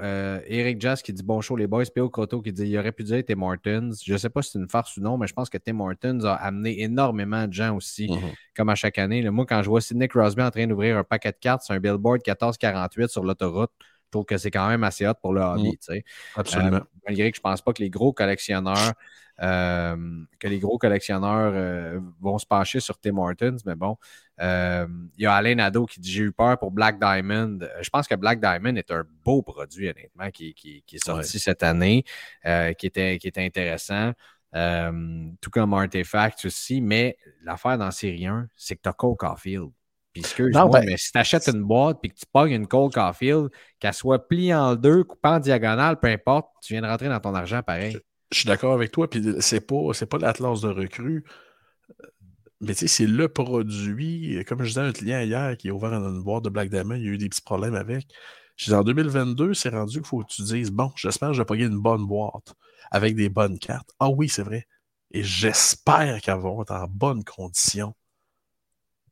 [0.01, 1.85] Euh, Eric Jass qui dit bon show les boys.
[1.95, 2.09] P.O.
[2.09, 3.91] Croteau qui dit il aurait pu dire Tim Hortons.
[4.03, 6.21] Je sais pas si c'est une farce ou non, mais je pense que Tim Hortons
[6.25, 8.33] a amené énormément de gens aussi, Mhm.
[8.57, 9.29] comme à chaque année.
[9.29, 11.81] moi, quand je vois Sidney Crosby en train d'ouvrir un paquet de cartes sur un
[11.81, 13.73] billboard 1448 sur l'autoroute,
[14.07, 15.77] Je trouve que c'est quand même assez hot pour le hobby.
[15.81, 16.05] sais.
[16.37, 16.77] Absolument.
[16.79, 18.93] Euh, malgré que je pense pas que les gros collectionneurs
[19.43, 19.97] euh,
[20.39, 23.99] que les gros collectionneurs euh, vont se pencher sur Tim Hortons, mais bon.
[24.41, 24.87] euh,
[25.19, 27.59] Il y a Alain Nadeau qui dit J'ai eu peur pour Black Diamond.
[27.83, 31.39] Je pense que Black Diamond est un beau produit, honnêtement, qui, qui- qui est sorti
[31.39, 32.03] cette année,
[32.79, 34.13] qui, était, qui était intéressant.
[35.41, 39.69] Tout comme Artefact aussi, mais l'affaire dans série 1, c'est que tu as Cole Caulfield.
[40.17, 42.91] Puis excuse-moi, ben- mais si tu achètes une boîte et que tu pognes une Cole
[42.91, 47.11] Caulfield, qu'elle soit pliée en deux, coupée en diagonale, peu importe, tu viens de rentrer
[47.11, 47.99] dans ton argent pareil.
[48.33, 51.23] Je suis d'accord avec toi, puis c'est pas, c'est pas l'Atlas de recrue.
[52.63, 54.43] Mais tu sais, c'est le produit.
[54.47, 56.95] Comme je disais à un client hier qui a ouvert une boîte de Black Diamond,
[56.95, 58.07] il y a eu des petits problèmes avec.
[58.57, 61.43] Je disais, en 2022, c'est rendu qu'il faut que tu dises Bon, j'espère que je
[61.43, 62.55] vais pogner une bonne boîte
[62.91, 63.91] avec des bonnes cartes.
[64.01, 64.67] Ah oui, c'est vrai.
[65.11, 67.95] Et j'espère qu'elles vont être en bonne condition.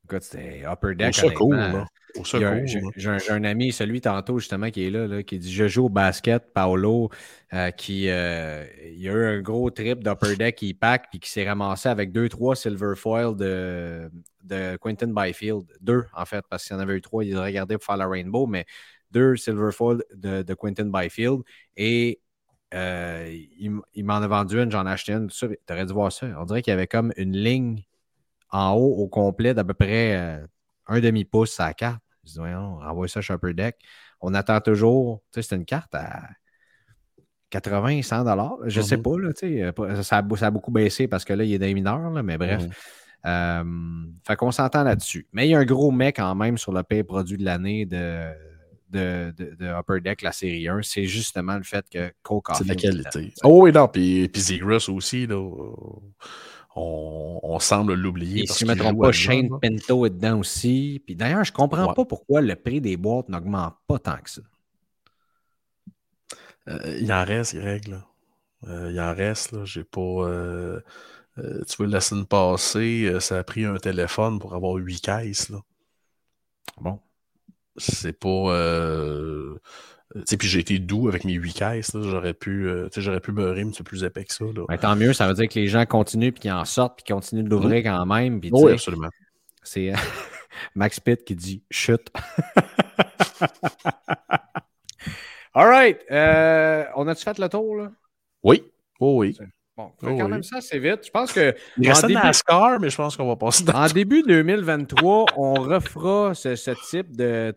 [0.05, 1.15] Écoute, c'était Upper Au Deck.
[1.15, 1.79] secours, honnêtement.
[1.79, 1.87] là.
[2.17, 2.93] Au a secours.
[2.97, 5.89] J'ai un, ami, celui tantôt justement qui est là, là, qui dit Je joue au
[5.89, 7.11] basket, Paolo,
[7.53, 8.65] euh, qui euh,
[8.95, 12.13] il a eu un gros trip d'Upper Deck qui pack puis qui s'est ramassé avec
[12.13, 14.11] deux, trois silver foil de,
[14.43, 15.65] de Quentin Byfield.
[15.81, 18.07] Deux, en fait, parce qu'il y en avait eu trois, il regardait pour faire la
[18.07, 18.67] Rainbow, mais
[19.11, 21.41] deux silver foil de, de Quentin Byfield.
[21.77, 22.21] Et
[22.75, 25.29] euh, il m'en a vendu une, j'en ai acheté une.
[25.29, 26.27] Tu aurais dû voir ça.
[26.39, 27.83] On dirait qu'il y avait comme une ligne
[28.55, 30.47] en haut au complet d'à peu près euh,
[30.87, 32.01] un demi-pouce à la carte.
[32.25, 33.77] Je dis, voyons, envoie ça chez Upper Deck.
[34.21, 35.23] On attend toujours.
[35.33, 36.23] Tu sais, c'est une carte à
[37.51, 38.57] 80, 100 dollars.
[38.67, 39.03] Je sais Mhm.
[39.03, 39.63] pas, là, tu sais.
[39.63, 42.23] euh, Ça, a, ça a beaucoup baissé parce que là, il est des mineurs, là,
[42.23, 42.63] mais bref.
[43.27, 43.65] Euh,
[44.27, 45.27] fait qu'on s'entend là-dessus.
[45.33, 47.87] Mais il y a un gros mec quand même sur le pay produit de l'année
[47.87, 48.31] de,
[48.91, 50.83] de, de- de Upper Deck, la série 1.
[50.83, 53.33] C'est justement le fait que Cole C'est la qualité.
[53.43, 55.41] Oh oui, non, puis, puis Zegras aussi, là,
[56.77, 58.47] on, on semble l'oublier.
[58.47, 59.59] Si je ne me trompe pas, Shane là.
[59.63, 61.03] Pinto est dedans aussi.
[61.07, 61.95] Puis d'ailleurs, je ne comprends Ouais.
[61.95, 64.43] pas pourquoi le prix des boîtes n'augmente pas tant que ça.
[66.69, 68.07] Euh, il en reste, Greg, là.
[68.69, 69.65] Euh, il en reste, là.
[69.65, 70.01] J'ai pas.
[70.01, 70.81] euh,
[71.37, 75.61] tu vois, la semaine passée, ça a pris un téléphone pour avoir huit caisses, là.
[76.81, 77.01] Bon.
[77.77, 78.29] C'est pas.
[80.17, 82.01] Euh, sais, puis j'ai été doux avec mes huit caisses, là.
[82.03, 82.67] J'aurais pu.
[82.69, 84.65] euh, j'aurais pu beurrer, mais c'est plus épais que ça, là.
[84.69, 87.05] Ben, tant mieux, ça veut dire que les gens continuent puis qu'ils en sortent puis
[87.05, 88.41] qu'ils continuent de l'ouvrir quand même.
[88.41, 89.09] Puis, tu Oui, absolument.
[89.63, 89.97] c'est euh,
[90.75, 92.11] Max Pitt qui dit chute.
[95.55, 95.99] All right.
[96.11, 97.91] euh, on a-tu fait le tour, là?
[98.43, 98.65] Oui.
[99.01, 99.47] Oui, oui.
[99.77, 100.31] Bon, Oh quand oui.
[100.31, 101.01] même ça, c'est vite.
[101.07, 103.73] Je pense que Il reste début- NASCAR, mais je pense qu'on va passer dans.
[103.75, 107.53] En début 2023, on refera ce, ce type de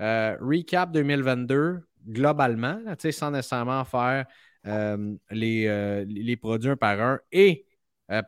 [0.00, 2.80] euh, recap 2022 globalement,
[3.12, 4.26] sans nécessairement faire
[4.66, 7.66] euh, les, euh, les produits un par un et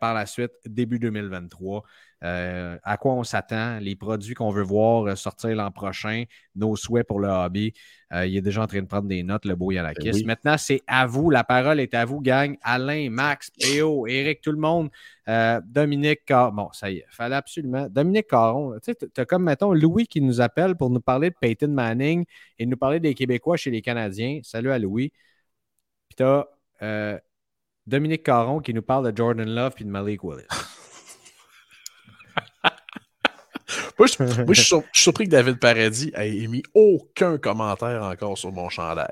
[0.00, 1.82] par la suite, début 2023.
[2.22, 6.24] Euh, à quoi on s'attend, les produits qu'on veut voir euh, sortir l'an prochain,
[6.54, 7.72] nos souhaits pour le hobby.
[8.12, 10.04] Euh, il est déjà en train de prendre des notes, le beau Yanakis.
[10.04, 10.24] Ben oui.
[10.24, 11.30] Maintenant, c'est à vous.
[11.30, 12.56] La parole est à vous, gang.
[12.62, 14.90] Alain, Max, Péo, Eric, tout le monde.
[15.28, 16.52] Euh, Dominique Caron.
[16.52, 17.88] Bon, ça y est, fallait absolument.
[17.88, 21.36] Dominique Caron, tu sais, t'as comme, mettons, Louis qui nous appelle pour nous parler de
[21.40, 22.24] Peyton Manning
[22.58, 24.40] et nous parler des Québécois chez les Canadiens.
[24.42, 25.12] Salut à Louis.
[26.08, 26.44] Puis t'as
[26.82, 27.18] euh,
[27.86, 30.46] Dominique Caron qui nous parle de Jordan Love et de Malik Willis.
[33.98, 38.52] Moi, je, moi, je suis surpris que David Paradis ait émis aucun commentaire encore sur
[38.52, 39.06] mon chandail.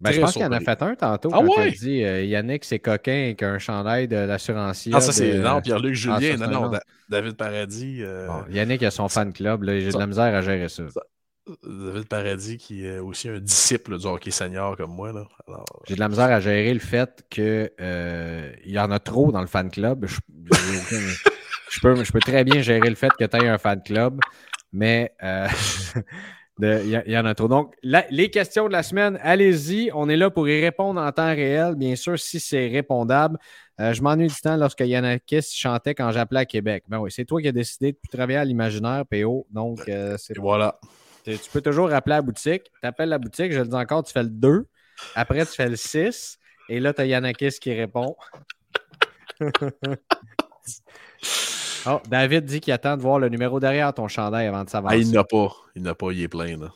[0.00, 1.30] Ben, je pense qu'il en a fait un tantôt.
[1.32, 1.70] Ah quand il a ouais?
[1.72, 4.92] dit euh, Yannick, c'est coquin avec un chandail de l'assurancier.
[4.94, 5.34] Ah, ça, c'est.
[5.34, 6.36] de- Non, Pierre-Luc Julien.
[6.40, 6.78] Ah, non, non,
[7.10, 7.98] David Paradis.
[8.00, 9.62] euh, Bon, Yannick a son fan club.
[9.66, 10.84] J'ai de la misère à gérer ça.
[11.62, 15.12] David Paradis, qui est aussi un disciple du hockey senior comme moi.
[15.86, 17.70] J'ai de la misère à gérer le fait qu'il
[18.64, 20.06] y en a trop dans le fan club.
[20.06, 20.16] Je,
[21.70, 24.20] je peux, je peux très bien gérer le fait que tu aies un fan club,
[24.72, 25.46] mais euh,
[26.60, 27.48] il y, il y en a trop.
[27.48, 29.90] Donc, la- les questions de la semaine, allez-y.
[29.94, 33.38] On est là pour y répondre en temps réel, bien sûr, si c'est répondable.
[33.80, 36.84] Euh, je m'ennuie du temps lorsque Yanakis chantait quand j'appelais à Québec.
[36.88, 39.46] Ben oui, c'est toi qui as décidé de plus travailler à l'imaginaire, PO.
[39.50, 40.78] Donc, euh, c'est voilà.
[41.24, 42.64] tu peux toujours rappeler la boutique.
[42.82, 44.66] Tu appelles la boutique, je le dis encore, tu fais le 2.
[45.14, 46.38] Après, tu fais le 6.
[46.68, 48.16] Et là, tu as Yanakis qui répond.
[51.86, 54.70] oh, David dit qu'il attend de voir le numéro derrière ton chandail avant de Ah,
[54.72, 54.98] s'avancer.
[55.00, 55.52] il n'a pas.
[55.74, 56.56] Il n'a pas, il est plein.
[56.58, 56.72] Là.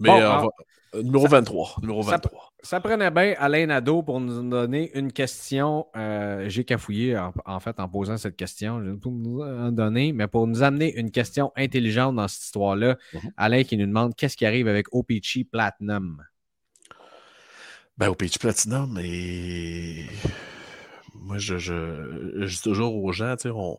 [0.00, 0.50] Mais Bon, euh, ah, on va-
[0.94, 1.74] euh, numéro 23.
[1.82, 2.44] Numéro ça- 23.
[2.60, 5.86] Ça prenait bien Alain Nadeau pour nous donner une question.
[5.96, 8.82] Euh, J'ai cafouillé en, en fait en posant cette question.
[8.82, 12.96] Je vais nous en donner, mais pour nous amener une question intelligente dans cette histoire-là,
[13.14, 13.20] Mhm.
[13.36, 16.22] Alain qui nous demande qu'est-ce qui arrive avec OPC Platinum?
[17.96, 20.04] Ben, Pitch Platinum, mais
[21.14, 23.78] moi, je, je, je dis toujours aux gens, tu sais, on,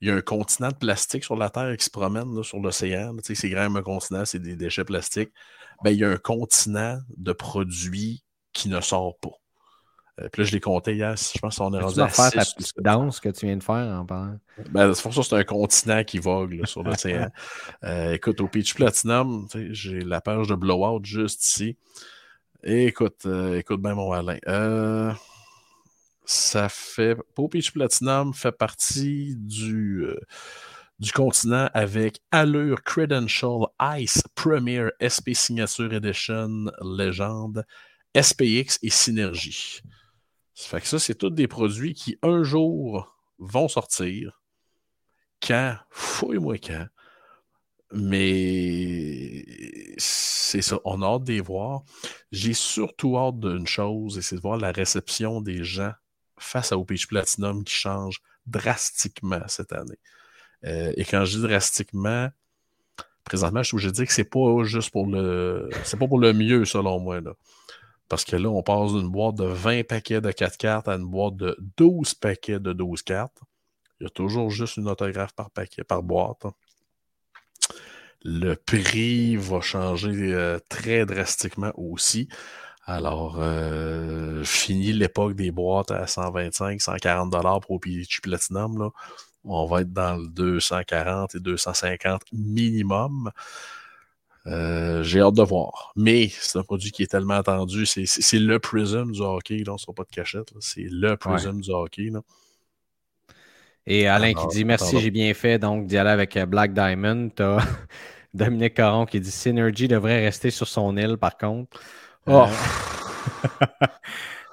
[0.00, 3.14] il y a un continent de plastique sur la Terre qui se promène sur l'océan.
[3.16, 5.30] Tu sais, c'est grand un continent, c'est des déchets plastiques.
[5.82, 9.30] Ben, il y a un continent de produits qui ne sort pas.
[10.20, 12.44] Euh, puis là, je l'ai compté hier, je pense qu'on est rendu à faire ta
[12.44, 14.38] petite danse que tu viens de faire en parlant?
[14.70, 17.30] Ben, c'est pour ça c'est un continent qui vogue sur l'océan.
[17.84, 21.76] euh, écoute, au Peach Platinum, j'ai la page de Blowout juste ici.
[22.62, 24.38] Et écoute, euh, écoute bien mon Alain.
[24.48, 25.12] Euh,
[26.26, 27.16] ça fait.
[27.50, 30.20] Peach Platinum fait partie du, euh,
[30.98, 33.66] du continent avec Allure Credential
[33.98, 37.64] Ice Premier SP Signature Edition Legend
[38.20, 39.80] SPX et Synergie.
[40.54, 44.40] Ça fait que ça, c'est tous des produits qui un jour vont sortir.
[45.40, 45.76] Quand?
[45.90, 46.86] Fouille-moi quand.
[47.92, 49.44] Mais
[49.96, 51.82] c'est ça, on a hâte de les voir.
[52.32, 55.92] J'ai surtout hâte d'une chose, et c'est de voir la réception des gens
[56.38, 59.98] face à OPH Platinum qui change drastiquement cette année.
[60.64, 62.30] Euh, et quand je dis drastiquement,
[63.24, 65.68] présentement, je suis dire que c'est pas juste pour le.
[65.84, 67.20] C'est pas pour le mieux, selon moi.
[67.20, 67.32] Là.
[68.08, 71.06] Parce que là, on passe d'une boîte de 20 paquets de 4 cartes à une
[71.06, 73.40] boîte de 12 paquets de 12 cartes.
[74.00, 76.44] Il y a toujours juste une autographe par paquet, par boîte.
[78.22, 82.28] Le prix va changer euh, très drastiquement aussi.
[82.86, 88.78] Alors, euh, fini l'époque des boîtes à 125, 140 dollars pour PH Platinum.
[88.78, 88.90] Là.
[89.44, 93.30] On va être dans le 240 et 250 minimum.
[94.46, 95.92] Euh, j'ai hâte de voir.
[95.96, 97.86] Mais c'est un produit qui est tellement attendu.
[97.86, 99.58] C'est le Prism du hockey.
[99.58, 100.52] Là, on ne sera pas de cachette.
[100.60, 102.10] C'est le Prism du hockey.
[102.10, 102.20] Là.
[103.86, 107.30] Et Alain qui dit Merci, j'ai bien fait donc d'y aller avec euh, Black Diamond.
[107.34, 107.58] Tu as
[108.34, 111.80] Dominique Caron qui dit Synergy devrait rester sur son île par contre.
[112.26, 112.48] Oh.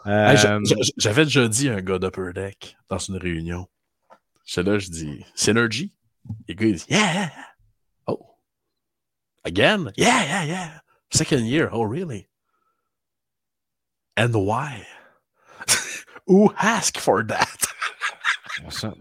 [0.05, 0.35] Euh,
[0.97, 3.69] j'avais déjà dit à un gars d'Upper Deck dans une réunion.
[4.43, 5.93] C'est là, je dis Synergy?
[6.49, 7.31] Et le gars, il dit Yeah!
[9.45, 9.91] Again?
[9.97, 10.79] Yeah, yeah, yeah.
[11.11, 11.69] Second year?
[11.71, 12.27] Oh, really?
[14.15, 14.85] And why?
[16.27, 17.67] Who asked for that?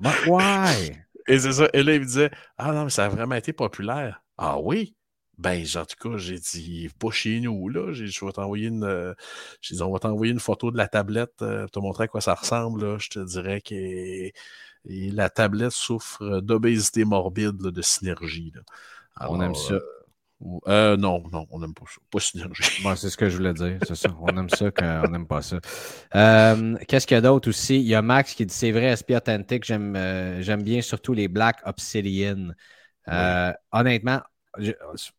[0.00, 1.04] But why?
[1.28, 1.68] Et c'est ça.
[1.72, 4.22] Et là, il me disait Ah non, mais ça a vraiment été populaire.
[4.36, 4.96] Ah oui?
[5.38, 7.92] Ben, en tout cas, j'ai dit pas chez nous, là.
[7.92, 8.84] Je vais t'envoyer une.
[8.84, 9.14] Euh,
[9.60, 12.09] j'ai dit, on va t'envoyer une photo de la tablette euh, pour te montrer à
[12.09, 12.84] quoi ça ressemble.
[12.84, 12.98] Là.
[12.98, 14.30] Je te dirais que
[14.84, 18.52] la tablette souffre d'obésité morbide, de synergie.
[18.54, 18.62] Là.
[19.28, 19.78] on aime ça.
[20.66, 22.00] Euh, non, non, on n'aime pas ça.
[22.10, 22.62] Pas synergie.
[22.96, 23.78] c'est ce que je voulais dire.
[23.86, 24.10] C'est ça.
[24.20, 25.59] On aime ça quand on n'aime pas ça.
[26.14, 27.76] Euh, qu'est-ce qu'il y a d'autre aussi?
[27.76, 31.12] Il y a Max qui dit c'est vrai, SP Authentic, j'aime euh, j'aime bien surtout
[31.14, 32.48] les Black Obsidian.
[33.72, 34.20] Honnêtement,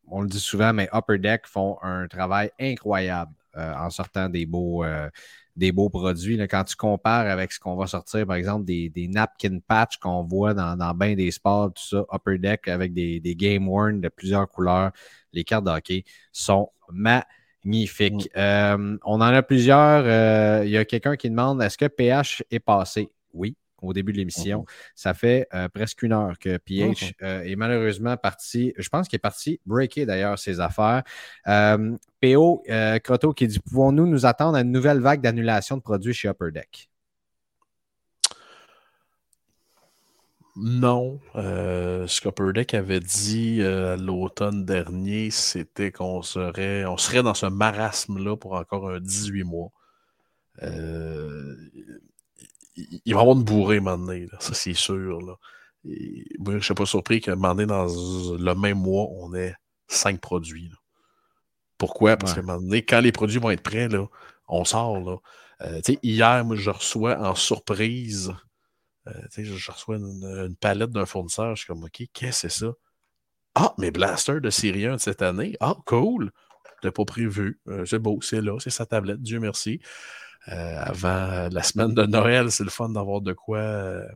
[0.08, 4.84] on le dit souvent, mais Upper Deck font un travail incroyable en sortant des beaux,
[5.56, 6.38] des beaux produits.
[6.38, 9.98] Là, quand tu compares avec ce qu'on va sortir, par exemple, des, des napkin patch
[9.98, 13.68] qu'on voit dans, dans bien des sports, tout ça, Upper Deck avec des, des Game
[13.68, 14.92] Worn de plusieurs couleurs,
[15.32, 18.30] les cartes de hockey sont magnifiques.
[18.36, 18.38] Mm.
[18.38, 20.04] Euh, on en a plusieurs.
[20.06, 23.10] Euh, il y a quelqu'un qui demande est-ce que PH est passé?
[23.34, 24.60] Oui au début de l'émission.
[24.60, 24.66] Mhm.
[24.96, 28.74] Ça fait euh, presque une heure que PH euh, est malheureusement parti.
[28.78, 31.04] Je pense qu'il est parti breaker d'ailleurs ses affaires.
[31.48, 32.64] Euh, PO
[33.04, 36.52] Croto qui dit Pouvons-nous nous attendre à une nouvelle vague d'annulation de produits chez Upper
[36.52, 36.90] Deck?
[40.56, 41.20] Non.
[41.34, 43.60] ce qu'Upper Deck avait dit
[43.98, 49.72] l'automne dernier, c'était qu'on serait, on serait dans ce marasme-là pour encore un 18 mois.
[50.62, 51.56] Euh,
[52.76, 55.22] il va y avoir une bourrée maintenant, ça c'est sûr.
[55.22, 55.36] Là.
[55.86, 59.56] je ne suis pas surpris moment donné, dans le même mois, on ait
[59.88, 60.72] cinq produits.
[61.78, 62.18] Pourquoi?
[62.18, 64.06] Parce moment donné, quand les produits vont être prêts, là,
[64.48, 65.00] on sort.
[65.00, 65.18] Là.
[65.62, 68.34] Euh, hier, moi, je reçois en surprise,
[69.08, 71.56] euh, je reçois une, palette d'un fournisseur.
[71.56, 72.74] Je suis comme, OK, qu'est-ce que c'est ça?
[73.56, 75.56] Ah, mes blasters de Syrien de cette année.
[75.60, 76.32] Ah, cool!
[76.84, 77.60] Je pas prévu.
[77.68, 79.80] Euh, c'est beau, c'est là, c'est sa tablette, Dieu merci.
[80.50, 84.08] Euh, avant la semaine de Noël, c'est le fun d'avoir de quoi, euh,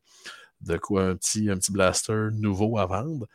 [0.61, 3.27] de quoi un petit, un petit blaster nouveau à vendre.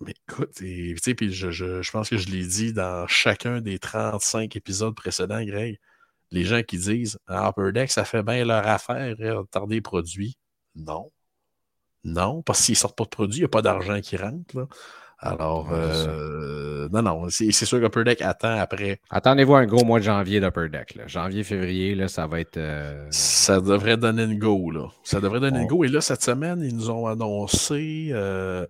[0.00, 4.94] Mais écoute, puis je, je, pense que je l'ai dit dans chacun des 35 épisodes
[4.94, 5.78] précédents, Greg.
[6.30, 10.36] Les gens qui disent ah, Upper Deck, ça fait bien leur affaire, retarder les produits.
[10.74, 11.10] Non.
[12.04, 14.68] Non, parce qu'ils ne sortent pas de produits, il n'y a pas d'argent qui rentre.
[15.22, 19.00] Alors, euh, non, non, c'est sûr qu'Upper Deck attend après.
[19.10, 20.98] Attendez-vous un gros mois de janvier d'Upper Deck.
[21.06, 22.56] Janvier, février, là, ça va être.
[22.56, 24.70] Euh, ça devrait donner une go.
[24.70, 24.88] Là.
[25.02, 25.84] Ça devrait donner une go.
[25.84, 28.66] Et là, cette semaine, ils nous ont annoncé euh,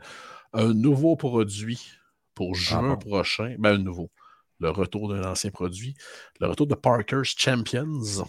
[0.53, 1.93] un nouveau produit
[2.35, 3.55] pour ah juin prochain.
[3.61, 4.11] Ben, un nouveau.
[4.59, 5.95] Le retour d'un ancien produit.
[6.41, 8.25] Le retour de Parker's Champions.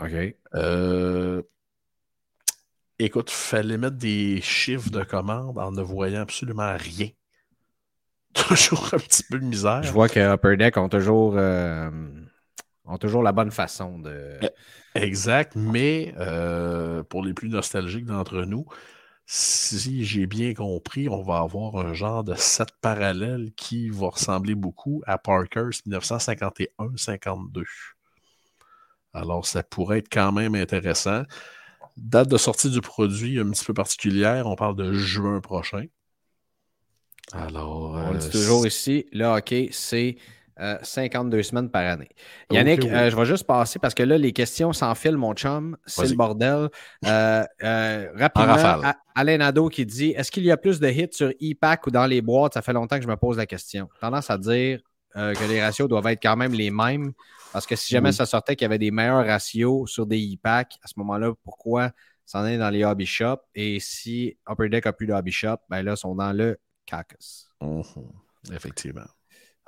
[0.00, 0.36] OK.
[0.54, 1.42] Euh,
[2.98, 7.08] Écoute, fallait mettre des chiffres de commande en ne voyant absolument rien.
[8.34, 9.82] Toujours un petit peu de misère.
[9.82, 11.90] Je vois que Upper Deck ont toujours, euh,
[12.84, 14.38] ont toujours la bonne façon de.
[14.94, 18.66] Exact, mais euh, pour les plus nostalgiques d'entre nous,
[19.26, 24.54] si j'ai bien compris, on va avoir un genre de set parallèle qui va ressembler
[24.54, 27.64] beaucoup à Parker's 1951-52.
[29.12, 31.24] Alors, ça pourrait être quand même intéressant.
[31.96, 35.84] Date de sortie du produit un petit peu particulière, on parle de juin prochain.
[37.32, 40.16] Alors, On le dit euh, toujours ici, le hockey, c'est
[40.60, 42.08] euh, 52 semaines par année.
[42.50, 42.94] Yannick, Ok, oui.
[42.96, 45.76] euh, je vais juste passer parce que là, les questions s'enfilent, mon chum.
[45.86, 46.68] C'est le bordel.
[47.04, 48.82] Euh, euh, rapidement,
[49.14, 52.06] Alain Nadeau qui dit Est-ce qu'il y a plus de hits sur e-pack ou dans
[52.06, 52.54] les boîtes?
[52.54, 53.88] Ça fait longtemps que je me pose la question.
[54.00, 54.80] Tendance à dire
[55.16, 57.12] euh, que les ratios doivent être quand même les mêmes
[57.52, 58.14] parce que si jamais Oui.
[58.14, 61.92] ça sortait qu'il y avait des meilleurs ratios sur des e-packs, à ce moment-là, pourquoi
[62.26, 63.40] ça en est dans les hobby shops?
[63.54, 66.58] Et si Upper Deck a plus de hobby shop, ben là, ils sont dans le
[66.84, 67.48] cacus.
[67.62, 67.82] mhm,
[68.52, 69.06] Effectivement.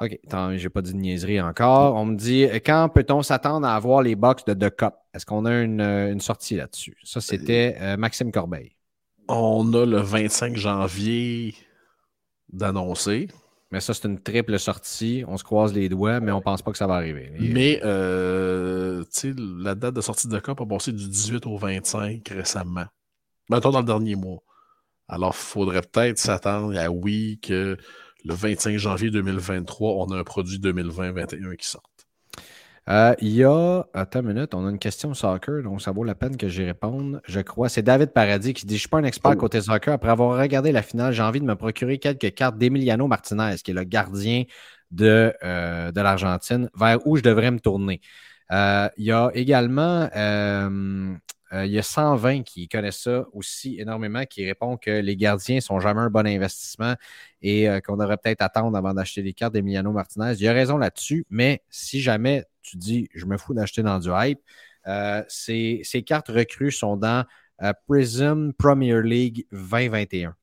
[0.01, 1.97] OK, attends, j'ai pas dit de niaiserie encore.
[1.97, 4.95] On me dit quand peut-on s'attendre à avoir les box de The Cup?
[5.15, 6.97] Est-ce qu'on a une, euh, une sortie là-dessus?
[7.03, 8.77] Ça, c'était euh, Maxime Corbeil.
[9.29, 11.55] On a le 25 janvier
[12.53, 13.29] d'annoncer,
[13.71, 15.25] Mais ça, c'est une triple sortie.
[15.29, 17.33] On se croise les doigts, mais on pense pas que ça va arriver.
[17.39, 19.05] Mais euh,
[19.37, 22.87] la date de sortie de COP a passé du 18 au 25 récemment.
[23.51, 24.43] Mettons dans le dernier mois.
[25.07, 27.77] Alors, il faudrait peut-être s'attendre à oui que
[28.25, 31.88] le 25 janvier 2023, on a un produit 2020-21 qui sort.
[32.89, 33.85] Euh, Il y a.
[33.93, 36.65] Attends une minute, on a une question soccer, donc ça vaut la peine que j'y
[36.65, 37.21] réponde.
[37.27, 37.69] Je crois.
[37.69, 39.37] C'est David Paradis qui dit Je suis pas un expert Oh.
[39.37, 39.93] côté soccer.
[39.95, 43.73] Après avoir regardé la finale, j'ai envie de me procurer quelques cartes d'Emiliano Martinez, qui
[43.73, 44.45] est le gardien
[44.91, 48.01] de, euh, de l'Argentine, vers où je devrais me tourner.
[48.53, 50.09] Euh, il y a également.
[50.17, 51.15] euh,
[51.55, 55.61] euh, il y a 120 qui connaissent ça aussi énormément, qui répond que les gardiens
[55.63, 56.95] sont jamais un bon investissement
[57.41, 60.35] et qu'on devrait peut-être attendre avant d'acheter des cartes d'Emiliano Martinez.
[60.39, 64.09] Il a raison là-dessus, mais si jamais tu dis je me fous d'acheter dans du
[64.13, 64.41] hype,
[64.87, 67.25] euh, ces, cartes recrues sont dans
[67.63, 70.35] euh, Prism Premier League 2021.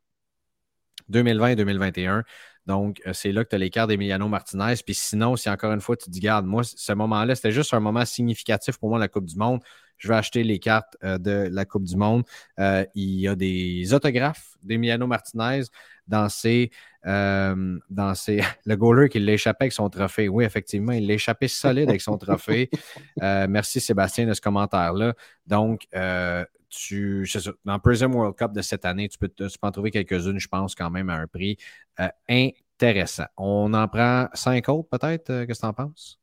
[1.09, 2.23] 2020 et 2021.
[2.65, 4.75] Donc, euh, c'est là que tu as les cartes d'Emiliano Martinez.
[4.83, 7.73] Puis sinon, si encore une fois, tu te dis, garde, moi, ce moment-là, c'était juste
[7.73, 9.61] un moment significatif pour moi, la Coupe du Monde.
[9.97, 12.23] Je vais acheter les cartes de la Coupe du Monde.
[12.57, 15.61] Il y a des autographes d'Emiliano Martinez
[16.07, 16.71] dans ses,
[17.05, 18.41] euh, dans ses.
[18.65, 20.27] Le goaler qui l'a échappé avec son trophée.
[20.27, 22.69] Oui, effectivement, il l'a échappé solide avec son trophée.
[23.21, 25.13] Euh, merci Sébastien de ce commentaire-là.
[25.47, 29.67] Donc, euh, tu, ça, dans Prism World Cup de cette année, tu peux, tu peux
[29.67, 31.57] en trouver quelques-unes, je pense, quand même à un prix
[32.01, 33.25] euh, intéressant.
[33.37, 35.45] On en prend cinq autres, peut-être.
[35.45, 36.19] Qu'est-ce que tu en penses?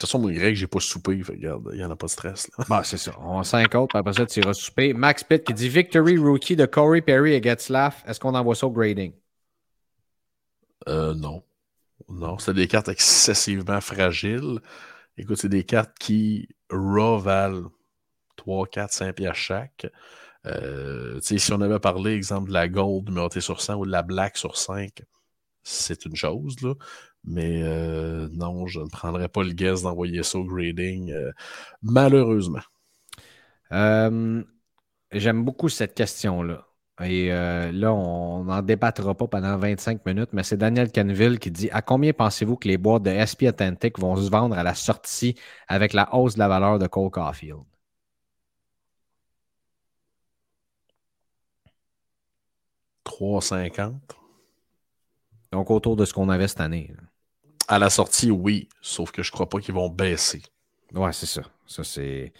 [0.00, 1.22] De toute façon, moi, Greg, j'ai pas soupé.
[1.22, 2.50] Fait, regarde, il n'y en a pas de stress.
[2.56, 2.64] Là.
[2.70, 3.12] Bah, c'est ça.
[3.20, 4.94] On a cinq autres, puis après ça, tu iras souper.
[4.94, 8.02] Max Pitt qui dit Victory Rookie de Corey Perry et Getzlaff.
[8.06, 9.12] Est-ce qu'on envoie ça au grading?
[10.88, 11.42] Euh, non.
[12.08, 14.60] Non, c'est des cartes excessivement fragiles.
[15.18, 17.70] Écoute, c'est des cartes qui raw valent
[18.36, 19.86] 3, 4, 5 piastres chaque.
[20.46, 24.00] Euh, si on avait parlé, exemple, de la gold numérotée sur 100 ou de la
[24.00, 25.02] black sur 5,
[25.62, 26.72] c'est une chose, là.
[27.24, 31.32] Mais euh, non, je ne prendrais pas le guess d'envoyer ça au grading, euh,
[31.82, 32.60] malheureusement.
[33.72, 34.42] Euh,
[35.12, 36.66] J'aime beaucoup cette question-là.
[37.02, 41.70] Et là, on n'en débattra pas pendant 25 minutes, mais c'est Daniel Canville qui dit
[41.72, 45.36] À combien pensez-vous que les boîtes de SP Atlantic vont se vendre à la sortie
[45.68, 47.64] avec la hausse de la valeur de Cole Caulfield?
[53.04, 54.16] «3,50.
[55.52, 56.92] Donc, autour de ce qu'on avait cette année.
[56.96, 57.09] là.
[57.70, 60.42] À la sortie, oui, sauf que je crois pas qu'ils vont baisser.
[60.92, 61.42] Ouais, c'est ça.
[61.66, 62.32] Ça, c'est.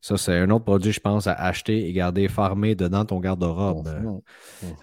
[0.00, 3.88] Ça, c'est un autre produit, je pense, à acheter et garder farmé dedans ton garde-robe.
[3.88, 4.20] Mhm.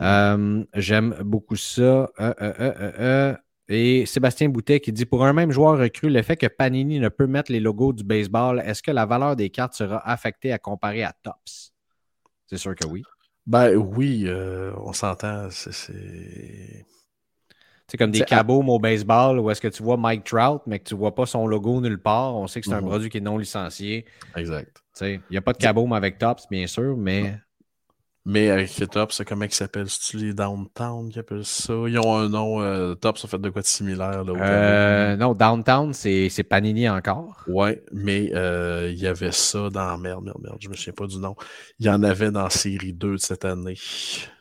[0.01, 1.83] Euh, J'aime beaucoup ça.
[1.83, 3.35] Euh, euh, euh, euh, euh.
[3.67, 7.09] Et Sébastien Boutet qui dit Pour un même joueur recru, le fait que Panini ne
[7.09, 10.57] peut mettre les logos du baseball, est-ce que la valeur des cartes sera affectée à
[10.57, 11.71] comparer à Tops
[12.47, 13.03] C'est sûr que oui.
[13.45, 15.49] Ben oui, euh, on s'entend.
[15.51, 16.85] c'est-
[17.91, 17.97] C'est.
[17.97, 20.85] C'est comme des cabots au baseball où est-ce que tu vois Mike Trout, mais que
[20.85, 22.35] tu ne vois pas son logo nulle part.
[22.35, 22.87] On sait que c'est un Mhm.
[22.87, 24.05] produit qui est non licencié.
[24.35, 24.71] Exact.
[24.75, 27.35] Tu sais, Il n'y a pas de cabot avec Tops, bien sûr, mais.
[28.23, 29.89] Mais avec les Tops, comment ils s'appellent?
[29.89, 31.73] C'est-tu les Downtown qui appellent ça?
[31.87, 32.61] Ils ont un nom.
[32.61, 34.23] Euh, Tops ont fait de quoi de similaire.
[34.23, 37.43] Là, Euh, non, Downtown, c'est Panini encore.
[37.47, 39.97] Ouais, mais euh, il y avait ça dans.
[39.97, 41.35] Merde, merde, merde, je me souviens pas du nom.
[41.79, 43.77] Il y en avait dans série 2 de cette année.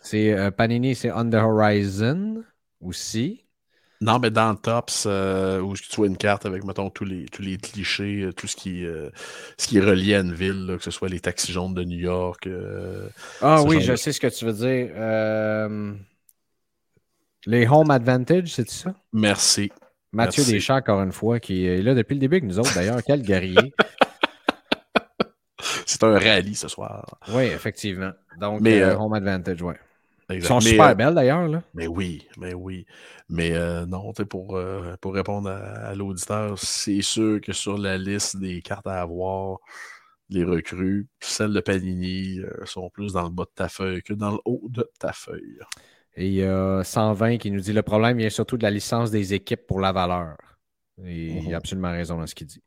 [0.02, 2.43] C'est euh, Panini, c'est On the Horizon
[2.81, 3.44] aussi.
[4.02, 7.27] Non, mais dans le Tops, euh, où tu vois une carte avec, mettons, tous les,
[7.27, 9.11] tous les clichés, euh, tout ce qui, euh,
[9.59, 11.85] ce qui est relié à une ville, là, que ce soit les taxis jaunes de
[11.85, 12.47] New York.
[12.47, 13.07] euh,
[13.43, 14.90] Ah oui, je de- sais ce que tu veux dire.
[14.97, 15.93] Euh,
[17.47, 18.94] Les Home Advantage, c'est ça?
[19.12, 19.70] Merci.
[20.12, 20.52] Mathieu Merci.
[20.52, 23.01] Deschamps, encore une fois, qui est là depuis le début avec nous autres, d'ailleurs.
[23.07, 23.74] Quel guerrier.
[25.86, 27.05] C'est un rallye ce soir.
[27.35, 28.12] oui, effectivement.
[28.40, 29.74] Donc, Mais, Home Advantage, oui.
[30.31, 31.48] Ils sont Mais, super euh, belles, d'ailleurs.
[31.48, 31.62] là.
[31.74, 32.86] Mais oui, mais oui.
[33.28, 35.59] Mais euh, non, pour, euh, pour répondre à,
[35.90, 39.59] à l'auditeur, c'est sûr que sur la liste des cartes à avoir,
[40.31, 44.15] les recrues, celles de Panini euh, sont plus dans le bas de ta feuille que
[44.15, 45.59] dans le haut de ta feuille.
[46.16, 49.11] Et il y a 120 qui nous dit le problème vient surtout de la licence
[49.11, 50.36] des équipes pour la valeur.
[51.05, 51.55] Et il Mhm.
[51.55, 52.62] a absolument raison dans ce qu'il dit.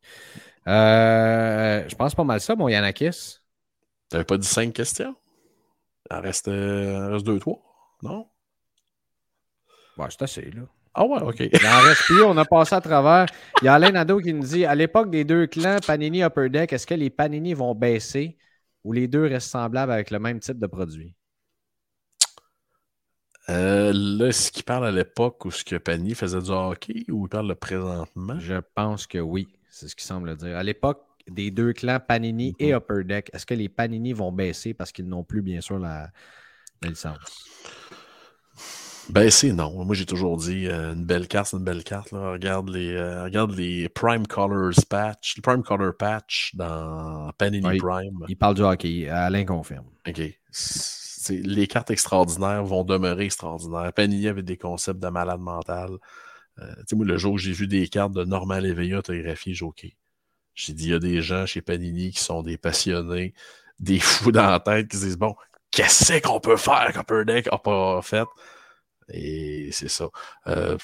[0.66, 3.40] Je pense pas mal ça, mon Yanakis.
[4.10, 5.14] T'avais pas dit cinq questions?
[6.10, 7.62] Il en reste, euh, reste deux, trois,
[8.02, 8.28] non?
[9.98, 10.64] Ouais, c'est assez, là.
[10.96, 11.40] Ah ouais, ok.
[11.40, 13.26] Il en reste plus, on a passé à travers.
[13.62, 16.50] Il y a Alain Nadeau qui nous dit à l'époque des deux clans, Panini Upper
[16.50, 18.38] Deck, est-ce que les Panini vont baisser
[18.84, 21.16] ou les deux restent semblables avec le même type de produit?
[23.50, 27.26] Euh, là, est-ce qu'il parle à l'époque où ce que Panini faisait du hockey ou
[27.26, 28.40] il parle de présentement?
[28.40, 30.56] Je pense que oui, c'est ce qu'il semble dire.
[30.56, 32.78] À l'époque des deux clans Panini et Mhm.
[32.78, 36.10] Upper Deck, est-ce que les Panini vont baisser parce qu'ils n'ont plus, bien sûr, la,
[36.82, 37.18] la licence?
[39.10, 39.84] Ben, c'est non.
[39.84, 42.12] Moi, j'ai toujours dit euh, une belle carte, c'est une belle carte.
[42.14, 42.32] Là.
[42.32, 47.78] Regarde, les, euh, regarde les Prime Colors patch, le Prime Color patch dans Panini.
[47.80, 48.26] Prime.
[48.30, 49.10] Il parle du hockey.
[49.10, 49.88] Alain confirme.
[50.08, 50.22] OK.
[51.30, 53.92] Les cartes extraordinaires vont demeurer extraordinaires.
[53.94, 55.92] Panini avait des concepts de malade mental.
[56.60, 59.54] Euh, tu sais, moi, le jour où j'ai vu des cartes de Norman Léveillé autographiées,
[59.54, 59.86] j'ai OK.
[60.56, 63.34] J'ai dit, il y a des gens chez Panini qui sont des passionnés,
[63.80, 65.36] des fous dans la tête, qui se disent, bon,
[65.72, 68.28] qu'est-ce qu'on peut faire qu'Upper Deck n'a pas fait?
[69.10, 70.10] Et c'est ça.
[70.48, 70.78] Euh,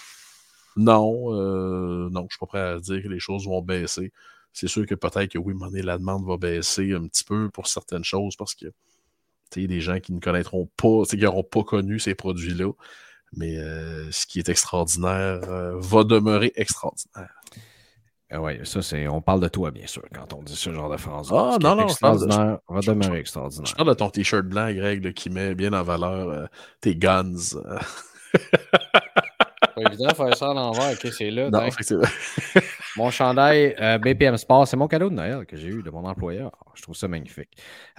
[0.75, 4.11] non, euh, non, je suis pas prêt à dire que les choses vont baisser.
[4.53, 7.67] C'est sûr que peut-être que oui, donné, la demande va baisser un petit peu pour
[7.67, 8.67] certaines choses parce que
[9.55, 12.71] des gens qui ne connaîtront pas, qui n'auront pas connu ces produits-là.
[13.33, 17.29] Mais euh, ce qui est extraordinaire euh, va demeurer extraordinaire.
[18.37, 19.07] Oui, ça, c'est.
[19.07, 21.29] On parle de toi, bien sûr, quand on dit ce genre de phrase.
[21.31, 23.73] Ah, non, non, je extraordinaire va je- demeurer Je extraordinaire.
[23.75, 26.45] parle de ton t-shirt blanc, Greg, là, qui met bien en valeur euh,
[26.81, 27.33] tes guns.
[27.55, 27.79] euh.
[28.35, 30.91] C'est pas évident de faire ça à l'envers.
[30.91, 31.49] Ok, c'est là.
[31.49, 31.95] Non, c'est-
[32.97, 36.05] Mon chandail euh, BPM Sport, c'est mon cadeau de Noël que j'ai eu de mon
[36.05, 36.51] employeur.
[36.75, 37.49] Je trouve ça magnifique.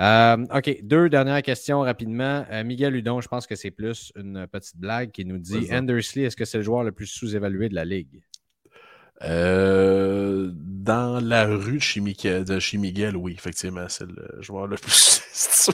[0.01, 2.45] Euh, OK, deux dernières questions rapidement.
[2.51, 5.69] Euh, Miguel Hudon, je pense que c'est plus une petite blague qui nous dit.
[5.73, 8.23] Andersley, est-ce que c'est le joueur le plus sous-évalué de la Ligue?
[9.23, 14.67] Euh, dans la rue de chez, Miguel, de chez Miguel, oui, effectivement, c'est le joueur
[14.67, 15.23] le plus.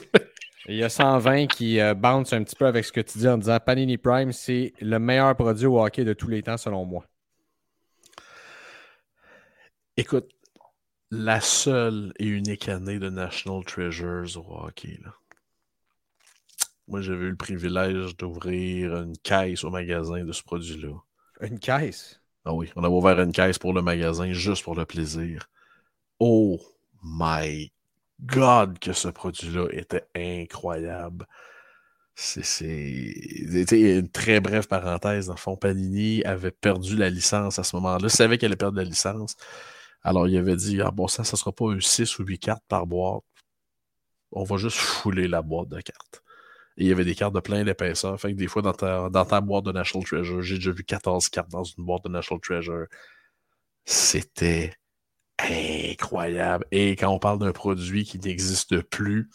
[0.69, 3.27] Il y a 120 qui euh, bounce un petit peu avec ce que tu dis
[3.27, 6.83] en disant Panini Prime, c'est le meilleur produit au hockey de tous les temps, selon
[6.83, 7.05] moi.
[9.95, 10.29] Écoute,
[11.09, 15.13] la seule et unique année de National Treasures au hockey, là.
[16.89, 20.93] Moi, j'avais eu le privilège d'ouvrir une caisse au magasin de ce produit-là.
[21.41, 22.21] Une caisse?
[22.47, 25.49] Ah oui, on avait ouvert une caisse pour le magasin juste pour le plaisir.
[26.19, 26.57] Oh
[27.03, 27.71] my
[28.21, 31.27] God, que ce produit-là était incroyable.
[32.15, 32.55] C'est
[33.71, 35.27] une très brève parenthèse.
[35.27, 38.07] Dans le fond, Panini avait perdu la licence à ce moment-là.
[38.07, 39.35] Savait qu'elle allait perdre la licence.
[40.03, 42.63] Alors, il avait dit Ah bon, ça, ça sera pas un 6 ou 8 cartes
[42.69, 43.23] par boîte.
[44.31, 46.23] On va juste fouler la boîte de cartes.
[46.77, 48.19] Il y avait des cartes de plein d'épaisseur.
[48.19, 50.83] Fait que des fois, dans ta, dans ta boîte de National Treasure, j'ai déjà vu
[50.83, 52.85] 14 cartes dans une boîte de National Treasure.
[53.85, 54.73] C'était
[55.39, 56.65] incroyable.
[56.71, 59.29] Et quand on parle d'un produit qui n'existe plus,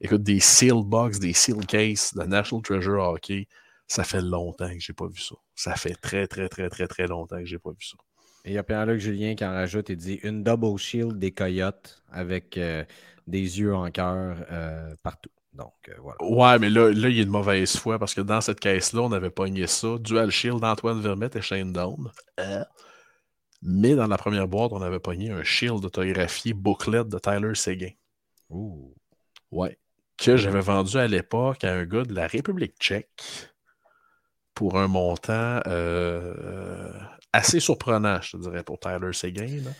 [0.00, 3.48] écoute, des seal box, des seal case de National Treasure Hockey,
[3.88, 5.34] ça fait longtemps que j'ai pas vu ça.
[5.54, 7.96] Ça fait très, très, très, très, très longtemps que j'ai pas vu ça.
[8.44, 11.32] Et il y a Pierre-Luc Julien qui en rajoute et dit une double shield des
[11.32, 12.84] coyotes avec euh,
[13.26, 15.30] des yeux en cœur euh, partout.
[15.52, 16.22] Donc, euh, voilà.
[16.22, 19.02] Ouais, mais là, là, il y a une mauvaise foi parce que dans cette caisse-là,
[19.02, 19.98] on avait pogné ça.
[19.98, 22.10] Dual Shield d'Antoine Vermette et Shane Down.
[22.40, 22.64] Euh.
[23.60, 27.90] Mais dans la première boîte, on avait pogné un shield autographié booklet de Tyler Seguin.
[28.50, 28.94] Ouh.
[29.50, 29.78] Ouais.
[30.16, 33.22] Que j'avais vendu à l'époque à un gars de la République tchèque
[34.54, 36.92] pour un montant euh,
[37.32, 39.62] assez surprenant, je te dirais, pour Tyler Seguin.
[39.62, 39.70] là.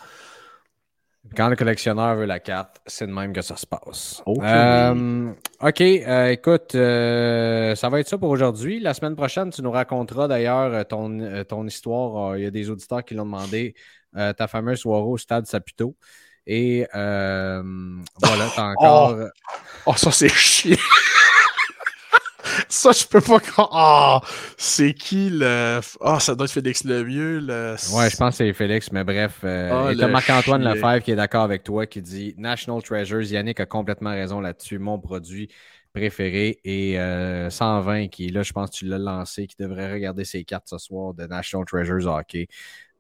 [1.37, 4.23] Quand le collectionneur veut la carte, c'est de même que ça se passe.
[4.27, 4.43] Ok.
[4.43, 8.81] Euh, OK, euh, écoute, euh, ça va être ça pour aujourd'hui.
[8.81, 12.33] La semaine prochaine, tu nous raconteras d'ailleurs euh, ton, euh, ton histoire.
[12.33, 13.75] Euh, Il y a des auditeurs qui l'ont demandé,
[14.17, 15.97] euh, ta fameuse soirée au stade Saputo.
[16.47, 17.63] Et euh,
[18.21, 19.17] voilà, t'as encore.
[19.87, 20.77] Oh, ça, c'est chiant.
[22.69, 23.41] Ça, je peux pas.
[23.57, 24.21] Ah,
[24.57, 25.81] c'est qui le.
[26.01, 27.41] Ah, ça doit être Félix Lemieux.
[27.41, 27.77] Le...
[27.95, 29.41] Ouais, je pense que c'est Félix, mais bref.
[29.45, 30.63] Euh, Ah, et t'as le Marc-Antoine.
[30.63, 33.23] Lefebvre qui est d'accord avec toi, qui dit National Treasures.
[33.23, 34.79] Yannick a complètement raison là-dessus.
[34.79, 35.49] Mon produit
[35.93, 36.59] préféré.
[36.65, 40.45] Et euh, 120, qui là, je pense que tu l'as lancé, qui devrait regarder ses
[40.45, 42.49] cartes ce soir de National Treasures Hockey.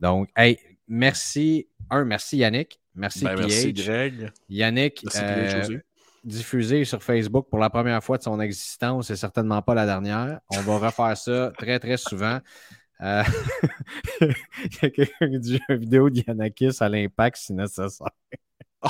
[0.00, 0.58] Donc, hey,
[0.88, 1.68] merci.
[1.90, 2.78] Un, merci Yannick.
[2.94, 3.72] Merci, Ben, merci.
[3.72, 4.30] Greg.
[4.48, 5.78] Yannick, Merci, euh.
[6.24, 10.40] Diffusé sur Facebook pour la première fois de son existence et certainement pas la dernière.
[10.50, 12.38] On va refaire ça très, très souvent.
[13.00, 13.22] Euh,
[14.20, 14.28] Il
[14.82, 18.08] y a quelqu'un qui dit une vidéo d'Yanakis à l'impact si nécessaire.
[18.82, 18.88] Oh,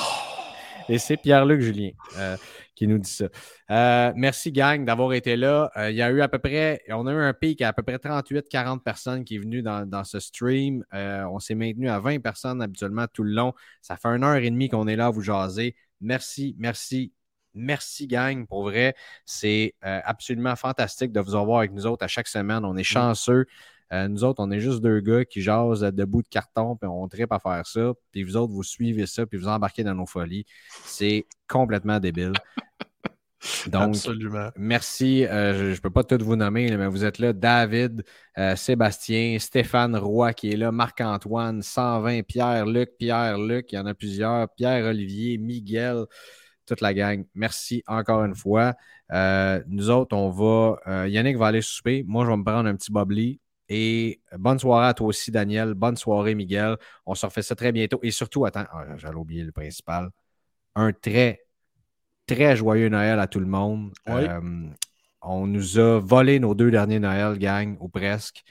[0.89, 2.37] Et c'est Pierre-Luc Julien euh,
[2.75, 3.27] qui nous dit ça.
[3.71, 5.71] Euh, merci, gang, d'avoir été là.
[5.77, 7.73] Euh, il y a eu à peu près, on a eu un pic à à
[7.73, 10.85] peu près 38-40 personnes qui est venu dans, dans ce stream.
[10.93, 13.55] On s'est maintenu à 20 personnes habituellement tout le long.
[13.81, 15.75] Ça fait une heure et demie qu'on est là à vous jaser.
[16.01, 17.13] Merci, merci,
[17.55, 18.47] merci, gang.
[18.47, 22.65] Pour vrai, c'est euh, absolument fantastique de vous avoir avec nous autres à chaque semaine.
[22.65, 23.47] On est chanceux.
[23.93, 27.07] Euh, nous autres, on est juste deux gars qui jasent debout de carton, puis on
[27.09, 27.93] tripe à faire ça.
[28.11, 30.47] Puis vous autres, vous suivez ça, puis vous embarquez dans nos folies.
[30.85, 32.33] C'est complètement débile.
[33.67, 34.51] Donc, Absolument.
[34.57, 35.27] Merci.
[35.27, 37.33] Euh, je ne peux pas tous vous nommer, là, mais vous êtes là.
[37.33, 38.05] David,
[38.39, 43.79] euh, Sébastien, Stéphane Roy qui est là, Marc-Antoine, 120, Pierre, Luc, Pierre, Luc, il y
[43.79, 46.05] en a plusieurs, Pierre, Olivier, Miguel,
[46.73, 47.25] toute la gang.
[47.35, 48.75] Merci encore une fois.
[49.13, 50.79] Euh, nous autres, on va.
[50.87, 52.05] euh, Yannick va aller souper.
[52.07, 53.41] Moi, je vais me prendre un petit bubbly.
[53.69, 55.75] Et bonne soirée à toi aussi, Daniel.
[55.75, 56.77] Bonne soirée, Miguel.
[57.07, 58.01] On se refait ça très bientôt.
[58.03, 60.09] Et surtout, attends, ah, j'allais oublier le principal.
[60.75, 61.41] Un très,
[62.27, 63.93] très joyeux Noël à tout le monde.
[64.07, 64.25] Oui.
[64.25, 64.41] Euh,
[65.23, 68.43] on nous a volé nos deux derniers Noël, gang, ou presque.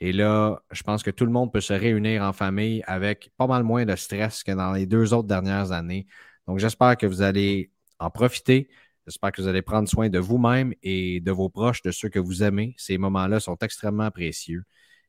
[0.00, 3.46] Et là, je pense que tout le monde peut se réunir en famille avec pas
[3.46, 6.06] mal moins de stress que dans les deux autres dernières années.
[6.46, 8.68] Donc, j'espère que vous allez en profiter.
[9.06, 12.18] J'espère que vous allez prendre soin de vous-même et de vos proches, de ceux que
[12.18, 12.74] vous aimez.
[12.78, 14.64] Ces moments-là sont extrêmement précieux.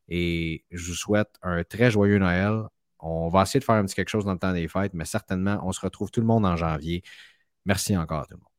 [0.10, 2.64] Et je vous souhaite un très joyeux Noël.
[3.00, 5.06] On va essayer de faire un petit quelque chose dans le temps des fêtes, mais
[5.06, 7.04] certainement, on se retrouve tout le monde en janvier.
[7.66, 8.50] Merci encore à tout le monde.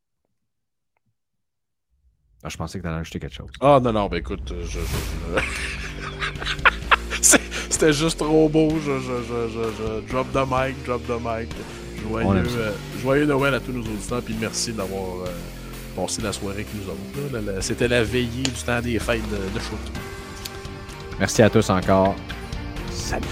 [2.43, 3.49] Ah, je pensais que tu allais ajouter quelque chose.
[3.61, 4.79] Ah non, non, ben écoute, je.
[7.69, 8.69] C'était juste trop beau.
[8.79, 11.49] Je, je, je, je- drop the mic, drop the mic.
[12.09, 12.55] On Joyeux, aime ça.
[12.57, 12.71] euh,
[13.01, 15.29] joyeux Noël à tous nos auditeurs, puis merci d'avoir euh,
[15.95, 17.61] passé la soirée avec nous autres.
[17.61, 19.77] C'était la veillée du temps des fêtes de, de shoot.
[21.19, 22.15] Merci à tous encore.
[22.91, 23.23] Salut.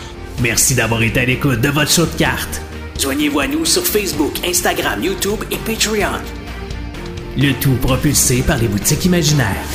[0.42, 2.62] Merci d'avoir été à l'écoute de votre show de cartes.
[3.00, 6.20] Joignez-vous à nous sur Facebook, Instagram, YouTube et Patreon.
[7.38, 9.66] Le tout propulsé par les boutiques imaginaires.